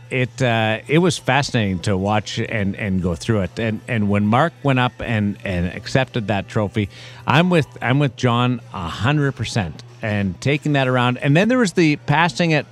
It 0.10 0.41
it 0.41 0.98
was 0.98 1.17
fascinating 1.17 1.79
to 1.79 1.98
watch 1.98 2.39
and, 2.39 2.75
and 2.75 3.01
go 3.01 3.15
through 3.15 3.41
it. 3.41 3.60
And 3.60 3.81
and 3.88 4.10
when 4.10 4.25
Mark 4.25 4.53
went 4.63 4.79
up 4.79 4.93
and, 5.00 5.38
and 5.43 5.67
accepted 5.67 6.27
that 6.27 6.48
trophy, 6.48 6.89
I'm 7.25 7.50
with 7.50 7.67
I'm 7.81 8.00
with 8.00 8.15
John 8.15 8.60
hundred 8.72 9.33
percent 9.33 9.83
and 10.01 10.40
taking 10.42 10.74
that 10.74 10.87
around. 10.87 11.18
And 11.18 11.35
then 11.35 11.48
there 11.48 11.57
was 11.57 11.74
the 11.74 11.96
passing 11.98 12.51
it 12.51 12.66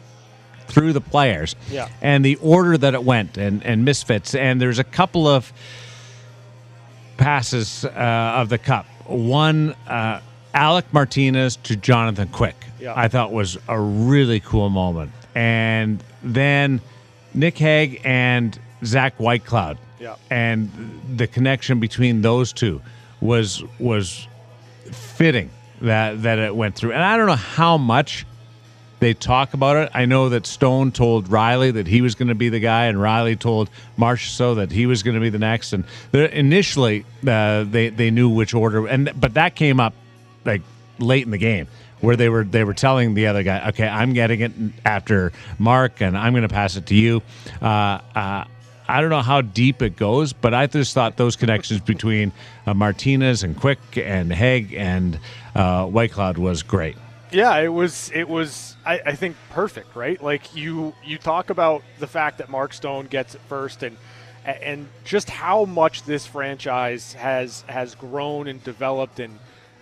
through 0.70 0.94
the 0.94 1.02
players 1.02 1.56
Yeah. 1.70 1.90
and 2.02 2.24
the 2.24 2.36
order 2.38 2.78
that 2.78 2.94
it 2.94 3.04
went 3.04 3.38
and, 3.38 3.66
and 3.66 3.84
misfits. 3.84 4.36
And 4.36 4.62
there's 4.62 4.80
a 4.80 4.84
couple 4.84 5.28
of 5.28 5.52
passes 7.18 7.86
uh, 7.86 7.90
of 7.90 8.50
the 8.50 8.58
cup. 8.58 8.86
One, 9.06 9.72
uh, 9.88 10.22
Alec 10.54 10.86
Martinez 10.94 11.58
to 11.58 11.76
Jonathan 11.76 12.28
Quick, 12.30 12.56
Yeah. 12.80 12.94
I 12.96 13.08
thought 13.08 13.32
was 13.32 13.58
a 13.68 13.80
really 13.80 14.40
cool 14.40 14.70
moment. 14.70 15.12
And 15.36 16.04
then 16.24 16.82
Nick 17.34 17.58
Hague 17.58 18.02
and 18.04 18.58
Zach 18.84 19.18
Whitecloud. 19.18 19.78
Yeah. 20.00 20.16
And 20.30 20.72
the 21.18 21.28
connection 21.28 21.80
between 21.80 22.22
those 22.22 22.54
two 22.54 22.82
was 23.22 23.62
was 23.80 24.28
fitting 24.92 25.50
that 25.82 26.24
that 26.24 26.40
it 26.40 26.56
went 26.56 26.76
through. 26.76 26.94
And 26.94 27.04
I 27.04 27.18
don't 27.18 27.28
know 27.28 27.36
how 27.36 27.78
much 27.78 28.26
they 29.00 29.14
talk 29.14 29.54
about 29.54 29.78
it. 29.78 29.92
I 29.94 30.06
know 30.06 30.30
that 30.30 30.46
Stone 30.46 30.92
told 30.92 31.30
Riley 31.30 31.72
that 31.72 31.88
he 31.88 32.02
was 32.02 32.16
going 32.16 32.28
to 32.28 32.36
be 32.36 32.50
the 32.50 32.60
guy, 32.60 32.86
and 32.86 33.02
Riley 33.02 33.36
told 33.36 33.70
Marchessault 33.98 34.56
that 34.56 34.72
he 34.72 34.86
was 34.86 35.04
going 35.04 35.16
to 35.16 35.22
be 35.22 35.30
the 35.30 35.40
next. 35.40 35.74
And 35.74 35.86
initially, 36.14 37.06
uh, 37.26 37.64
they 37.64 37.90
they 37.90 38.12
knew 38.12 38.30
which 38.30 38.54
order, 38.54 38.88
and 38.88 39.12
but 39.20 39.36
that 39.36 39.56
came 39.56 39.80
up 39.80 39.94
like 40.46 40.62
late 41.00 41.24
in 41.24 41.32
the 41.32 41.38
game 41.38 41.68
where 42.02 42.16
they 42.16 42.30
were 42.30 42.44
they 42.44 42.64
were 42.64 42.74
telling 42.74 43.14
the 43.14 43.28
other 43.28 43.44
guy, 43.44 43.70
okay, 43.70 43.88
I'm 43.88 44.14
getting 44.14 44.42
it 44.42 44.52
after 44.86 45.32
Mark, 45.58 46.02
and 46.02 46.18
I'm 46.18 46.34
going 46.34 46.48
to 46.48 46.54
pass 46.54 46.76
it 46.76 46.86
to 46.88 46.96
you. 46.96 47.22
Uh, 47.62 48.00
uh, 48.16 48.46
I 48.88 49.02
don't 49.02 49.12
know 49.12 49.22
how 49.22 49.42
deep 49.42 49.82
it 49.84 49.96
goes, 49.98 50.34
but 50.34 50.54
I 50.54 50.66
just 50.66 50.94
thought 50.96 51.16
those 51.16 51.36
connections 51.36 51.80
between 51.80 52.32
uh, 52.66 52.74
Martinez 52.74 53.44
and 53.44 53.56
Quick 53.56 53.80
and 53.96 54.34
Hague 54.34 54.74
and 54.74 55.20
uh, 55.54 55.86
Whitecloud 55.86 56.38
was 56.38 56.64
great. 56.64 56.98
Yeah, 57.32 57.58
it 57.60 57.68
was. 57.70 58.12
It 58.14 58.28
was. 58.28 58.76
I, 58.86 59.02
I 59.08 59.16
think 59.16 59.36
perfect, 59.52 59.96
right? 59.96 60.22
Like 60.22 60.56
you, 60.56 60.94
you 61.06 61.18
talk 61.18 61.50
about 61.50 61.84
the 62.00 62.08
fact 62.08 62.40
that 62.40 62.50
Mark 62.50 62.74
Stone 62.74 63.08
gets 63.08 63.36
it 63.36 63.42
first, 63.48 63.84
and 63.84 63.98
and 64.46 64.88
just 65.06 65.30
how 65.30 65.66
much 65.66 66.04
this 66.04 66.26
franchise 66.26 67.14
has 67.14 67.62
has 67.64 67.96
grown 67.96 68.48
and 68.48 68.64
developed, 68.64 69.20
and 69.20 69.38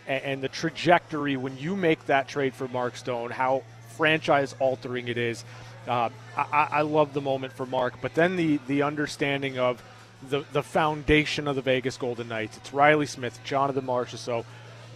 and 0.07 0.41
the 0.41 0.49
trajectory 0.49 1.37
when 1.37 1.57
you 1.57 1.75
make 1.75 2.05
that 2.07 2.27
trade 2.27 2.53
for 2.53 2.67
Mark 2.67 2.97
Stone, 2.97 3.31
how 3.31 3.63
franchise 3.95 4.55
altering 4.59 5.07
it 5.07 5.17
is. 5.17 5.45
Uh, 5.87 6.09
I, 6.35 6.67
I 6.71 6.81
love 6.81 7.13
the 7.13 7.21
moment 7.21 7.53
for 7.53 7.65
Mark, 7.65 7.95
but 8.01 8.13
then 8.13 8.35
the 8.35 8.59
the 8.67 8.81
understanding 8.81 9.57
of 9.57 9.81
the 10.29 10.43
the 10.51 10.63
foundation 10.63 11.47
of 11.47 11.55
the 11.55 11.61
Vegas 11.61 11.95
Golden 11.97 12.27
Knights. 12.27 12.57
It's 12.57 12.73
Riley 12.73 13.05
Smith, 13.05 13.39
Jonathan 13.45 13.85
Marchessault, 13.85 14.43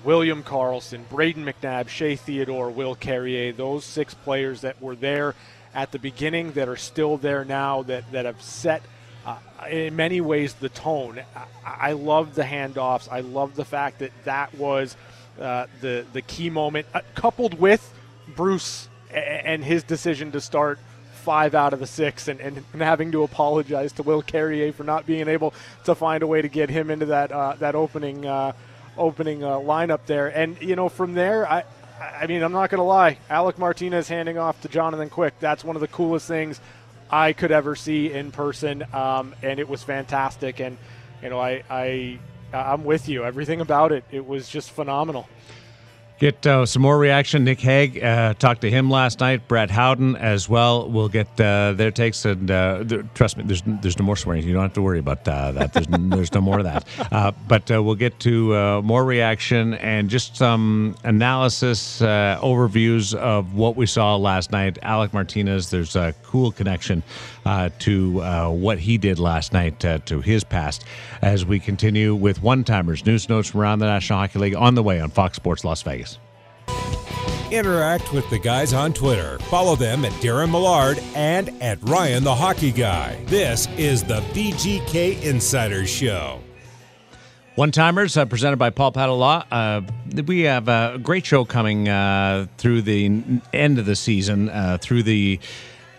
William 0.04 0.44
Karlsson, 0.44 1.04
Brayden 1.06 1.44
McNabb, 1.44 1.88
Shea 1.88 2.16
Theodore, 2.16 2.72
Will 2.72 2.96
Carrier, 2.96 3.52
those 3.54 3.86
six 3.86 4.14
players 4.14 4.62
that 4.62 4.82
were 4.82 4.96
there 4.96 5.36
at 5.74 5.92
the 5.92 6.00
beginning 6.00 6.52
that 6.54 6.68
are 6.68 6.76
still 6.76 7.18
there 7.18 7.46
now 7.46 7.84
that, 7.84 8.12
that 8.12 8.26
have 8.26 8.42
set, 8.42 8.82
uh, 9.26 9.38
in 9.70 9.96
many 9.96 10.20
ways, 10.20 10.54
the 10.56 10.70
tone. 10.70 11.22
I, 11.36 11.90
I 11.90 11.92
love 11.94 12.36
the 12.36 12.44
handoffs. 12.44 13.08
I 13.12 13.22
love 13.22 13.56
the 13.56 13.66
fact 13.66 14.00
that 14.00 14.12
that 14.24 14.54
was 14.56 14.96
uh, 15.40 15.68
the, 15.82 16.06
the 16.14 16.22
key 16.22 16.50
moment, 16.50 16.88
uh, 16.94 17.02
coupled 17.16 17.60
with 17.60 17.94
Bruce 18.36 18.90
and 19.14 19.64
his 19.64 19.84
decision 19.84 20.32
to 20.32 20.42
start 20.42 20.80
five 21.22 21.54
out 21.54 21.74
of 21.74 21.80
the 21.80 21.88
six 21.88 22.28
and, 22.28 22.40
and, 22.40 22.64
having 22.80 23.12
to 23.12 23.24
apologize 23.24 23.92
to 23.94 24.04
Will 24.04 24.24
Carrier 24.24 24.72
for 24.72 24.84
not 24.84 25.06
being 25.06 25.28
able 25.28 25.54
to 25.84 25.94
find 25.94 26.24
a 26.24 26.28
way 26.28 26.42
to 26.42 26.48
get 26.48 26.70
him 26.70 26.90
into 26.90 27.06
that 27.08 27.32
uh, 27.32 27.56
that 27.60 27.76
opening 27.76 28.26
uh, 28.26 28.54
opening 29.02 29.44
uh, 29.44 29.58
lineup 29.58 30.06
there. 30.06 30.28
And 30.28 30.62
you 30.62 30.76
know, 30.76 30.88
from 30.90 31.14
there, 31.14 31.50
I 31.50 31.64
I 32.00 32.28
mean, 32.28 32.42
I'm 32.44 32.52
not 32.52 32.70
going 32.70 32.80
to 32.80 32.84
lie, 32.84 33.18
Alec 33.30 33.58
Martinez 33.58 34.08
handing 34.08 34.38
off 34.38 34.62
to 34.62 34.70
Jonathan 34.70 35.10
Quick. 35.10 35.34
That's 35.40 35.64
one 35.64 35.76
of 35.76 35.82
the 35.82 35.88
coolest 35.88 36.28
things 36.28 36.60
I 37.10 37.34
could 37.34 37.52
ever 37.52 37.76
see 37.76 38.12
in 38.12 38.32
person, 38.32 38.84
um, 38.94 39.36
and 39.44 39.60
it 39.60 39.68
was 39.68 39.84
fantastic. 39.84 40.60
And 40.60 40.78
you 41.22 41.30
know, 41.30 41.40
I 41.40 41.64
I 41.70 42.20
I'm 42.54 42.84
with 42.84 43.10
you. 43.10 43.24
Everything 43.24 43.62
about 43.62 43.92
it, 43.92 44.04
it 44.12 44.26
was 44.26 44.48
just 44.50 44.72
phenomenal. 44.72 45.28
Get 46.22 46.46
uh, 46.46 46.68
some 46.68 46.84
more 46.84 47.00
reaction. 47.00 47.46
Nick 47.46 47.60
Hague 47.62 47.98
uh, 48.04 48.36
talked 48.36 48.62
to 48.62 48.70
him 48.70 48.92
last 48.92 49.22
night. 49.22 49.48
Brett 49.48 49.72
Howden 49.72 50.16
as 50.18 50.48
well. 50.48 50.88
We'll 50.88 51.10
get 51.10 51.28
uh, 51.42 51.74
their 51.74 51.90
takes. 51.90 52.26
And 52.26 52.52
uh, 52.52 52.84
th- 52.84 53.06
trust 53.16 53.38
me, 53.38 53.44
there's 53.44 53.64
there's 53.66 53.98
no 53.98 54.06
more 54.06 54.16
swearing. 54.16 54.44
You 54.44 54.54
don't 54.54 54.62
have 54.62 54.74
to 54.74 54.84
worry 54.84 55.00
about 55.00 55.28
uh, 55.28 55.52
that. 55.54 55.74
There's, 55.74 55.88
there's 55.90 56.32
no 56.32 56.42
more 56.42 56.60
of 56.60 56.66
that. 56.66 56.86
Uh, 57.12 57.32
but 57.48 57.68
we'll 57.72 57.96
get 57.96 58.20
to 58.20 58.84
more 58.84 59.04
reaction 59.04 59.74
and 59.74 60.12
just 60.12 60.38
some 60.38 60.96
analysis, 61.04 62.02
overviews 62.02 63.16
of 63.16 63.56
what 63.56 63.76
we 63.76 63.88
saw 63.88 64.16
last 64.16 64.52
night. 64.52 64.78
Alec 64.84 65.14
Martinez, 65.14 65.72
there's 65.72 65.96
a 65.96 66.14
cool 66.22 66.52
connection 66.52 67.02
to 67.80 68.52
what 68.52 68.78
he 68.78 69.00
did 69.00 69.18
last 69.18 69.54
night 69.54 69.80
to 69.80 70.22
his 70.22 70.44
past 70.44 70.86
as 71.24 71.46
we 71.48 71.60
continue 71.60 72.14
with 72.14 72.44
one 72.44 72.64
timers, 72.64 73.06
news 73.08 73.28
notes 73.28 73.50
from 73.50 73.62
around 73.62 73.80
the 73.80 73.86
National 73.88 74.20
Hockey 74.20 74.38
League 74.38 74.56
on 74.56 74.76
the 74.76 74.84
way 74.84 75.00
on 75.00 75.10
Fox 75.10 75.36
Sports 75.36 75.64
Las 75.64 75.82
Vegas. 75.82 76.11
Interact 77.52 78.14
with 78.14 78.30
the 78.30 78.40
guys 78.40 78.74
on 78.74 78.94
Twitter. 78.94 79.38
Follow 79.50 79.76
them 79.76 80.06
at 80.06 80.14
Darren 80.14 80.50
Millard 80.52 81.00
and 81.16 81.50
at 81.62 81.78
Ryan 81.84 82.24
the 82.24 82.34
Hockey 82.34 82.72
Guy. 82.72 83.22
This 83.26 83.68
is 83.78 84.04
the 84.04 84.22
VGK 84.34 85.22
Insider 85.22 85.86
Show. 85.86 86.40
One 87.56 87.72
timers 87.72 88.16
uh, 88.16 88.24
presented 88.24 88.56
by 88.56 88.70
Paul 88.70 88.94
Padda 88.94 89.18
Law. 89.18 89.44
Uh, 89.52 89.82
we 90.26 90.42
have 90.42 90.70
a 90.70 90.98
great 91.04 91.26
show 91.26 91.44
coming 91.44 91.90
uh, 91.90 92.48
through 92.58 92.84
the 92.84 93.22
end 93.52 93.78
of 93.78 93.86
the 93.86 93.98
season, 93.98 94.48
uh, 94.48 94.78
through 94.80 95.04
the 95.04 95.38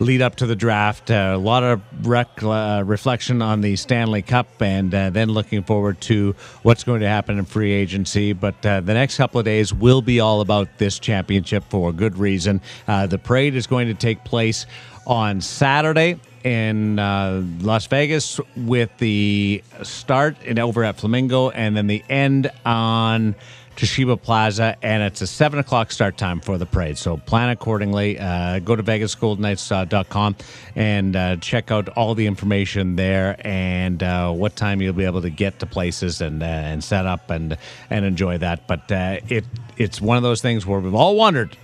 lead 0.03 0.21
up 0.21 0.37
to 0.37 0.47
the 0.47 0.57
draft. 0.57 1.11
Uh, 1.11 1.33
a 1.35 1.39
lot 1.39 1.63
of 1.63 1.81
rec- 2.07 2.43
uh, 2.43 2.83
reflection 2.85 3.41
on 3.41 3.61
the 3.61 3.77
Stanley 3.77 4.23
Cup, 4.23 4.61
and 4.61 4.95
uh, 4.95 5.11
then 5.11 5.31
looking 5.31 5.63
forward 5.63 6.01
to 6.03 6.35
what's 6.63 6.85
going 6.85 7.01
to 7.01 7.09
happen 7.09 7.39
in 7.39 7.45
free 7.45 7.73
agency. 7.73 8.33
But 8.33 8.65
uh, 8.67 8.81
the 8.81 8.95
next 8.95 9.17
couple 9.17 9.39
of 9.39 9.45
days 9.45 9.73
will 9.73 10.03
be 10.03 10.21
all 10.21 10.41
about 10.41 10.69
this 10.79 10.99
championship 10.99 11.65
for 11.71 11.93
good 11.93 12.19
reason. 12.19 12.61
Uh, 12.87 13.07
the 13.07 13.19
parade 13.19 13.55
is 13.55 13.67
going 13.67 13.89
to 13.89 13.95
take 13.95 14.25
place 14.25 14.67
on 15.07 15.41
Saturday 15.41 16.19
in 16.45 16.99
uh, 16.99 17.43
Las 17.61 17.87
Vegas 17.87 18.41
with 18.57 18.91
the 18.99 19.63
start 19.83 20.41
in 20.43 20.59
over 20.59 20.85
at 20.85 20.97
Flamingo 20.97 21.51
and 21.51 21.77
then 21.77 21.87
the 21.87 22.03
end 22.09 22.51
on 22.65 23.35
Toshiba 23.77 24.21
Plaza, 24.21 24.77
and 24.83 25.03
it's 25.03 25.21
a 25.23 25.27
seven 25.27 25.59
o'clock 25.59 25.91
start 25.93 26.17
time 26.17 26.41
for 26.41 26.59
the 26.59 26.67
parade. 26.67 26.99
So 26.99 27.17
plan 27.17 27.49
accordingly. 27.49 28.19
Uh, 28.19 28.59
go 28.59 28.77
to 28.77 28.83
VegasGoldenKnights.com 28.83 30.37
and 30.77 31.17
uh, 31.17 31.37
check 31.37 31.71
out 31.71 31.89
all 31.91 32.15
the 32.15 32.27
information 32.27 32.97
there 32.97 33.37
and 33.41 34.03
uh, 34.03 34.31
what 34.33 34.57
time 34.57 34.83
you'll 34.83 34.93
be 34.93 35.05
able 35.05 35.23
to 35.23 35.31
get 35.31 35.59
to 35.61 35.67
places 35.67 36.21
and 36.21 36.43
uh, 36.43 36.47
and 36.47 36.85
set 36.85 37.07
up 37.07 37.31
and 37.31 37.57
and 37.91 38.05
enjoy 38.05 38.39
that. 38.39 38.69
But 38.69 38.93
uh, 38.93 39.19
it 39.29 39.45
it's 39.77 40.01
one 40.01 40.17
of 40.17 40.23
those 40.23 40.43
things 40.43 40.67
where 40.67 40.81
we've 40.81 40.95
all 40.95 41.17
wondered 41.17 41.57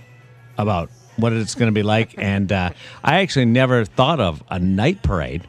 about 0.57 0.89
what 1.17 1.33
it's 1.33 1.55
going 1.55 1.67
to 1.67 1.73
be 1.73 1.83
like. 1.83 2.15
And 2.29 2.51
uh, 2.51 2.71
I 3.03 3.21
actually 3.21 3.45
never 3.45 3.85
thought 3.85 4.19
of 4.19 4.43
a 4.49 4.59
night 4.59 5.01
parade, 5.03 5.47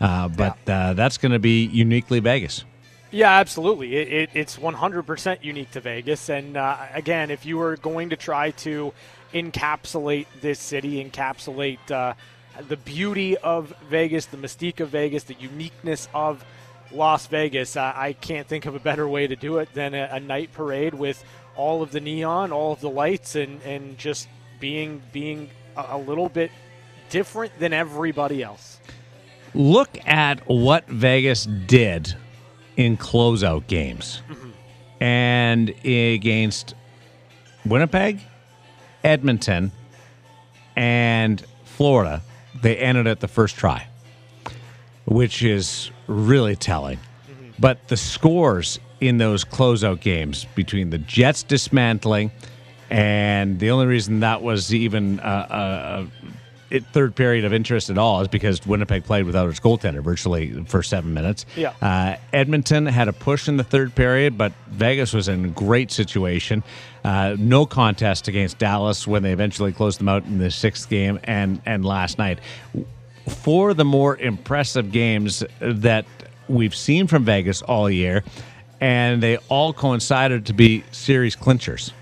uh, 0.00 0.28
but 0.28 0.58
uh, 0.68 0.94
that's 0.94 1.18
going 1.18 1.32
to 1.32 1.38
be 1.38 1.64
uniquely 1.66 2.20
Vegas. 2.20 2.64
Yeah, 3.10 3.30
absolutely. 3.30 3.96
It, 3.96 4.12
it, 4.12 4.30
it's 4.34 4.56
100% 4.56 5.44
unique 5.44 5.70
to 5.72 5.80
Vegas. 5.80 6.28
And 6.28 6.56
uh, 6.56 6.76
again, 6.92 7.30
if 7.30 7.46
you 7.46 7.58
were 7.58 7.76
going 7.76 8.10
to 8.10 8.16
try 8.16 8.50
to 8.52 8.92
encapsulate 9.32 10.26
this 10.40 10.58
city, 10.58 11.02
encapsulate 11.04 11.90
uh, 11.90 12.14
the 12.68 12.76
beauty 12.76 13.36
of 13.38 13.72
Vegas, 13.88 14.26
the 14.26 14.36
mystique 14.36 14.80
of 14.80 14.88
Vegas, 14.88 15.24
the 15.24 15.34
uniqueness 15.34 16.08
of 16.14 16.44
Las 16.92 17.26
Vegas, 17.26 17.76
uh, 17.76 17.92
I 17.94 18.12
can't 18.12 18.46
think 18.46 18.66
of 18.66 18.74
a 18.74 18.80
better 18.80 19.08
way 19.08 19.26
to 19.26 19.36
do 19.36 19.58
it 19.58 19.72
than 19.74 19.94
a, 19.94 20.08
a 20.12 20.20
night 20.20 20.52
parade 20.52 20.94
with 20.94 21.22
all 21.56 21.82
of 21.82 21.92
the 21.92 22.00
neon, 22.00 22.52
all 22.52 22.72
of 22.72 22.80
the 22.80 22.90
lights, 22.90 23.34
and, 23.34 23.60
and 23.62 23.98
just 23.98 24.28
being 24.60 25.02
being 25.12 25.50
a, 25.76 25.86
a 25.90 25.98
little 25.98 26.28
bit 26.28 26.50
different 27.08 27.58
than 27.58 27.72
everybody 27.72 28.42
else. 28.42 28.78
Look 29.54 29.98
at 30.06 30.46
what 30.48 30.86
Vegas 30.86 31.46
did 31.46 32.14
in 32.76 32.96
closeout 32.96 33.66
games 33.66 34.22
and 35.00 35.70
against 35.84 36.74
Winnipeg, 37.64 38.20
Edmonton, 39.04 39.72
and 40.76 41.44
Florida. 41.64 42.22
They 42.62 42.76
ended 42.76 43.06
at 43.06 43.20
the 43.20 43.28
first 43.28 43.56
try, 43.56 43.86
which 45.04 45.42
is 45.42 45.90
really 46.06 46.56
telling. 46.56 46.98
But 47.58 47.88
the 47.88 47.96
scores 47.96 48.78
in 49.00 49.18
those 49.18 49.44
closeout 49.44 50.00
games 50.00 50.46
between 50.54 50.90
the 50.90 50.98
Jets 50.98 51.42
dismantling, 51.42 52.30
and 52.88 53.58
the 53.58 53.70
only 53.70 53.86
reason 53.86 54.20
that 54.20 54.42
was 54.42 54.72
even 54.72 55.20
uh, 55.20 55.46
a, 55.50 56.06
it, 56.70 56.84
third 56.86 57.14
period 57.14 57.44
of 57.44 57.52
interest 57.52 57.90
at 57.90 57.98
all 57.98 58.20
is 58.20 58.28
because 58.28 58.66
Winnipeg 58.66 59.04
played 59.04 59.24
without 59.24 59.48
its 59.48 59.60
goaltender 59.60 60.02
virtually 60.02 60.64
for 60.64 60.82
seven 60.82 61.14
minutes. 61.14 61.46
Yeah. 61.56 61.72
Uh, 61.80 62.16
Edmonton 62.32 62.86
had 62.86 63.08
a 63.08 63.12
push 63.12 63.48
in 63.48 63.56
the 63.56 63.64
third 63.64 63.94
period, 63.94 64.36
but 64.36 64.52
Vegas 64.68 65.12
was 65.12 65.28
in 65.28 65.44
a 65.44 65.48
great 65.48 65.90
situation. 65.90 66.62
Uh, 67.04 67.36
no 67.38 67.66
contest 67.66 68.26
against 68.28 68.58
Dallas 68.58 69.06
when 69.06 69.22
they 69.22 69.32
eventually 69.32 69.72
closed 69.72 70.00
them 70.00 70.08
out 70.08 70.24
in 70.24 70.38
the 70.38 70.50
sixth 70.50 70.88
game 70.88 71.20
and, 71.24 71.60
and 71.64 71.84
last 71.84 72.18
night. 72.18 72.40
For 73.28 73.74
the 73.74 73.84
more 73.84 74.16
impressive 74.16 74.92
games 74.92 75.44
that 75.60 76.06
we've 76.48 76.74
seen 76.74 77.06
from 77.06 77.24
Vegas 77.24 77.62
all 77.62 77.90
year, 77.90 78.24
and 78.80 79.22
they 79.22 79.38
all 79.48 79.72
coincided 79.72 80.46
to 80.46 80.52
be 80.52 80.84
series 80.92 81.36
clinchers. 81.36 81.92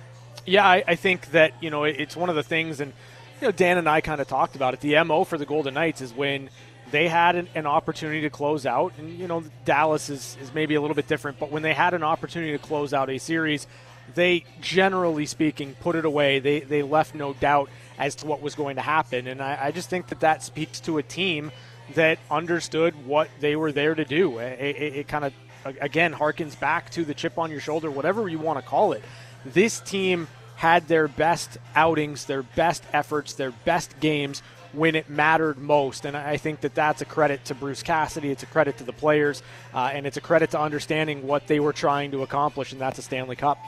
Yeah, 0.46 0.66
I, 0.66 0.85
I 0.87 0.94
think 0.96 1.31
that 1.31 1.55
you 1.62 1.70
know 1.70 1.85
it, 1.85 1.96
it's 1.98 2.16
one 2.16 2.29
of 2.29 2.37
the 2.37 2.42
things, 2.42 2.81
and 2.81 2.92
you 3.40 3.49
know 3.49 3.53
Dan 3.53 3.79
and 3.79 3.88
I 3.88 4.01
kind 4.01 4.20
of 4.20 4.29
talked 4.29 4.57
about 4.57 4.75
it. 4.75 4.81
The 4.81 5.03
mo 5.05 5.25
for 5.25 5.38
the 5.38 5.47
Golden 5.47 5.75
Knights 5.75 6.01
is 6.01 6.12
when 6.12 6.51
they 6.90 7.09
had 7.09 7.37
an, 7.37 7.49
an 7.55 7.66
opportunity 7.66 8.20
to 8.23 8.31
close 8.31 8.66
out, 8.66 8.92
and 8.99 9.18
you 9.18 9.27
know 9.27 9.42
Dallas 9.64 10.11
is, 10.11 10.37
is 10.40 10.53
maybe 10.55 10.75
a 10.75 10.81
little 10.81 10.94
bit 10.94 11.09
different, 11.09 11.38
but 11.38 11.51
when 11.51 11.62
they 11.62 11.75
had 11.75 11.94
an 11.94 12.03
opportunity 12.03 12.53
to 12.53 12.59
close 12.59 12.94
out 12.94 13.11
a 13.11 13.18
series, 13.18 13.66
they 14.14 14.44
generally 14.61 15.27
speaking 15.27 15.75
put 15.81 15.97
it 15.97 16.05
away. 16.05 16.38
They 16.38 16.61
they 16.61 16.83
left 16.83 17.14
no 17.14 17.33
doubt 17.33 17.68
as 17.99 18.14
to 18.16 18.27
what 18.27 18.40
was 18.40 18.55
going 18.55 18.77
to 18.77 18.83
happen, 18.83 19.27
and 19.27 19.42
I, 19.42 19.59
I 19.64 19.70
just 19.73 19.90
think 19.90 20.09
that 20.09 20.20
that 20.20 20.42
speaks 20.42 20.81
to 20.81 20.99
a 20.99 21.03
team 21.03 21.51
that 21.94 22.18
understood 22.31 23.07
what 23.07 23.29
they 23.40 23.57
were 23.57 23.73
there 23.73 23.94
to 23.94 24.05
do. 24.05 24.38
It, 24.38 24.61
it, 24.61 24.97
it 24.97 25.09
kind 25.09 25.25
of 25.25 25.33
again 25.81 26.12
harkens 26.12 26.59
back 26.59 26.90
to 26.90 27.05
the 27.05 27.14
chip 27.14 27.38
on 27.38 27.51
your 27.51 27.61
shoulder, 27.61 27.90
whatever 27.90 28.29
you 28.29 28.38
want 28.38 28.59
to 28.59 28.64
call 28.64 28.92
it. 28.92 29.03
This 29.44 29.81
team 29.81 30.29
had 30.64 30.88
their 30.88 31.09
best 31.09 31.59
outings, 31.77 32.24
their 32.24 32.42
best 32.42 32.83
efforts, 32.94 33.35
their 33.35 33.50
best 33.66 34.00
games 34.00 34.42
when 34.72 34.94
it 34.94 35.11
mattered 35.11 35.59
most. 35.59 36.07
And 36.07 36.16
I 36.16 36.38
think 36.38 36.62
that 36.62 36.74
that's 36.74 37.03
a 37.03 37.05
credit 37.05 37.44
to 37.44 37.55
Bruce 37.55 37.83
Cassidy. 37.83 38.31
It's 38.31 38.42
a 38.44 38.46
credit 38.46 38.79
to 38.79 38.85
the 38.85 38.92
players, 38.94 39.42
uh, 39.74 39.90
and 39.92 40.07
it's 40.07 40.16
a 40.16 40.22
credit 40.22 40.50
to 40.53 40.59
understanding 40.61 41.27
what 41.27 41.46
they 41.48 41.61
were 41.61 41.74
trying 41.74 42.12
to 42.12 42.22
accomplish, 42.22 42.72
and 42.72 42.81
that's 42.81 42.98
a 42.98 43.03
Stanley 43.03 43.37
Cup. 43.37 43.59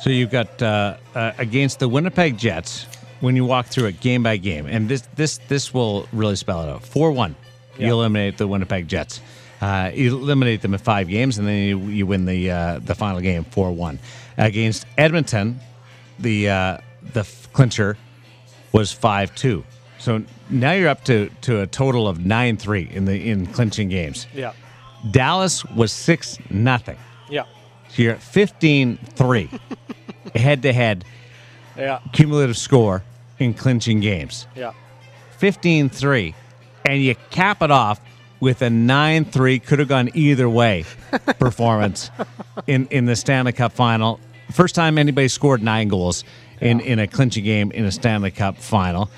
So 0.00 0.08
you've 0.08 0.30
got 0.30 0.62
uh, 0.62 0.96
uh, 1.14 1.32
against 1.36 1.78
the 1.78 1.88
Winnipeg 1.90 2.38
Jets 2.38 2.86
when 3.20 3.36
you 3.36 3.44
walk 3.44 3.66
through 3.66 3.88
it 3.88 4.00
game 4.00 4.22
by 4.22 4.38
game, 4.38 4.64
and 4.66 4.88
this 4.88 5.02
this 5.14 5.36
this 5.48 5.74
will 5.74 6.08
really 6.10 6.36
spell 6.36 6.62
it 6.62 6.70
out. 6.70 6.82
Four 6.84 7.12
one, 7.12 7.36
you 7.78 7.84
Yeah. 7.86 7.92
eliminate 7.92 8.38
the 8.38 8.46
Winnipeg 8.46 8.88
Jets. 8.88 9.20
Uh, 9.60 9.90
you 9.94 10.16
eliminate 10.16 10.62
them 10.62 10.72
in 10.72 10.80
five 10.80 11.06
games, 11.08 11.36
and 11.38 11.46
then 11.46 11.58
you, 11.68 11.78
you 11.98 12.06
win 12.06 12.24
the 12.24 12.50
uh, 12.50 12.78
the 12.82 12.94
final 12.94 13.20
game 13.20 13.44
four 13.44 13.70
one 13.72 13.98
against 14.38 14.86
Edmonton. 14.96 15.60
The 16.18 16.48
uh, 16.48 16.78
the 17.12 17.24
clincher 17.52 17.96
was 18.72 18.92
five 18.92 19.34
two. 19.34 19.64
So 19.98 20.22
now 20.50 20.72
you're 20.72 20.88
up 20.88 21.04
to, 21.04 21.30
to 21.42 21.60
a 21.62 21.66
total 21.66 22.06
of 22.08 22.24
nine 22.24 22.56
three 22.56 22.88
in 22.92 23.04
the 23.06 23.28
in 23.28 23.46
clinching 23.46 23.88
games. 23.88 24.26
Yeah. 24.34 24.52
Dallas 25.10 25.64
was 25.64 25.92
six 25.92 26.38
nothing. 26.50 26.98
Yeah. 27.28 27.44
So 27.88 28.02
you're 28.02 28.12
at 28.14 28.20
15-3 28.20 29.60
head 30.34 30.62
to 30.62 30.72
head 30.72 31.04
Yeah. 31.76 32.00
cumulative 32.12 32.56
score 32.56 33.02
in 33.38 33.54
clinching 33.54 34.00
games. 34.00 34.46
Yeah. 34.56 34.72
15 35.38 35.88
3. 35.88 36.34
And 36.84 37.02
you 37.02 37.14
cap 37.30 37.62
it 37.62 37.70
off 37.70 38.00
with 38.40 38.62
a 38.62 38.70
9 38.70 39.24
3, 39.24 39.58
could 39.60 39.78
have 39.78 39.88
gone 39.88 40.10
either 40.14 40.48
way 40.48 40.84
performance 41.38 42.10
in, 42.66 42.86
in 42.90 43.06
the 43.06 43.16
Stanley 43.16 43.52
Cup 43.52 43.72
final. 43.72 44.20
First 44.52 44.74
time 44.74 44.98
anybody 44.98 45.28
scored 45.28 45.62
nine 45.62 45.88
goals 45.88 46.24
in, 46.60 46.80
in 46.80 46.98
a 46.98 47.06
clinching 47.06 47.44
game 47.44 47.70
in 47.72 47.84
a 47.84 47.92
Stanley 47.92 48.30
Cup 48.30 48.58
final. 48.58 49.10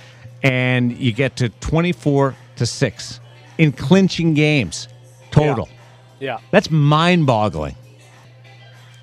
And 0.42 0.96
you 0.96 1.12
get 1.12 1.36
to 1.36 1.48
24 1.48 2.34
to 2.56 2.66
6 2.66 3.20
in 3.58 3.72
clinching 3.72 4.34
games 4.34 4.88
total. 5.30 5.68
Yeah. 6.20 6.38
That's 6.50 6.70
mind 6.70 7.26
boggling. 7.26 7.76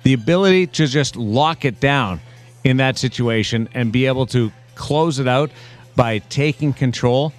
The 0.02 0.12
ability 0.12 0.68
to 0.68 0.86
just 0.86 1.16
lock 1.16 1.64
it 1.64 1.80
down 1.80 2.20
in 2.64 2.78
that 2.78 2.98
situation 2.98 3.68
and 3.74 3.92
be 3.92 4.06
able 4.06 4.26
to 4.26 4.52
close 4.74 5.18
it 5.18 5.28
out 5.28 5.50
by 5.94 6.18
taking 6.18 6.72
control 6.72 7.32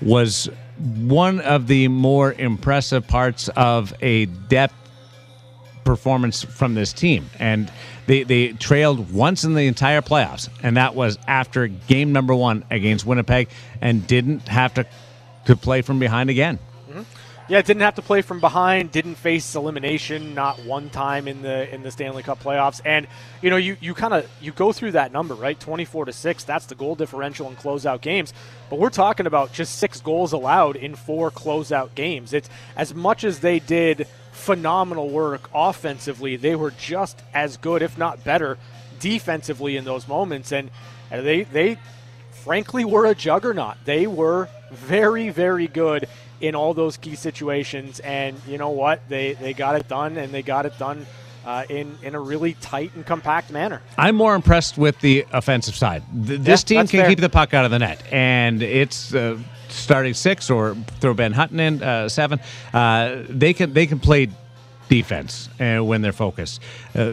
was 0.00 0.48
one 0.78 1.40
of 1.40 1.68
the 1.68 1.88
more 1.88 2.32
impressive 2.32 3.06
parts 3.06 3.48
of 3.50 3.94
a 4.02 4.26
depth 4.26 4.74
performance 5.84 6.42
from 6.42 6.74
this 6.74 6.92
team. 6.92 7.28
And 7.38 7.70
they, 8.06 8.22
they 8.24 8.52
trailed 8.52 9.12
once 9.12 9.44
in 9.44 9.54
the 9.54 9.66
entire 9.66 10.02
playoffs, 10.02 10.48
and 10.62 10.76
that 10.76 10.94
was 10.94 11.18
after 11.26 11.66
game 11.66 12.12
number 12.12 12.34
one 12.34 12.64
against 12.70 13.06
Winnipeg, 13.06 13.48
and 13.80 14.06
didn't 14.06 14.48
have 14.48 14.74
to, 14.74 14.86
to 15.46 15.56
play 15.56 15.82
from 15.82 15.98
behind 15.98 16.30
again. 16.30 16.58
Mm-hmm. 16.90 17.02
Yeah, 17.48 17.60
didn't 17.60 17.82
have 17.82 17.96
to 17.96 18.02
play 18.02 18.22
from 18.22 18.40
behind. 18.40 18.92
Didn't 18.92 19.16
face 19.16 19.54
elimination 19.54 20.34
not 20.34 20.64
one 20.64 20.90
time 20.90 21.26
in 21.26 21.42
the 21.42 21.72
in 21.74 21.82
the 21.82 21.90
Stanley 21.90 22.22
Cup 22.22 22.42
playoffs. 22.42 22.80
And 22.84 23.06
you 23.42 23.50
know, 23.50 23.56
you 23.56 23.76
you 23.80 23.94
kind 23.94 24.14
of 24.14 24.30
you 24.40 24.52
go 24.52 24.72
through 24.72 24.92
that 24.92 25.12
number, 25.12 25.34
right? 25.34 25.58
Twenty 25.58 25.84
four 25.84 26.04
to 26.04 26.12
six. 26.12 26.44
That's 26.44 26.66
the 26.66 26.76
goal 26.76 26.94
differential 26.94 27.48
in 27.48 27.56
closeout 27.56 28.00
games. 28.00 28.32
But 28.70 28.78
we're 28.78 28.90
talking 28.90 29.26
about 29.26 29.52
just 29.52 29.78
six 29.78 30.00
goals 30.00 30.32
allowed 30.32 30.76
in 30.76 30.94
four 30.94 31.30
closeout 31.30 31.94
games. 31.94 32.32
It's 32.32 32.48
as 32.76 32.94
much 32.94 33.24
as 33.24 33.40
they 33.40 33.58
did 33.58 34.06
phenomenal 34.32 35.08
work 35.08 35.48
offensively. 35.54 36.36
They 36.36 36.56
were 36.56 36.72
just 36.72 37.22
as 37.32 37.56
good, 37.56 37.82
if 37.82 37.96
not 37.96 38.24
better, 38.24 38.58
defensively 39.00 39.76
in 39.76 39.84
those 39.84 40.08
moments, 40.08 40.52
and 40.52 40.70
they 41.10 41.44
they 41.44 41.78
frankly 42.32 42.84
were 42.84 43.06
a 43.06 43.14
juggernaut. 43.14 43.76
They 43.84 44.06
were 44.06 44.48
very 44.72 45.28
very 45.30 45.66
good 45.68 46.08
in 46.40 46.54
all 46.56 46.74
those 46.74 46.96
key 46.96 47.14
situations, 47.14 48.00
and 48.00 48.36
you 48.48 48.58
know 48.58 48.70
what? 48.70 49.08
They 49.08 49.34
they 49.34 49.52
got 49.54 49.76
it 49.76 49.86
done, 49.88 50.16
and 50.16 50.32
they 50.32 50.42
got 50.42 50.66
it 50.66 50.78
done. 50.78 51.06
Uh, 51.44 51.64
in 51.68 51.98
in 52.04 52.14
a 52.14 52.20
really 52.20 52.54
tight 52.60 52.92
and 52.94 53.04
compact 53.04 53.50
manner. 53.50 53.82
I'm 53.98 54.14
more 54.14 54.36
impressed 54.36 54.78
with 54.78 55.00
the 55.00 55.26
offensive 55.32 55.74
side. 55.74 56.04
Th- 56.24 56.38
this 56.38 56.62
Yeah, 56.62 56.82
team 56.82 56.86
can 56.86 57.00
fair. 57.00 57.08
keep 57.08 57.18
the 57.18 57.28
puck 57.28 57.52
out 57.52 57.64
of 57.64 57.72
the 57.72 57.80
net, 57.80 58.00
and 58.12 58.62
it's 58.62 59.12
uh, 59.12 59.36
starting 59.72 60.14
six 60.14 60.50
or 60.50 60.74
throw 61.00 61.14
Ben 61.14 61.32
Hutton 61.32 61.60
in 61.60 61.82
uh, 61.82 62.08
seven. 62.08 62.40
Uh, 62.72 63.22
they 63.28 63.52
can 63.52 63.72
they 63.72 63.86
can 63.86 63.98
play 63.98 64.28
defense 64.88 65.48
uh, 65.58 65.78
when 65.78 66.02
they're 66.02 66.12
focused. 66.12 66.60
Uh, 66.94 67.12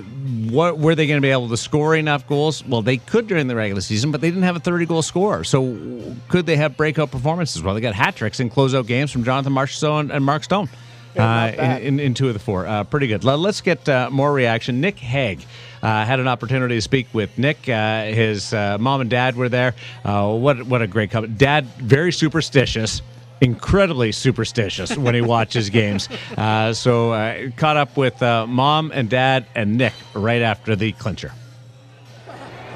what 0.49 0.77
were 0.77 0.95
they 0.95 1.07
going 1.07 1.17
to 1.17 1.25
be 1.25 1.31
able 1.31 1.47
to 1.47 1.57
score 1.57 1.95
enough 1.95 2.27
goals? 2.27 2.65
Well, 2.65 2.81
they 2.81 2.97
could 2.97 3.27
during 3.27 3.47
the 3.47 3.55
regular 3.55 3.81
season, 3.81 4.11
but 4.11 4.19
they 4.19 4.29
didn't 4.29 4.43
have 4.43 4.57
a 4.57 4.59
30 4.59 4.85
goal 4.85 5.01
scorer. 5.01 5.43
So 5.43 6.15
could 6.27 6.45
they 6.45 6.57
have 6.57 6.75
breakout 6.75 7.11
performances? 7.11 7.63
Well, 7.63 7.75
they 7.75 7.81
got 7.81 7.95
hat 7.95 8.17
tricks 8.17 8.39
in 8.39 8.49
closeout 8.49 8.85
games 8.85 9.11
from 9.11 9.23
Jonathan 9.23 9.53
Marchessault 9.53 10.01
and, 10.01 10.11
and 10.11 10.25
Mark 10.25 10.43
Stone. 10.43 10.69
Yeah, 11.15 11.25
Uh, 11.25 11.77
in, 11.79 11.81
in, 11.81 11.99
in 11.99 12.13
two 12.13 12.27
of 12.27 12.33
the 12.33 12.39
four. 12.39 12.67
Uh, 12.67 12.83
pretty 12.83 13.07
good. 13.07 13.23
Let- 13.23 13.39
Let's 13.39 13.61
get 13.61 13.87
uh, 13.89 14.09
more 14.11 14.31
reaction. 14.31 14.79
Nick 14.81 14.99
Hague 14.99 15.41
uh, 15.81 16.05
had 16.05 16.19
an 16.19 16.27
opportunity 16.27 16.75
to 16.75 16.81
speak 16.81 17.07
with 17.13 17.37
Nick. 17.37 17.67
Uh, 17.67 18.03
his 18.05 18.53
uh, 18.53 18.77
mom 18.79 19.01
and 19.01 19.09
dad 19.09 19.35
were 19.35 19.49
there. 19.49 19.73
Uh, 20.05 20.33
what 20.35 20.63
what 20.63 20.81
a 20.81 20.87
great 20.87 21.09
couple. 21.11 21.29
Dad 21.29 21.65
very 21.77 22.11
superstitious. 22.11 23.01
Incredibly 23.41 24.11
superstitious 24.11 24.97
when 24.97 25.15
he 25.15 25.21
watches 25.21 25.69
games. 25.81 26.09
Uh, 26.37 26.73
so 26.73 27.13
uh, 27.13 27.49
caught 27.55 27.77
up 27.77 27.95
with 27.95 28.21
uh, 28.21 28.45
mom 28.45 28.91
and 28.93 29.09
dad 29.09 29.45
and 29.55 29.77
Nick 29.77 29.93
right 30.13 30.41
after 30.41 30.75
the 30.75 30.91
clincher. 30.91 31.31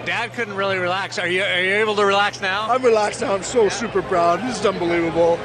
Dad 0.05 0.33
couldn't 0.33 0.55
really 0.55 0.77
relax. 0.77 1.19
Are 1.19 1.27
you 1.27 1.43
are 1.43 1.61
you 1.61 1.73
able 1.75 1.95
to 1.95 2.05
relax 2.05 2.41
now? 2.41 2.69
I'm 2.69 2.81
relaxed 2.83 3.21
now. 3.21 3.33
I'm 3.35 3.43
so 3.43 3.69
super 3.69 4.01
proud. 4.01 4.41
This 4.41 4.59
is 4.59 4.65
unbelievable. 4.65 5.37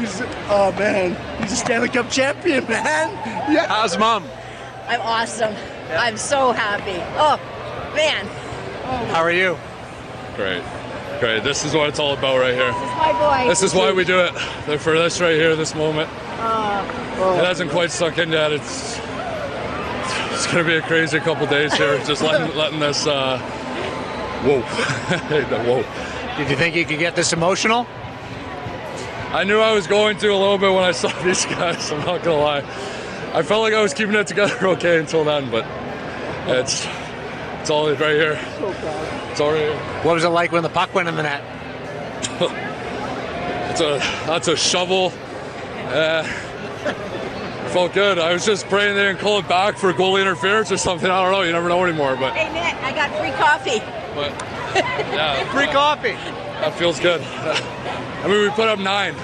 He's, 0.00 0.20
oh 0.48 0.74
man, 0.78 1.16
he's 1.42 1.52
a 1.52 1.56
Stanley 1.56 1.88
Cup 1.88 2.10
champion, 2.10 2.64
man. 2.68 3.10
Yeah. 3.52 3.66
How's 3.66 3.96
mom? 3.96 4.24
I'm 4.88 5.00
awesome. 5.00 5.54
I'm 5.90 6.16
so 6.16 6.52
happy. 6.52 7.00
Oh, 7.16 7.36
man. 7.94 8.26
How 9.12 9.22
are 9.22 9.32
you? 9.32 9.56
Great. 10.36 10.62
Great. 11.20 11.42
This 11.42 11.64
is 11.64 11.74
what 11.74 11.88
it's 11.88 11.98
all 11.98 12.12
about 12.12 12.38
right 12.38 12.54
here. 12.54 12.72
This 12.72 12.82
is 12.82 12.96
my 12.96 13.12
boy. 13.12 13.48
This 13.48 13.62
is 13.62 13.74
why 13.74 13.92
we 13.92 14.04
do 14.04 14.20
it. 14.20 14.78
For 14.80 14.98
this 14.98 15.20
right 15.20 15.34
here, 15.34 15.56
this 15.56 15.74
moment. 15.74 16.10
It 16.10 17.44
hasn't 17.44 17.70
quite 17.70 17.90
sunk 17.90 18.18
in 18.18 18.30
yet. 18.30 18.52
It's 18.52 18.98
it's 20.32 20.46
gonna 20.46 20.64
be 20.64 20.76
a 20.76 20.82
crazy 20.82 21.18
couple 21.18 21.46
days 21.46 21.72
here. 21.74 21.98
Just 22.04 22.20
letting 22.22 22.54
letting 22.56 22.78
this. 22.78 23.06
Uh, 23.06 23.38
whoa, 24.44 24.60
whoa. 25.64 26.36
Did 26.36 26.50
you 26.50 26.56
think 26.56 26.76
you 26.76 26.84
could 26.84 26.98
get 26.98 27.16
this 27.16 27.32
emotional? 27.32 27.86
I 29.32 29.44
knew 29.44 29.60
I 29.60 29.72
was 29.72 29.86
going 29.86 30.16
to 30.18 30.28
a 30.28 30.36
little 30.36 30.58
bit 30.58 30.72
when 30.72 30.84
I 30.84 30.92
saw 31.02 31.08
these 31.22 31.44
guys. 31.46 31.90
I'm 31.92 32.04
not 32.06 32.22
gonna 32.22 32.40
lie. 32.40 32.58
I 33.34 33.42
felt 33.42 33.62
like 33.62 33.74
I 33.74 33.82
was 33.82 33.92
keeping 33.92 34.14
it 34.14 34.26
together 34.26 34.56
okay 34.68 34.98
until 34.98 35.24
then, 35.24 35.50
but 35.50 35.66
it's 36.48 36.86
it's 37.60 37.70
all 37.70 37.88
right 37.90 37.98
here. 37.98 38.38
It's 39.30 39.40
all 39.40 39.50
right 39.52 39.60
here. 39.60 39.76
What 40.02 40.14
was 40.14 40.24
it 40.24 40.28
like 40.28 40.52
when 40.52 40.62
the 40.62 40.68
puck 40.68 40.94
went 40.94 41.08
in 41.08 41.16
the 41.16 41.22
net? 41.22 41.42
It's 43.76 43.82
a 43.82 43.98
that's 44.26 44.48
a 44.48 44.56
shovel. 44.56 45.12
Uh, 45.88 46.22
felt 47.68 47.92
good. 47.92 48.18
I 48.18 48.32
was 48.32 48.46
just 48.46 48.66
praying 48.70 48.94
they 48.94 49.02
didn't 49.02 49.18
call 49.20 49.38
it 49.40 49.48
back 49.48 49.76
for 49.76 49.92
goalie 49.92 50.22
interference 50.22 50.72
or 50.72 50.78
something. 50.78 51.10
I 51.10 51.22
don't 51.22 51.32
know. 51.32 51.42
You 51.42 51.52
never 51.52 51.68
know 51.68 51.84
anymore. 51.84 52.16
But 52.16 52.32
Hey, 52.32 52.50
Nick, 52.54 52.82
I 52.82 52.92
got 52.94 53.10
free 53.20 53.32
coffee. 53.32 53.80
but 54.14 54.32
yeah, 55.12 55.44
Free 55.52 55.66
coffee. 55.66 56.16
That 56.60 56.74
feels 56.74 56.98
good. 57.00 57.20
I 57.22 58.26
mean, 58.28 58.40
we 58.42 58.50
put 58.50 58.68
up 58.68 58.78
nine. 58.78 59.14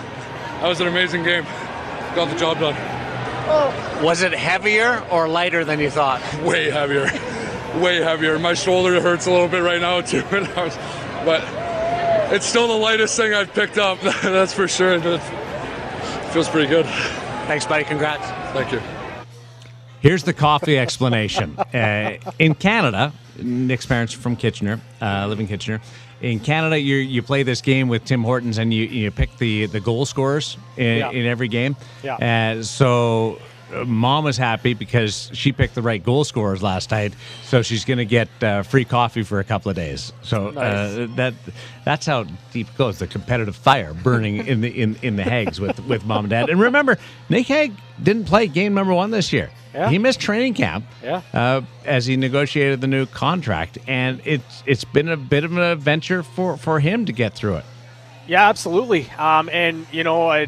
That 0.61 0.69
was 0.69 0.81
an 0.81 0.87
amazing 0.89 1.23
game. 1.25 1.45
Got 2.15 2.31
the 2.31 2.37
job 2.37 2.59
done. 2.61 4.03
Was 4.03 4.23
it 4.23 4.33
heavier 4.33 5.03
or 5.11 5.29
lighter 5.29 5.65
than 5.65 5.81
you 5.81 5.91
thought? 5.91 6.21
Way 6.43 6.71
heavier. 6.71 7.11
Way 7.81 7.97
heavier. 7.97 8.39
My 8.39 8.55
shoulder 8.55 9.01
hurts 9.01 9.27
a 9.27 9.31
little 9.33 9.49
bit 9.49 9.63
right 9.63 9.81
now 9.81 10.01
too. 10.13 10.23
And 10.31 10.47
I 10.49 10.65
was- 10.65 10.79
but 11.25 11.43
it's 12.33 12.45
still 12.47 12.67
the 12.67 12.75
lightest 12.75 13.17
thing 13.17 13.33
I've 13.33 13.53
picked 13.55 13.79
up. 13.79 14.01
That's 14.23 14.53
for 14.53 14.67
sure. 14.67 14.95
It 14.95 15.19
feels 16.33 16.49
pretty 16.49 16.69
good. 16.69 16.85
Thanks, 17.47 17.65
buddy. 17.67 17.85
Congrats. 17.85 18.27
Thank 18.53 18.73
you. 18.73 18.81
Here's 20.01 20.25
the 20.25 20.33
coffee 20.33 20.77
explanation. 20.79 21.57
Uh, 21.59 22.17
in 22.41 22.57
Canada, 22.57 23.13
Nick's 23.41 23.87
parents 23.87 24.17
are 24.17 24.19
from 24.19 24.35
Kitchener, 24.35 24.81
uh, 25.01 25.27
live 25.29 25.39
in 25.39 25.47
Kitchener. 25.47 25.81
In 26.23 26.39
Canada, 26.41 26.79
you 26.79 26.97
you 26.97 27.21
play 27.23 27.43
this 27.43 27.61
game 27.61 27.89
with 27.89 28.05
Tim 28.05 28.23
Hortons, 28.23 28.59
and 28.59 28.73
you 28.73 28.85
you 28.85 29.11
pick 29.11 29.37
the 29.39 29.67
the 29.67 29.81
goal 29.81 30.07
scorers 30.07 30.57
in, 30.77 30.99
Yeah. 30.99 31.11
in 31.11 31.27
every 31.27 31.49
game. 31.49 31.77
Yeah. 32.03 32.55
Uh, 32.59 32.63
so. 32.63 33.39
uh, 33.75 33.85
Mom 33.87 34.23
was 34.23 34.37
happy 34.37 34.75
because 34.75 35.31
she 35.33 35.51
picked 35.51 35.75
the 35.75 35.81
right 35.81 36.05
goal 36.05 36.25
scorers 36.25 36.63
last 36.63 36.91
night, 36.91 37.15
so 37.43 37.63
she's 37.63 37.87
going 37.87 37.97
to 37.97 38.05
get 38.05 38.29
uh, 38.43 38.63
free 38.63 38.85
coffee 38.85 39.23
for 39.23 39.41
a 39.41 39.45
couple 39.45 39.71
of 39.71 39.77
days. 39.77 40.13
So 40.23 40.49
uh, 40.49 41.07
that 41.17 41.33
that's 41.85 42.05
how 42.05 42.25
deep 42.53 42.69
it 42.69 42.77
goes. 42.77 42.99
The 42.99 43.07
competitive 43.07 43.57
fire 43.57 43.95
burning 43.95 44.47
in 44.47 44.61
the 44.61 44.69
in, 44.69 44.97
in 45.03 45.17
the 45.17 45.23
Hagues 45.25 45.59
with 45.59 45.81
with 45.89 46.05
mom 46.05 46.25
and 46.27 46.31
dad. 46.31 46.51
And 46.51 46.61
remember, 46.61 46.99
Nick 47.31 47.47
Hague 47.47 47.73
didn't 48.03 48.27
play 48.27 48.47
game 48.47 48.75
number 48.75 48.93
one 48.93 49.11
this 49.11 49.33
year. 49.33 49.49
Yeah. 49.75 49.89
He 49.89 49.99
missed 49.99 50.21
training 50.21 50.55
camp 50.55 50.85
Yeah. 51.03 51.23
uh, 51.33 51.63
as 51.85 52.05
he 52.07 52.17
negotiated 52.17 52.81
the 52.81 52.87
new 52.87 53.07
contract, 53.07 53.79
and 53.87 54.21
it's 54.25 54.63
it's 54.67 54.85
been 54.85 55.09
a 55.09 55.17
bit 55.17 55.45
of 55.45 55.53
an 55.53 55.59
adventure 55.61 56.23
for, 56.23 56.57
for 56.57 56.79
him 56.81 57.07
to 57.07 57.13
get 57.13 57.35
through 57.35 57.57
it. 57.57 57.65
Yeah, 58.27 58.49
absolutely. 58.49 59.09
Um, 59.19 59.49
and 59.51 59.87
you 59.91 60.05
know, 60.05 60.29
I, 60.29 60.47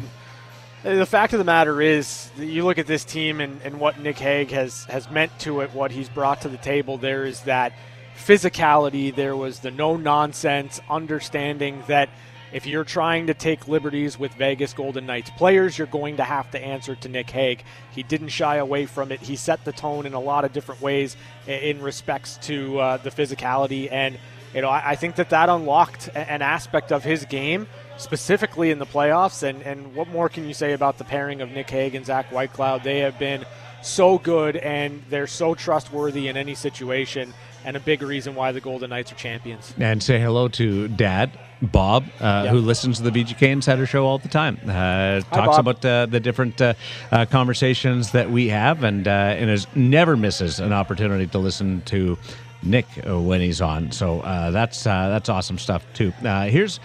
the 0.83 1.05
fact 1.05 1.33
of 1.33 1.39
the 1.39 1.45
matter 1.45 1.81
is, 1.81 2.29
you 2.37 2.63
look 2.63 2.77
at 2.77 2.85
this 2.87 3.03
team 3.03 3.41
and, 3.41 3.59
and 3.63 3.79
what 3.79 3.99
Nick 3.99 4.19
Hague 4.19 4.51
has 4.51 4.85
has 4.85 5.09
meant 5.09 5.37
to 5.39 5.61
it, 5.61 5.73
what 5.73 5.91
he's 5.91 6.07
brought 6.09 6.41
to 6.41 6.49
the 6.49 6.57
table. 6.57 6.97
There 6.97 7.25
is 7.25 7.41
that 7.41 7.73
physicality. 8.15 9.13
There 9.13 9.35
was 9.35 9.59
the 9.59 9.71
no 9.71 9.97
nonsense 9.97 10.79
understanding 10.89 11.83
that 11.87 12.09
if 12.51 12.65
you're 12.65 12.83
trying 12.83 13.27
to 13.27 13.33
take 13.33 13.67
liberties 13.67 14.17
with 14.17 14.33
Vegas 14.33 14.73
Golden 14.73 15.05
Knights 15.05 15.31
players, 15.31 15.77
you're 15.77 15.87
going 15.87 16.17
to 16.17 16.23
have 16.23 16.49
to 16.51 16.59
answer 16.59 16.95
to 16.95 17.09
Nick 17.09 17.29
Hague. 17.29 17.63
He 17.91 18.03
didn't 18.03 18.29
shy 18.29 18.57
away 18.57 18.85
from 18.85 19.11
it. 19.11 19.19
He 19.21 19.35
set 19.35 19.65
the 19.65 19.71
tone 19.71 20.05
in 20.05 20.13
a 20.13 20.19
lot 20.19 20.45
of 20.45 20.53
different 20.53 20.81
ways 20.81 21.17
in 21.47 21.81
respects 21.81 22.37
to 22.43 22.79
uh, 22.79 22.97
the 22.97 23.09
physicality 23.09 23.91
and 23.91 24.17
you 24.55 24.61
know, 24.61 24.69
I, 24.69 24.91
I 24.91 24.95
think 24.95 25.15
that 25.15 25.31
that 25.31 25.49
unlocked 25.49 26.09
an 26.15 26.41
aspect 26.41 26.93
of 26.93 27.03
his 27.03 27.25
game, 27.25 27.67
specifically 27.97 28.71
in 28.71 28.79
the 28.79 28.85
playoffs. 28.85 29.43
And, 29.43 29.61
and 29.63 29.93
what 29.93 30.07
more 30.07 30.29
can 30.29 30.47
you 30.47 30.53
say 30.53 30.71
about 30.71 30.97
the 30.97 31.03
pairing 31.03 31.41
of 31.41 31.51
Nick 31.51 31.69
Hague 31.69 31.93
and 31.93 32.05
Zach 32.05 32.29
Whitecloud? 32.29 32.81
They 32.81 32.99
have 32.99 33.19
been 33.19 33.43
so 33.81 34.17
good 34.17 34.55
and 34.55 35.03
they're 35.09 35.27
so 35.27 35.55
trustworthy 35.55 36.29
in 36.29 36.37
any 36.37 36.55
situation, 36.55 37.33
and 37.65 37.75
a 37.75 37.79
big 37.79 38.01
reason 38.01 38.35
why 38.35 38.51
the 38.51 38.61
Golden 38.61 38.89
Knights 38.91 39.11
are 39.11 39.15
champions. 39.15 39.73
And 39.79 40.01
say 40.01 40.19
hello 40.19 40.47
to 40.49 40.87
Dad 40.87 41.31
Bob, 41.61 42.05
uh, 42.21 42.43
Yeah. 42.45 42.51
who 42.51 42.59
listens 42.59 42.97
to 42.97 43.03
the 43.03 43.11
VGK 43.11 43.49
Insider 43.51 43.85
Show 43.85 44.05
all 44.05 44.17
the 44.19 44.27
time. 44.29 44.57
Uh, 44.67 45.21
talks 45.35 45.57
Bob. 45.57 45.67
about 45.67 45.85
uh, 45.85 46.05
the 46.05 46.19
different 46.19 46.61
uh, 46.61 46.73
uh, 47.11 47.25
conversations 47.25 48.11
that 48.11 48.29
we 48.29 48.49
have, 48.49 48.83
and 48.83 49.07
uh, 49.07 49.11
and 49.11 49.49
is 49.49 49.65
never 49.75 50.15
misses 50.15 50.59
an 50.59 50.71
opportunity 50.73 51.27
to 51.27 51.37
listen 51.39 51.81
to 51.85 52.17
Nick 52.61 52.85
uh, 53.09 53.19
when 53.19 53.41
he's 53.41 53.61
on. 53.61 53.91
So 53.91 54.19
uh, 54.21 54.51
that's 54.51 54.85
uh, 54.85 55.09
that's 55.09 55.29
awesome 55.29 55.57
stuff 55.57 55.85
too. 55.93 56.13
Uh, 56.23 56.45
here's 56.45 56.79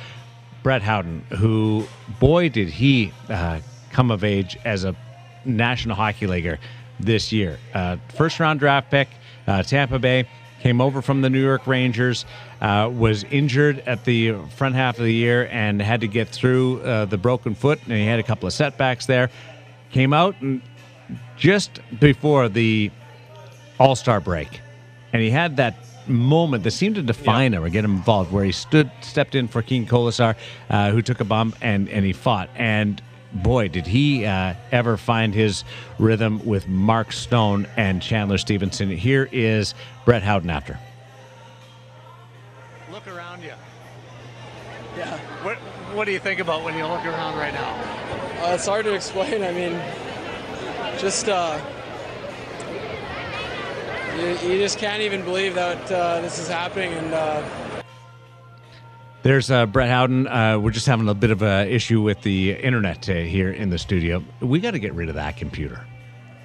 Brett 0.62 0.83
Howden, 0.83 1.25
who 1.38 1.87
boy 2.21 2.49
did 2.49 2.69
he 2.69 3.12
uh, 3.29 3.61
come 3.93 4.11
of 4.11 4.25
age 4.25 4.57
as 4.64 4.85
a 4.85 4.95
National 5.45 5.97
Hockey 5.97 6.27
Leaguer 6.27 6.59
this 7.01 7.33
year. 7.33 7.59
Uh, 7.75 7.97
first 8.14 8.38
round 8.40 8.61
draft 8.61 8.90
pick, 8.90 9.09
uh, 9.47 9.62
Tampa 9.62 9.99
Bay. 9.99 10.29
Came 10.61 10.81
over 10.81 11.01
from 11.01 11.23
the 11.23 11.31
New 11.31 11.42
York 11.42 11.66
Rangers, 11.66 12.27
uh, 12.61 12.90
was 12.92 13.25
injured 13.25 13.83
at 13.87 14.05
the 14.05 14.35
front 14.57 14.75
half 14.75 14.99
of 14.99 15.05
the 15.05 15.12
year 15.12 15.49
and 15.51 15.81
had 15.81 16.03
to 16.03 16.09
get 16.09 16.29
through 16.29 16.83
uh, 16.83 17.07
the 17.07 17.16
broken 17.16 17.55
foot, 17.55 17.81
and 17.85 17.92
he 17.92 18.05
had 18.05 18.18
a 18.18 18.23
couple 18.23 18.46
of 18.46 18.53
setbacks 18.53 19.07
there. 19.07 19.31
Came 19.90 20.12
out 20.12 20.37
and 20.40 20.61
just 21.37 21.81
before 21.99 22.49
the 22.49 22.90
All 23.79 23.96
Star 23.96 24.20
break, 24.20 24.61
and 25.12 25.23
he 25.23 25.31
had 25.31 25.57
that 25.57 25.77
moment 26.07 26.64
that 26.64 26.73
seemed 26.73 26.96
to 26.96 27.03
define 27.03 27.55
him 27.55 27.64
or 27.64 27.70
get 27.70 27.85
him 27.85 27.96
involved, 27.96 28.31
where 28.31 28.44
he 28.44 28.53
stood, 28.53 28.90
stepped 29.01 29.35
in 29.35 29.49
for 29.49 29.62
King 29.62 29.87
Kolesar, 29.87 30.37
uh, 30.68 30.90
who 30.90 31.01
took 31.01 31.20
a 31.20 31.25
bump, 31.25 31.57
and 31.62 31.88
and 31.88 32.05
he 32.05 32.12
fought. 32.12 32.51
And 32.55 33.01
boy, 33.33 33.69
did 33.69 33.87
he 33.87 34.25
uh, 34.25 34.55
ever 34.73 34.97
find 34.97 35.35
his 35.35 35.64
rhythm 35.99 36.45
with 36.45 36.69
Mark 36.69 37.12
Stone 37.12 37.66
and 37.77 38.03
Chandler 38.03 38.38
Stephenson. 38.38 38.90
Here 38.90 39.29
is 39.31 39.75
Brett 40.05 40.23
Howden 40.23 40.51
after. 40.51 40.79
Look 42.90 43.07
around 43.07 43.43
you. 43.43 43.53
Yeah. 44.97 45.19
What 45.43 45.57
What 45.95 46.05
do 46.07 46.12
you 46.12 46.19
think 46.19 46.40
about 46.40 46.64
when 46.64 46.77
you 46.77 46.87
look 46.87 47.05
around 47.05 47.38
right 47.38 47.55
now? 47.55 47.71
Uh, 48.43 48.55
it's 48.55 48.66
hard 48.66 48.85
to 48.87 48.95
explain. 48.95 49.43
I 49.43 49.53
mean, 49.53 49.81
just 50.99 51.29
uh, 51.29 51.61
you, 54.19 54.51
you 54.51 54.59
just 54.59 54.79
can't 54.79 55.03
even 55.03 55.23
believe 55.23 55.55
that 55.55 55.93
uh, 55.93 56.21
this 56.21 56.38
is 56.38 56.49
happening. 56.49 56.93
And 56.95 57.14
uh, 57.14 57.43
There's 59.22 59.50
uh, 59.50 59.66
Brett 59.66 59.90
Howden. 59.90 60.26
Uh, 60.28 60.59
we're 60.59 60.70
just 60.70 60.87
having 60.87 61.09
a 61.09 61.14
bit 61.14 61.30
of 61.30 61.42
an 61.42 61.68
issue 61.68 62.00
with 62.00 62.22
the 62.22 62.52
internet 62.52 63.09
uh, 63.09 63.14
here 63.14 63.50
in 63.50 63.68
the 63.68 63.78
studio. 63.78 64.24
We 64.40 64.61
got 64.61 64.70
to 64.70 64.78
get 64.78 64.94
rid 64.94 65.11
of 65.11 65.14
that 65.16 65.37
computer 65.37 65.85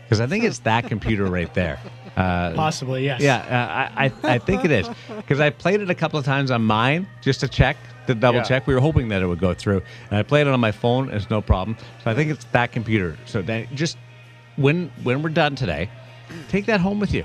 because 0.03 0.19
I 0.19 0.27
think 0.27 0.43
it's 0.43 0.59
that 0.59 0.88
computer 0.88 1.25
right 1.25 1.51
there. 1.53 1.79
Uh, 2.17 2.53
Possibly, 2.53 3.05
yes. 3.05 3.21
Yeah, 3.21 3.38
uh, 3.38 3.99
I, 3.99 4.05
I 4.05 4.33
I 4.35 4.39
think 4.39 4.65
it 4.65 4.71
is 4.71 4.89
because 5.15 5.39
I 5.39 5.49
played 5.51 5.79
it 5.81 5.89
a 5.89 5.95
couple 5.95 6.19
of 6.19 6.25
times 6.25 6.51
on 6.51 6.63
mine 6.63 7.07
just 7.21 7.39
to 7.41 7.47
check 7.47 7.77
to 8.07 8.15
double 8.15 8.39
Yeah. 8.39 8.43
check. 8.43 8.67
We 8.67 8.73
were 8.73 8.81
hoping 8.81 9.07
that 9.09 9.21
it 9.21 9.27
would 9.27 9.39
go 9.39 9.53
through, 9.53 9.81
and 10.09 10.19
I 10.19 10.23
played 10.23 10.47
it 10.47 10.51
on 10.51 10.59
my 10.59 10.71
phone. 10.73 11.09
It's 11.11 11.29
no 11.29 11.41
problem. 11.41 11.77
So 12.03 12.11
I 12.11 12.13
think 12.15 12.29
it's 12.29 12.45
that 12.51 12.71
computer. 12.73 13.17
So 13.25 13.41
then 13.41 13.67
just 13.73 13.97
when 14.57 14.91
when 15.03 15.21
we're 15.23 15.29
done 15.29 15.55
today, 15.55 15.89
take 16.49 16.65
that 16.65 16.81
home 16.81 16.99
with 16.99 17.13
you. 17.13 17.23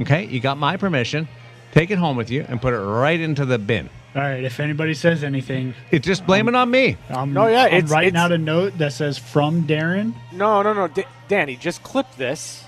Okay, 0.00 0.26
you 0.26 0.40
got 0.40 0.58
my 0.58 0.76
permission. 0.76 1.28
Take 1.72 1.90
it 1.92 1.98
home 1.98 2.16
with 2.16 2.30
you 2.30 2.44
and 2.48 2.60
put 2.60 2.74
it 2.74 2.78
right 2.78 3.20
into 3.20 3.44
the 3.44 3.58
bin. 3.58 3.90
All 4.18 4.24
right. 4.24 4.42
If 4.42 4.58
anybody 4.58 4.94
says 4.94 5.22
anything, 5.22 5.74
it's 5.92 6.04
just 6.06 6.26
blame 6.26 6.48
it 6.48 6.54
on 6.56 6.70
me. 6.70 6.96
I'm, 7.08 7.32
No, 7.32 7.46
yeah, 7.46 7.64
I'm 7.66 7.72
it's- 7.74 7.90
writing 7.90 8.08
it's- 8.08 8.24
out 8.24 8.32
a 8.32 8.38
note 8.38 8.76
that 8.78 8.92
says 8.92 9.16
from 9.16 9.62
Darren. 9.66 10.12
No, 10.32 10.60
no, 10.62 10.72
no, 10.72 10.88
D- 10.88 11.04
Danny, 11.28 11.54
just 11.56 11.82
clip 11.84 12.06
this. 12.16 12.64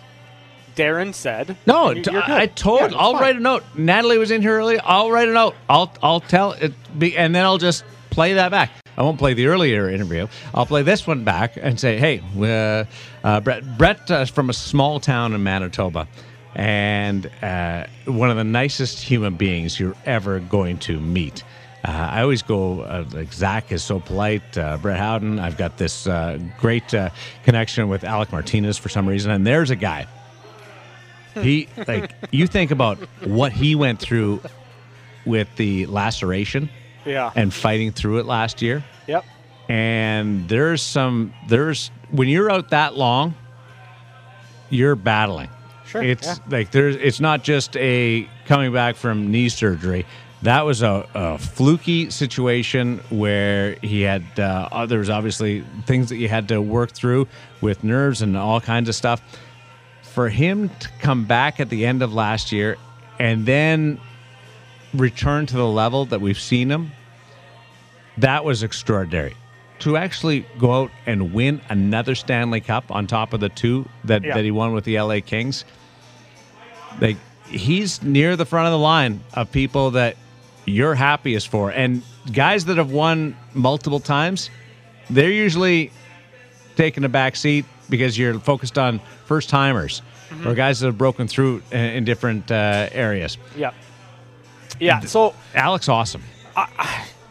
Darren 0.76 1.12
said. 1.12 1.56
No, 1.66 1.90
you're. 1.90 2.22
I 2.22 2.46
told. 2.46 2.92
Yeah, 2.92 2.96
I'll 2.96 3.12
fine. 3.14 3.22
write 3.22 3.36
a 3.36 3.40
note. 3.40 3.64
Natalie 3.76 4.16
was 4.18 4.30
in 4.30 4.40
here 4.40 4.56
earlier. 4.56 4.80
I'll 4.84 5.10
write 5.10 5.28
a 5.28 5.32
note. 5.32 5.56
I'll 5.68 5.92
I'll 6.02 6.20
tell 6.20 6.52
it, 6.52 6.72
be, 6.96 7.16
and 7.18 7.34
then 7.34 7.44
I'll 7.44 7.58
just 7.58 7.82
play 8.10 8.34
that 8.34 8.52
back. 8.52 8.70
I 8.96 9.02
won't 9.02 9.18
play 9.18 9.34
the 9.34 9.46
earlier 9.48 9.90
interview. 9.90 10.28
I'll 10.54 10.66
play 10.66 10.82
this 10.82 11.06
one 11.06 11.24
back 11.24 11.56
and 11.60 11.78
say, 11.78 11.96
"Hey, 11.98 12.22
uh, 12.38 12.84
uh, 13.26 13.40
Brett. 13.40 13.76
Brett 13.76 14.08
uh, 14.10 14.24
from 14.26 14.48
a 14.48 14.52
small 14.52 15.00
town 15.00 15.34
in 15.34 15.42
Manitoba, 15.42 16.06
and 16.54 17.30
uh, 17.42 17.86
one 18.06 18.30
of 18.30 18.36
the 18.36 18.44
nicest 18.44 19.00
human 19.02 19.36
beings 19.36 19.78
you're 19.78 19.96
ever 20.06 20.40
going 20.40 20.78
to 20.80 21.00
meet." 21.00 21.42
Uh, 21.82 21.90
I 21.92 22.20
always 22.22 22.42
go, 22.42 22.82
uh, 22.82 23.04
like 23.12 23.32
Zach 23.32 23.72
is 23.72 23.82
so 23.82 24.00
polite. 24.00 24.58
Uh, 24.58 24.76
Brett 24.76 24.98
Howden, 24.98 25.38
I've 25.38 25.56
got 25.56 25.78
this 25.78 26.06
uh, 26.06 26.38
great 26.58 26.92
uh, 26.92 27.08
connection 27.44 27.88
with 27.88 28.04
Alec 28.04 28.32
Martinez 28.32 28.76
for 28.76 28.90
some 28.90 29.08
reason. 29.08 29.30
And 29.30 29.46
there's 29.46 29.70
a 29.70 29.76
guy 29.76 30.06
he 31.42 31.68
like 31.88 32.12
you 32.32 32.46
think 32.46 32.70
about 32.70 32.98
what 33.24 33.52
he 33.52 33.74
went 33.76 33.98
through 34.00 34.42
with 35.24 35.48
the 35.56 35.86
laceration 35.86 36.68
Yeah. 37.06 37.30
and 37.36 37.54
fighting 37.54 37.92
through 37.92 38.18
it 38.18 38.26
last 38.26 38.60
year 38.62 38.84
Yep. 39.06 39.24
and 39.68 40.48
there's 40.48 40.82
some 40.82 41.32
there's 41.48 41.90
when 42.10 42.26
you're 42.28 42.50
out 42.50 42.70
that 42.70 42.96
long 42.96 43.34
you're 44.70 44.96
battling 44.96 45.48
Sure, 45.90 46.02
it's 46.02 46.26
yeah. 46.26 46.36
like 46.48 46.70
there's 46.70 46.96
it's 46.96 47.20
not 47.20 47.42
just 47.42 47.76
a 47.76 48.28
coming 48.46 48.72
back 48.72 48.96
from 48.96 49.30
knee 49.30 49.48
surgery 49.48 50.06
that 50.42 50.64
was 50.64 50.82
a, 50.82 51.06
a 51.14 51.36
fluky 51.38 52.08
situation 52.08 52.98
where 53.10 53.74
he 53.82 54.00
had 54.00 54.22
uh, 54.38 54.86
there 54.86 54.98
was 55.00 55.10
obviously 55.10 55.62
things 55.84 56.08
that 56.08 56.16
you 56.16 56.28
had 56.28 56.48
to 56.48 56.62
work 56.62 56.92
through 56.92 57.28
with 57.60 57.84
nerves 57.84 58.22
and 58.22 58.36
all 58.36 58.60
kinds 58.60 58.88
of 58.88 58.94
stuff 58.94 59.20
for 60.02 60.28
him 60.28 60.70
to 60.80 60.88
come 61.00 61.24
back 61.24 61.60
at 61.60 61.68
the 61.68 61.84
end 61.84 62.02
of 62.02 62.12
last 62.14 62.52
year 62.52 62.76
and 63.18 63.44
then 63.44 64.00
return 64.94 65.46
to 65.46 65.56
the 65.56 65.66
level 65.66 66.06
that 66.06 66.20
we've 66.20 66.40
seen 66.40 66.70
him, 66.70 66.90
that 68.18 68.44
was 68.44 68.62
extraordinary. 68.62 69.36
To 69.80 69.96
actually 69.96 70.44
go 70.58 70.82
out 70.82 70.90
and 71.06 71.32
win 71.32 71.60
another 71.68 72.14
Stanley 72.14 72.60
Cup 72.60 72.90
on 72.90 73.06
top 73.06 73.32
of 73.32 73.40
the 73.40 73.48
two 73.48 73.88
that, 74.04 74.22
Yeah. 74.22 74.34
that 74.34 74.44
he 74.44 74.50
won 74.50 74.72
with 74.72 74.84
the 74.84 74.98
LA 74.98 75.20
Kings, 75.20 75.64
like 77.00 77.16
he's 77.48 78.02
near 78.02 78.36
the 78.36 78.46
front 78.46 78.66
of 78.66 78.72
the 78.72 78.78
line 78.78 79.20
of 79.34 79.50
people 79.52 79.92
that 79.92 80.16
you're 80.64 80.94
happiest 80.94 81.48
for. 81.48 81.70
And 81.70 82.02
guys 82.32 82.66
that 82.66 82.76
have 82.78 82.92
won 82.92 83.36
multiple 83.54 84.00
times, 84.00 84.50
they're 85.08 85.30
usually 85.30 85.90
taking 86.76 87.04
a 87.04 87.08
back 87.08 87.36
seat 87.36 87.64
because 87.88 88.16
you're 88.16 88.38
focused 88.38 88.78
on 88.78 89.00
first 89.26 89.48
timers 89.48 90.02
or 90.46 90.54
guys 90.54 90.78
that 90.80 90.86
have 90.86 90.98
broken 90.98 91.26
through 91.26 91.62
in, 91.72 91.80
in 91.80 92.04
different 92.04 92.50
uh, 92.50 92.88
areas. 92.92 93.36
Yeah. 93.56 93.72
Yeah. 94.78 95.00
So 95.00 95.34
Alex, 95.54 95.88
awesome. 95.88 96.22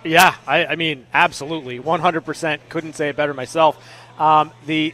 Yeah, 0.04 0.36
I, 0.48 0.66
I 0.66 0.76
mean, 0.76 1.06
absolutely, 1.14 1.80
100%. 1.80 2.60
Couldn't 2.70 2.94
say 2.94 3.10
it 3.10 3.16
better 3.16 3.34
myself. 3.34 3.78
Um, 4.18 4.52
the, 4.66 4.94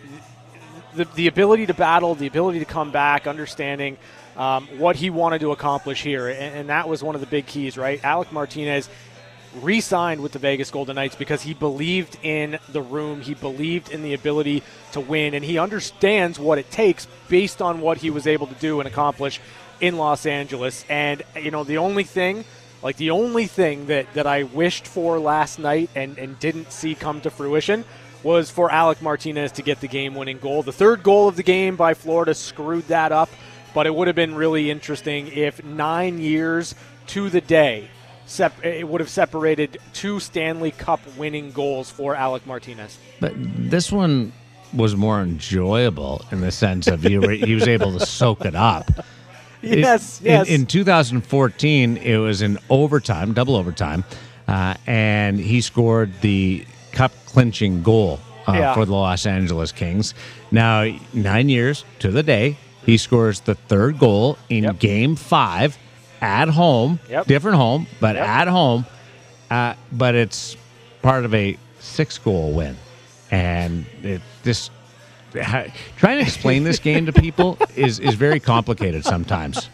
the 0.96 1.06
the 1.16 1.28
ability 1.28 1.68
to 1.68 1.74
battle, 1.74 2.16
the 2.16 2.28
ability 2.28 2.60
to 2.60 2.66
come 2.66 2.92
back, 2.92 3.28
understanding 3.28 3.98
um, 4.38 4.68
what 4.78 4.96
he 4.96 5.10
wanted 5.10 5.42
to 5.42 5.52
accomplish 5.52 6.04
here, 6.04 6.28
and, 6.28 6.56
and 6.56 6.70
that 6.70 6.88
was 6.90 7.04
one 7.04 7.16
of 7.16 7.22
the 7.22 7.28
big 7.28 7.46
keys, 7.46 7.78
right? 7.78 8.04
Alec 8.04 8.32
Martinez 8.32 8.90
re-signed 9.62 10.22
with 10.22 10.34
the 10.34 10.40
Vegas 10.40 10.70
Golden 10.70 10.96
Knights 10.96 11.16
because 11.16 11.42
he 11.42 11.54
believed 11.54 12.18
in 12.24 12.60
the 12.70 12.82
room, 12.82 13.22
he 13.22 13.34
believed 13.34 13.90
in 13.92 14.04
the 14.04 14.14
ability 14.14 14.64
to 14.92 15.00
win, 15.00 15.34
and 15.34 15.46
he 15.46 15.58
understands 15.58 16.40
what 16.40 16.58
it 16.58 16.70
takes 16.72 17.08
based 17.30 17.62
on 17.62 17.80
what 17.80 17.98
he 17.98 18.10
was 18.10 18.28
able 18.28 18.48
to 18.48 18.56
do 18.56 18.80
and 18.80 18.88
accomplish 18.88 19.40
in 19.80 19.98
Los 19.98 20.26
Angeles. 20.26 20.86
And 20.90 21.24
you 21.42 21.52
know, 21.52 21.64
the 21.64 21.78
only 21.78 22.04
thing, 22.04 22.44
like 22.84 22.98
the 22.98 23.12
only 23.12 23.48
thing 23.48 23.88
that 23.88 24.14
that 24.14 24.28
I 24.28 24.44
wished 24.44 24.88
for 24.88 25.20
last 25.20 25.60
night 25.60 25.90
and 25.96 26.18
and 26.18 26.38
didn't 26.40 26.72
see 26.72 26.96
come 26.96 27.22
to 27.22 27.30
fruition 27.30 27.86
was 28.24 28.50
for 28.50 28.72
Alec 28.72 29.02
Martinez 29.02 29.52
to 29.54 29.62
get 29.62 29.82
the 29.82 29.88
game-winning 29.88 30.40
goal. 30.40 30.64
The 30.64 30.72
third 30.72 31.04
goal 31.04 31.28
of 31.28 31.36
the 31.36 31.44
game 31.44 31.76
by 31.76 31.94
Florida 31.94 32.34
screwed 32.34 32.88
that 32.88 33.12
up, 33.12 33.30
but 33.76 33.86
it 33.86 33.94
would 33.94 34.08
have 34.08 34.16
been 34.16 34.34
really 34.34 34.72
interesting 34.72 35.28
if 35.28 35.64
9 35.64 36.18
years 36.18 36.74
to 37.08 37.30
the 37.30 37.42
day 37.42 37.88
Sep- 38.26 38.66
it 38.66 38.88
would 38.88 39.02
have 39.02 39.10
separated 39.10 39.78
two 39.94 40.20
Stanley 40.20 40.72
Cup 40.72 41.00
winning 41.16 41.52
goals 41.52 41.92
for 41.92 42.16
Alec 42.16 42.48
Martinez. 42.48 42.98
But 43.20 43.34
this 43.36 43.92
one 43.92 44.34
was 44.74 44.96
more 44.96 45.22
enjoyable 45.22 46.26
in 46.32 46.42
the 46.42 46.52
sense 46.52 46.88
of 46.88 47.04
he, 47.04 47.20
he 47.38 47.54
was 47.54 47.68
able 47.68 47.96
to 48.00 48.04
soak 48.04 48.44
it 48.46 48.56
up. 48.56 48.90
It- 48.90 48.96
Yes, 49.80 50.20
in- 50.22 50.26
yes. 50.26 50.48
In, 50.48 50.66
2014, 50.66 51.98
it 51.98 52.18
was 52.18 52.42
in 52.42 52.58
overtime, 52.70 53.34
double 53.34 53.56
overtime, 53.56 54.04
uh, 54.48 54.74
and 54.88 55.40
he 55.40 55.62
scored 55.62 56.12
the 56.22 56.66
cup 56.92 57.12
clinching 57.28 57.84
goal 57.84 58.20
uh, 58.48 58.54
Yeah. 58.54 58.74
for 58.74 58.86
the 58.86 58.94
Los 58.94 59.26
Angeles 59.26 59.72
Kings. 59.72 60.14
Now, 60.52 60.92
nine 61.14 61.50
years 61.50 61.84
to 62.00 62.10
the 62.12 62.22
day, 62.24 62.58
he 62.86 62.98
scores 62.98 63.42
the 63.42 63.56
third 63.56 64.00
goal 64.00 64.38
in 64.50 64.64
Yep. 64.66 64.80
Game 64.80 65.16
Five 65.16 65.78
at 66.22 66.50
home, 66.50 67.00
Yep. 67.10 67.28
different 67.28 67.58
home, 67.58 67.88
but 68.00 68.16
Yep. 68.16 68.28
at 68.28 68.48
home. 68.48 68.86
Uh, 69.52 69.74
but 69.92 70.16
it's 70.16 70.56
part 71.02 71.24
of 71.26 71.34
a 71.36 71.58
six-goal 71.80 72.52
win, 72.54 72.78
and 73.32 73.86
it 74.04 74.22
this. 74.44 74.70
Trying 75.34 76.18
to 76.18 76.22
explain 76.22 76.64
this 76.64 76.80
game 76.80 77.06
to 77.08 77.14
people 77.14 77.58
is 77.76 78.00
is 78.00 78.16
very 78.16 78.40
complicated 78.40 79.04
sometimes. 79.04 79.70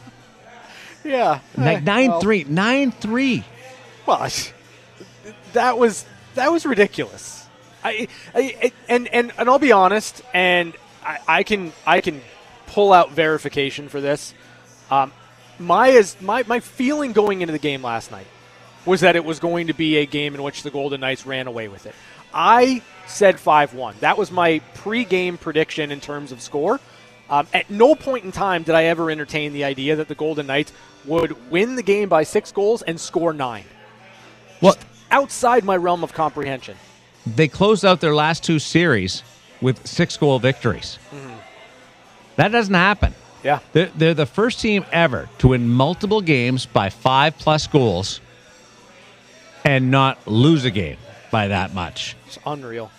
Yeah, 1.04 1.40
Like 1.58 1.84
nine 1.84 2.20
three, 2.20 2.46
nine 2.48 2.92
three. 2.92 3.44
Well, 4.06 4.28
that 5.54 5.78
was 5.78 6.06
that 6.36 6.52
was 6.52 6.66
ridiculous. 6.66 7.46
I, 7.84 8.08
I 8.36 8.56
I- 8.64 8.72
and 8.90 9.08
and 9.14 9.32
and 9.38 9.50
I'll 9.50 9.60
be 9.60 9.72
honest, 9.72 10.22
and 10.34 10.74
I, 11.04 11.20
I 11.28 11.44
can 11.44 11.74
I 11.86 12.02
can 12.02 12.22
pull 12.72 12.94
out 12.94 13.12
verification 13.12 13.90
for 13.90 14.02
this. 14.02 14.34
Um, 14.90 15.12
my 15.60 15.90
is 15.90 16.20
my 16.22 16.44
my 16.48 16.60
feeling 16.60 17.14
going 17.14 17.42
into 17.42 17.52
the 17.52 17.60
game 17.60 17.84
last 17.84 18.12
night 18.12 18.28
was 18.86 19.02
that 19.02 19.16
it 19.16 19.24
was 19.24 19.40
going 19.40 19.68
to 19.68 19.74
be 19.74 19.98
a 19.98 20.06
game 20.06 20.34
in 20.34 20.42
which 20.42 20.64
the 20.64 20.72
Golden 20.72 21.02
Knights 21.02 21.26
ran 21.26 21.48
away 21.48 21.68
with 21.68 21.86
it. 21.86 21.94
I 22.34 22.82
said 23.08 23.40
five 23.40 23.74
one. 23.74 23.96
That 24.00 24.18
was 24.18 24.32
my 24.32 24.60
pre-game 24.74 25.38
prediction 25.38 25.92
in 25.92 26.00
terms 26.00 26.32
of 26.32 26.42
score. 26.42 26.80
Um, 27.30 27.48
at 27.54 27.70
no 27.70 27.96
point 27.96 28.26
in 28.26 28.32
time 28.32 28.64
did 28.64 28.76
I 28.76 28.86
ever 28.86 29.10
entertain 29.12 29.54
the 29.54 29.64
idea 29.64 29.96
that 29.98 30.08
the 30.08 30.16
Golden 30.16 30.48
Knights 30.48 30.74
would 31.06 31.52
win 31.52 31.76
the 31.76 31.84
game 31.84 32.10
by 32.10 32.24
six 32.24 32.52
goals 32.52 32.82
and 32.82 33.00
score 33.00 33.34
nine. 33.34 33.64
Well, 34.62 34.76
outside 35.12 35.64
my 35.64 35.78
realm 35.78 36.04
of 36.04 36.14
comprehension. 36.14 36.76
they 37.26 37.48
closed 37.48 37.86
out 37.86 38.02
their 38.02 38.16
last 38.16 38.44
two 38.44 38.60
series 38.60 39.24
with 39.62 39.86
six 39.88 40.18
goal 40.18 40.40
victories. 40.40 40.98
That 42.42 42.52
doesn't 42.52 42.74
happen. 42.74 43.14
Yeah. 43.44 43.60
They're, 43.72 43.92
they're 43.96 44.14
the 44.16 44.26
first 44.26 44.62
team 44.62 44.84
ever 44.92 45.30
to 45.38 45.50
win 45.50 45.70
multiple 45.70 46.22
games 46.22 46.66
by 46.66 46.90
five 46.90 47.38
plus 47.38 47.68
goals 47.68 48.20
and 49.64 49.92
not 49.92 50.28
lose 50.28 50.66
a 50.66 50.72
game 50.72 50.98
by 51.30 51.50
that 51.50 51.76
much. 51.76 52.16
It's 52.26 52.40
unreal. 52.44 52.90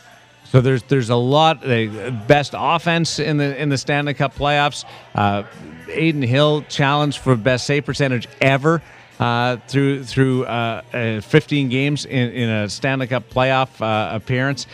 So 0.44 0.60
there's 0.60 0.84
there's 0.84 1.10
a 1.10 1.16
lot 1.16 1.60
the 1.60 2.16
best 2.28 2.54
offense 2.56 3.18
in 3.18 3.36
the 3.38 3.60
in 3.60 3.68
the 3.68 3.78
Stanley 3.78 4.14
Cup 4.14 4.36
playoffs. 4.36 4.84
Uh, 5.12 5.42
Adin 5.88 6.22
Hill 6.22 6.62
challenged 6.68 7.18
for 7.18 7.34
best 7.34 7.66
save 7.66 7.84
percentage 7.84 8.28
ever 8.40 8.80
uh, 9.18 9.56
through 9.66 10.04
through 10.04 10.44
uh, 10.44 10.82
uh, 10.92 11.20
15 11.20 11.68
games 11.68 12.04
in, 12.04 12.30
in 12.30 12.48
a 12.48 12.68
Stanley 12.68 13.08
Cup 13.08 13.28
playoff 13.28 13.80
uh, 13.80 14.14
appearance. 14.14 14.68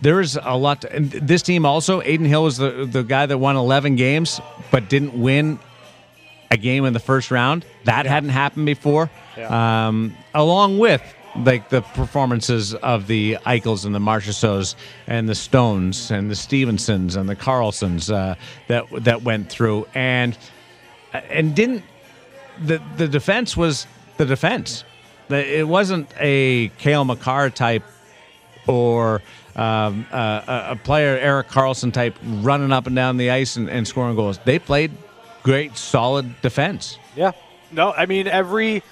There 0.00 0.20
is 0.20 0.38
a 0.40 0.56
lot. 0.56 0.82
To, 0.82 0.94
and 0.94 1.10
this 1.10 1.42
team 1.42 1.64
also, 1.64 2.00
Adin 2.00 2.24
Hill 2.24 2.44
was 2.44 2.56
the 2.58 2.88
the 2.90 3.02
guy 3.02 3.26
that 3.26 3.38
won 3.38 3.56
11 3.56 3.96
games 3.96 4.40
but 4.70 4.88
didn't 4.88 5.14
win 5.20 5.58
a 6.50 6.56
game 6.56 6.84
in 6.84 6.92
the 6.92 7.00
first 7.00 7.30
round. 7.30 7.64
That 7.84 8.06
hadn't 8.06 8.30
happened 8.30 8.66
before. 8.66 9.10
Yeah. 9.36 9.86
Um, 9.88 10.16
along 10.34 10.78
with 10.78 11.02
like 11.36 11.68
the 11.68 11.82
performances 11.82 12.74
of 12.74 13.06
the 13.06 13.38
Eichels 13.44 13.84
and 13.84 13.94
the 13.94 13.98
Marchessaults 13.98 14.74
and 15.06 15.28
the 15.28 15.34
Stones 15.34 16.10
and 16.10 16.30
the 16.30 16.36
Stephensons 16.36 17.16
and 17.16 17.28
the 17.28 17.36
Karlssons 17.36 18.12
uh, 18.12 18.36
that 18.68 18.86
that 19.04 19.22
went 19.22 19.48
through 19.48 19.86
and 19.94 20.36
and 21.12 21.54
didn't 21.54 21.82
the 22.64 22.80
the 22.96 23.08
defense 23.08 23.56
was 23.56 23.86
the 24.16 24.26
defense. 24.26 24.84
It 25.28 25.66
wasn't 25.66 26.12
a 26.20 26.68
Cale 26.78 27.04
Makar 27.04 27.50
type 27.50 27.82
or 28.66 29.22
um, 29.56 30.06
uh, 30.10 30.66
a 30.70 30.76
player 30.76 31.16
Erik 31.16 31.48
Karlsson 31.48 31.92
type 31.92 32.16
running 32.22 32.72
up 32.72 32.86
and 32.86 32.96
down 32.96 33.16
the 33.16 33.30
ice 33.30 33.56
and, 33.56 33.68
and 33.68 33.86
scoring 33.86 34.16
goals. 34.16 34.38
They 34.44 34.58
played 34.58 34.92
great, 35.42 35.76
solid 35.76 36.40
defense. 36.42 36.98
Yeah. 37.14 37.32
No, 37.70 37.92
I 37.92 38.06
mean 38.06 38.26
every 38.28 38.82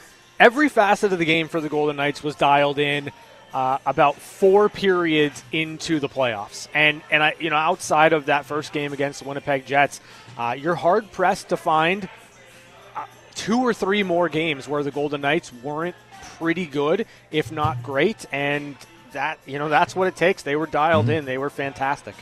every 0.40 0.68
facet 0.68 1.12
of 1.12 1.18
the 1.18 1.24
game 1.24 1.48
for 1.48 1.60
the 1.60 1.68
Golden 1.68 1.96
Knights 1.96 2.22
was 2.22 2.34
dialed 2.34 2.78
in 2.78 3.10
uh, 3.52 3.78
about 3.86 4.16
four 4.16 4.68
periods 4.68 5.42
into 5.52 6.00
the 6.00 6.08
playoffs, 6.08 6.68
and 6.74 7.02
and 7.10 7.22
I 7.22 7.34
you 7.38 7.50
know 7.50 7.56
outside 7.56 8.12
of 8.12 8.26
that 8.26 8.44
first 8.44 8.72
game 8.72 8.92
against 8.92 9.22
the 9.22 9.28
Winnipeg 9.28 9.66
Jets, 9.66 10.00
uh, 10.36 10.56
you're 10.58 10.74
hard 10.74 11.10
pressed 11.12 11.50
to 11.50 11.56
find 11.56 12.08
uh, 12.96 13.04
two 13.34 13.60
or 13.60 13.74
three 13.74 14.02
more 14.02 14.28
games 14.28 14.66
where 14.66 14.82
the 14.82 14.90
Golden 14.90 15.20
Knights 15.20 15.52
weren't 15.62 15.96
pretty 16.38 16.66
good, 16.66 17.06
if 17.30 17.52
not 17.52 17.82
great, 17.82 18.26
and 18.32 18.74
that 19.12 19.38
you 19.46 19.58
know 19.58 19.68
that's 19.68 19.94
what 19.96 20.08
it 20.08 20.16
takes. 20.16 20.42
They 20.42 20.56
were 20.56 20.66
dialed 20.66 21.08
in. 21.08 21.24
They 21.24 21.38
were 21.38 21.50
fantastic. 21.50 22.14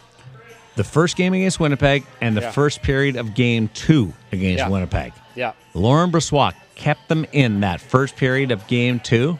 The 0.76 0.84
first 0.84 1.16
game 1.16 1.34
against 1.34 1.58
Winnipeg 1.60 2.04
and 2.20 2.36
the 2.36 2.40
Yeah. 2.42 2.50
first 2.52 2.82
period 2.82 3.16
of 3.16 3.34
game 3.34 3.68
two 3.74 4.12
against 4.32 4.58
Yeah. 4.58 4.68
Winnipeg. 4.68 5.12
Yeah. 5.34 5.52
Laurent 5.74 6.12
Brossoit 6.12 6.54
kept 6.74 7.08
them 7.08 7.26
in 7.32 7.60
that 7.60 7.80
first 7.80 8.16
period 8.16 8.50
of 8.52 8.66
game 8.66 9.00
two, 9.00 9.38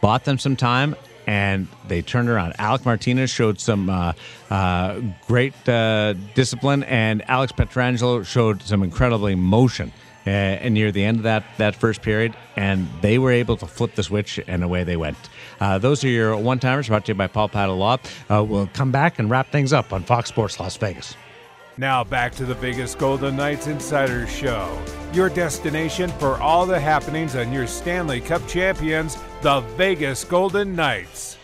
bought 0.00 0.24
them 0.24 0.38
some 0.38 0.56
time, 0.56 0.94
and 1.26 1.68
they 1.88 2.02
turned 2.02 2.28
around. 2.28 2.54
Alec 2.58 2.84
Martinez 2.84 3.30
showed 3.30 3.60
some 3.60 3.88
uh, 3.88 4.12
uh, 4.50 5.00
great 5.26 5.54
uh, 5.68 6.14
discipline, 6.34 6.82
and 6.84 7.22
Alex 7.30 7.52
Pietrangelo 7.52 8.26
showed 8.26 8.62
some 8.62 8.82
incredible 8.82 9.26
emotion. 9.28 9.92
Uh, 10.26 10.30
and 10.30 10.72
near 10.72 10.90
the 10.90 11.04
end 11.04 11.18
of 11.18 11.24
that, 11.24 11.44
that 11.58 11.76
first 11.76 12.00
period, 12.00 12.34
and 12.56 12.88
they 13.02 13.18
were 13.18 13.30
able 13.30 13.58
to 13.58 13.66
flip 13.66 13.94
the 13.94 14.02
switch, 14.02 14.40
and 14.46 14.64
away 14.64 14.82
they 14.82 14.96
went. 14.96 15.18
Uh, 15.64 15.78
those 15.78 16.04
are 16.04 16.08
your 16.08 16.36
one 16.36 16.58
timers 16.58 16.88
brought 16.88 17.06
to 17.06 17.12
you 17.12 17.14
by 17.14 17.26
Paul 17.26 17.48
Padda 17.48 17.76
Law. 17.76 17.96
Uh, 18.28 18.44
we'll 18.44 18.66
come 18.74 18.92
back 18.92 19.18
and 19.18 19.30
wrap 19.30 19.50
things 19.50 19.72
up 19.72 19.94
on 19.94 20.02
Fox 20.02 20.28
Sports 20.28 20.60
Las 20.60 20.76
Vegas. 20.76 21.16
Now 21.78 22.04
back 22.04 22.34
to 22.34 22.44
the 22.44 22.52
Vegas 22.54 22.94
Golden 22.94 23.34
Knights 23.34 23.66
Insider 23.66 24.26
Show, 24.26 24.78
your 25.14 25.30
destination 25.30 26.10
for 26.18 26.36
all 26.36 26.66
the 26.66 26.78
happenings 26.78 27.34
on 27.34 27.50
your 27.50 27.66
Stanley 27.66 28.20
Cup 28.20 28.46
champions, 28.46 29.16
the 29.40 29.60
Vegas 29.78 30.22
Golden 30.22 30.76
Knights. 30.76 31.38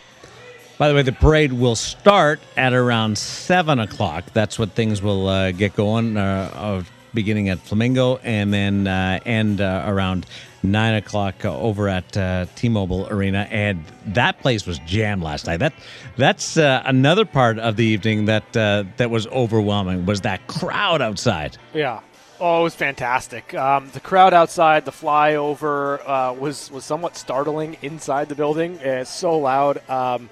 By 0.76 0.90
the 0.90 0.94
way, 0.94 1.02
the 1.02 1.12
parade 1.12 1.54
will 1.54 1.74
start 1.74 2.40
at 2.58 2.74
around 2.74 3.16
seven 3.16 3.78
o'clock. 3.78 4.26
That's 4.34 4.58
what 4.58 4.72
things 4.72 5.00
will 5.00 5.28
uh, 5.28 5.52
get 5.52 5.74
going, 5.74 6.18
uh, 6.18 6.82
beginning 7.14 7.48
at 7.48 7.58
Flamingo, 7.58 8.18
and 8.18 8.52
then 8.52 8.86
uh, 8.86 9.18
end 9.24 9.62
uh, 9.62 9.84
around 9.86 10.26
nine 10.62 10.94
o'clock 10.94 11.44
uh, 11.44 11.58
over 11.58 11.88
at 11.88 12.16
uh, 12.16 12.46
T-Mobile 12.54 13.08
Arena. 13.10 13.46
And 13.50 13.84
that 14.06 14.40
place 14.40 14.66
was 14.66 14.78
jammed 14.80 15.22
last 15.22 15.46
night. 15.46 15.58
That 15.58 15.72
that's 16.16 16.56
uh, 16.56 16.82
another 16.84 17.24
part 17.24 17.58
of 17.58 17.76
the 17.76 17.84
evening 17.84 18.26
that 18.26 18.56
uh, 18.56 18.84
that 18.96 19.10
was 19.10 19.26
overwhelming. 19.28 20.06
Was 20.06 20.22
that 20.22 20.46
crowd 20.46 21.02
outside? 21.02 21.56
Yeah. 21.74 22.00
Oh, 22.42 22.60
it 22.60 22.62
was 22.62 22.74
fantastic. 22.74 23.52
Um, 23.52 23.90
the 23.92 24.00
crowd 24.00 24.32
outside, 24.32 24.86
the 24.86 24.92
flyover 24.92 26.00
uh, 26.06 26.32
was 26.32 26.70
was 26.70 26.84
somewhat 26.84 27.16
startling 27.16 27.76
inside 27.82 28.30
the 28.30 28.34
building. 28.34 28.78
It's 28.80 29.10
so 29.10 29.38
loud, 29.38 29.86
um, 29.90 30.30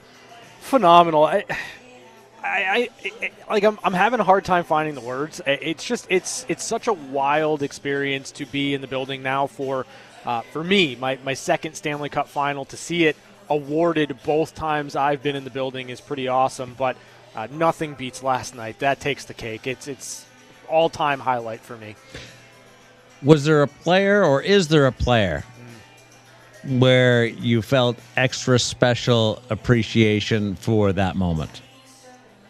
phenomenal. 0.60 1.24
I, 1.24 1.44
I, 2.42 2.88
I 3.12 3.30
like 3.50 3.62
I'm, 3.62 3.78
I'm 3.84 3.92
having 3.92 4.20
a 4.20 4.24
hard 4.24 4.46
time 4.46 4.64
finding 4.64 4.94
the 4.94 5.02
words. 5.02 5.42
It's 5.46 5.84
just 5.84 6.06
it's 6.08 6.46
it's 6.48 6.64
such 6.64 6.86
a 6.86 6.94
wild 6.94 7.62
experience 7.62 8.30
to 8.32 8.46
be 8.46 8.72
in 8.72 8.80
the 8.80 8.86
building 8.86 9.22
now 9.22 9.46
for 9.46 9.84
uh, 10.24 10.42
for 10.42 10.62
me 10.64 10.96
my 10.96 11.18
my 11.24 11.34
second 11.34 11.74
Stanley 11.74 12.08
Cup 12.08 12.28
final 12.28 12.64
to 12.66 12.76
see 12.76 13.06
it 13.06 13.16
awarded 13.50 14.16
both 14.24 14.54
times 14.54 14.96
I've 14.96 15.22
been 15.22 15.36
in 15.36 15.44
the 15.44 15.50
building 15.50 15.88
is 15.90 16.00
pretty 16.00 16.28
awesome. 16.28 16.74
But 16.76 16.96
uh, 17.34 17.48
nothing 17.50 17.94
beats 17.94 18.22
last 18.22 18.54
night. 18.54 18.78
That 18.80 19.00
takes 19.00 19.24
the 19.24 19.34
cake. 19.34 19.66
It's 19.66 19.88
it's 19.88 20.26
all 20.68 20.88
time 20.90 21.20
highlight 21.20 21.60
for 21.60 21.76
me. 21.76 21.96
Was 23.22 23.44
there 23.44 23.62
a 23.62 23.68
player, 23.68 24.24
or 24.24 24.42
is 24.42 24.68
there 24.68 24.86
a 24.86 24.92
player? 24.92 25.44
Where 26.66 27.24
you 27.24 27.62
felt 27.62 27.98
extra 28.16 28.58
special 28.58 29.42
appreciation 29.48 30.56
for 30.56 30.92
that 30.92 31.16
moment? 31.16 31.62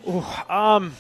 Ooh, 0.09 0.25
um, 0.49 0.95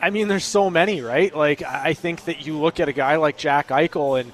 I 0.00 0.10
mean, 0.10 0.28
there's 0.28 0.44
so 0.44 0.70
many, 0.70 1.02
right? 1.02 1.34
Like, 1.34 1.62
I 1.62 1.90
I 1.90 1.94
think 1.94 2.24
that 2.24 2.46
you 2.46 2.58
look 2.58 2.80
at 2.80 2.88
a 2.88 2.92
guy 2.92 3.16
like 3.16 3.36
Jack 3.36 3.68
Eichel 3.68 4.20
and, 4.20 4.32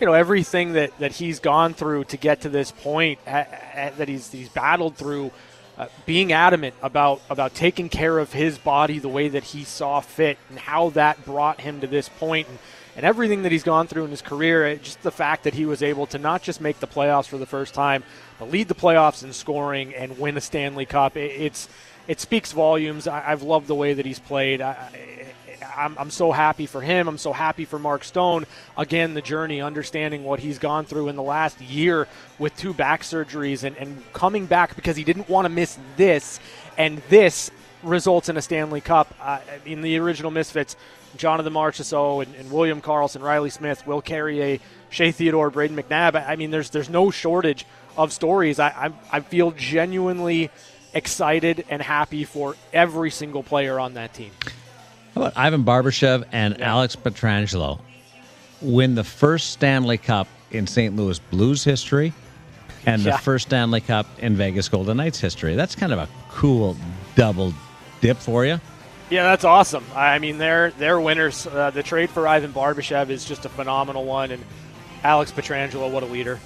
you 0.00 0.06
know, 0.06 0.14
everything 0.14 0.72
that, 0.72 0.96
that 0.98 1.12
he's 1.12 1.40
gone 1.40 1.74
through 1.74 2.04
to 2.04 2.16
get 2.16 2.40
to 2.42 2.48
this 2.48 2.70
point, 2.70 3.18
ha- 3.26 3.46
ha- 3.50 3.90
that 3.98 4.08
he's, 4.08 4.32
he's 4.32 4.48
battled 4.48 4.96
through, 4.96 5.30
uh, 5.76 5.86
being 6.06 6.32
adamant 6.32 6.74
about, 6.82 7.20
about 7.28 7.54
taking 7.54 7.88
care 7.88 8.18
of 8.18 8.32
his 8.32 8.58
body 8.58 8.98
the 8.98 9.08
way 9.08 9.28
that 9.28 9.44
he 9.44 9.64
saw 9.64 10.00
fit 10.00 10.38
and 10.48 10.58
how 10.58 10.90
that 10.90 11.24
brought 11.24 11.60
him 11.60 11.80
to 11.80 11.86
this 11.86 12.08
point 12.08 12.48
and, 12.48 12.58
and 12.96 13.06
everything 13.06 13.42
that 13.42 13.52
he's 13.52 13.62
gone 13.62 13.86
through 13.86 14.04
in 14.04 14.10
his 14.10 14.22
career, 14.22 14.66
uh, 14.66 14.74
just 14.76 15.02
the 15.02 15.10
fact 15.10 15.44
that 15.44 15.54
he 15.54 15.66
was 15.66 15.82
able 15.82 16.06
to 16.06 16.18
not 16.18 16.42
just 16.42 16.60
make 16.60 16.80
the 16.80 16.86
playoffs 16.86 17.26
for 17.26 17.38
the 17.38 17.46
first 17.46 17.74
time, 17.74 18.02
but 18.38 18.50
lead 18.50 18.68
the 18.68 18.74
playoffs 18.74 19.22
in 19.22 19.32
scoring 19.32 19.94
and 19.94 20.18
win 20.18 20.36
a 20.36 20.40
Stanley 20.40 20.86
Cup. 20.86 21.16
It, 21.16 21.30
it's 21.30 21.68
it 22.08 22.18
speaks 22.18 22.50
volumes. 22.50 23.06
I, 23.06 23.30
I've 23.30 23.42
loved 23.42 23.68
the 23.68 23.74
way 23.74 23.94
that 23.94 24.04
he's 24.04 24.18
played. 24.18 24.60
I, 24.60 25.29
I'm, 25.76 25.96
I'm 25.98 26.10
so 26.10 26.32
happy 26.32 26.66
for 26.66 26.80
him. 26.80 27.08
I'm 27.08 27.18
so 27.18 27.32
happy 27.32 27.64
for 27.64 27.78
Mark 27.78 28.04
Stone. 28.04 28.46
Again, 28.76 29.14
the 29.14 29.22
journey, 29.22 29.60
understanding 29.60 30.24
what 30.24 30.40
he's 30.40 30.58
gone 30.58 30.84
through 30.84 31.08
in 31.08 31.16
the 31.16 31.22
last 31.22 31.60
year 31.60 32.08
with 32.38 32.56
two 32.56 32.74
back 32.74 33.02
surgeries 33.02 33.64
and, 33.64 33.76
and 33.76 34.02
coming 34.12 34.46
back 34.46 34.76
because 34.76 34.96
he 34.96 35.04
didn't 35.04 35.28
want 35.28 35.44
to 35.44 35.48
miss 35.48 35.78
this, 35.96 36.40
and 36.76 36.98
this 37.08 37.50
results 37.82 38.28
in 38.28 38.36
a 38.36 38.42
Stanley 38.42 38.80
Cup. 38.80 39.14
Uh, 39.20 39.40
in 39.64 39.82
the 39.82 39.98
original 39.98 40.30
Misfits, 40.30 40.76
Jonathan 41.16 41.52
Marchessault 41.52 42.24
and, 42.24 42.34
and 42.36 42.50
William 42.50 42.80
Karlsson, 42.80 43.22
Reilly 43.22 43.50
Smith, 43.50 43.86
Will 43.86 44.02
Carrier, 44.02 44.58
Shea 44.90 45.12
Theodore, 45.12 45.50
Brayden 45.50 45.80
McNabb. 45.80 46.22
I 46.28 46.36
mean, 46.36 46.50
there's 46.50 46.70
there's 46.70 46.90
no 46.90 47.10
shortage 47.10 47.66
of 47.96 48.12
stories. 48.12 48.58
I 48.58 48.68
I, 48.68 49.18
I 49.18 49.20
feel 49.20 49.50
genuinely 49.52 50.50
excited 50.92 51.64
and 51.68 51.80
happy 51.80 52.24
for 52.24 52.56
every 52.72 53.10
single 53.10 53.42
player 53.42 53.78
on 53.78 53.94
that 53.94 54.12
team. 54.12 54.32
How 55.14 55.22
about 55.22 55.36
Ivan 55.36 55.64
Barbashev 55.64 56.24
and 56.32 56.60
Alex 56.60 56.96
Pietrangelo 56.96 57.80
win 58.62 58.94
the 58.94 59.04
first 59.04 59.50
Stanley 59.50 59.98
Cup 59.98 60.28
in 60.50 60.66
St. 60.66 60.94
Louis 60.94 61.18
Blues 61.18 61.64
history 61.64 62.12
and 62.86 63.02
the 63.02 63.12
first 63.18 63.48
Stanley 63.48 63.80
Cup 63.80 64.06
in 64.18 64.36
Vegas 64.36 64.68
Golden 64.68 64.98
Knights 64.98 65.18
history? 65.18 65.56
That's 65.56 65.74
kind 65.74 65.92
of 65.92 65.98
a 65.98 66.08
cool 66.28 66.76
double 67.16 67.52
dip 68.00 68.18
for 68.18 68.44
you. 68.46 68.60
Yeah, 69.10 69.24
that's 69.24 69.44
awesome. 69.44 69.84
I 69.96 70.20
mean, 70.20 70.38
they're 70.38 70.70
they're 70.72 71.00
winners. 71.00 71.46
Uh, 71.46 71.70
the 71.70 71.82
trade 71.82 72.10
for 72.10 72.28
Ivan 72.28 72.52
Barbashev 72.52 73.10
is 73.10 73.24
just 73.24 73.44
a 73.44 73.48
phenomenal 73.48 74.04
one, 74.04 74.30
and 74.30 74.44
Alex 75.02 75.32
Pietrangelo, 75.32 75.90
what 75.90 76.04
a 76.04 76.06
leader. 76.06 76.38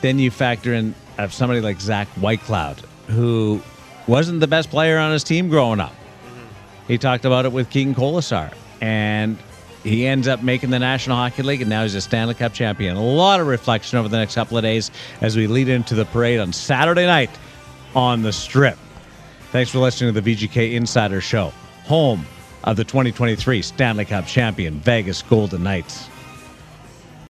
Then 0.00 0.18
you 0.18 0.30
factor 0.30 0.72
in 0.72 0.94
of 1.18 1.34
somebody 1.34 1.60
like 1.60 1.80
Zach 1.80 2.08
Whitecloud, 2.14 2.78
who 3.08 3.60
wasn't 4.06 4.40
the 4.40 4.46
best 4.46 4.70
player 4.70 4.98
on 4.98 5.12
his 5.12 5.22
team 5.22 5.50
growing 5.50 5.80
up. 5.80 5.94
He 6.88 6.98
talked 6.98 7.24
about 7.24 7.44
it 7.44 7.52
with 7.52 7.70
Keegan 7.70 7.94
Kolesar, 7.94 8.52
and 8.80 9.38
he 9.82 10.06
ends 10.06 10.28
up 10.28 10.42
making 10.42 10.70
the 10.70 10.78
National 10.78 11.16
Hockey 11.16 11.42
League, 11.42 11.60
and 11.60 11.70
now 11.70 11.82
he's 11.82 11.94
a 11.94 12.00
Stanley 12.00 12.34
Cup 12.34 12.52
champion. 12.52 12.96
A 12.96 13.02
lot 13.02 13.40
of 13.40 13.46
reflection 13.46 13.98
over 13.98 14.08
the 14.08 14.16
next 14.16 14.34
couple 14.34 14.56
of 14.56 14.62
days 14.62 14.90
as 15.20 15.36
we 15.36 15.46
lead 15.46 15.68
into 15.68 15.94
the 15.94 16.04
parade 16.04 16.40
on 16.40 16.52
Saturday 16.52 17.06
night 17.06 17.30
on 17.94 18.22
the 18.22 18.32
Strip. 18.32 18.78
Thanks 19.52 19.70
for 19.70 19.78
listening 19.78 20.12
to 20.12 20.20
the 20.20 20.34
VGK 20.34 20.74
Insider 20.74 21.20
Show, 21.20 21.52
home 21.84 22.26
of 22.64 22.76
the 22.76 22.84
2023 22.84 23.62
Stanley 23.62 24.04
Cup 24.04 24.26
champion 24.26 24.80
Vegas 24.80 25.22
Golden 25.22 25.62
Knights. 25.62 26.08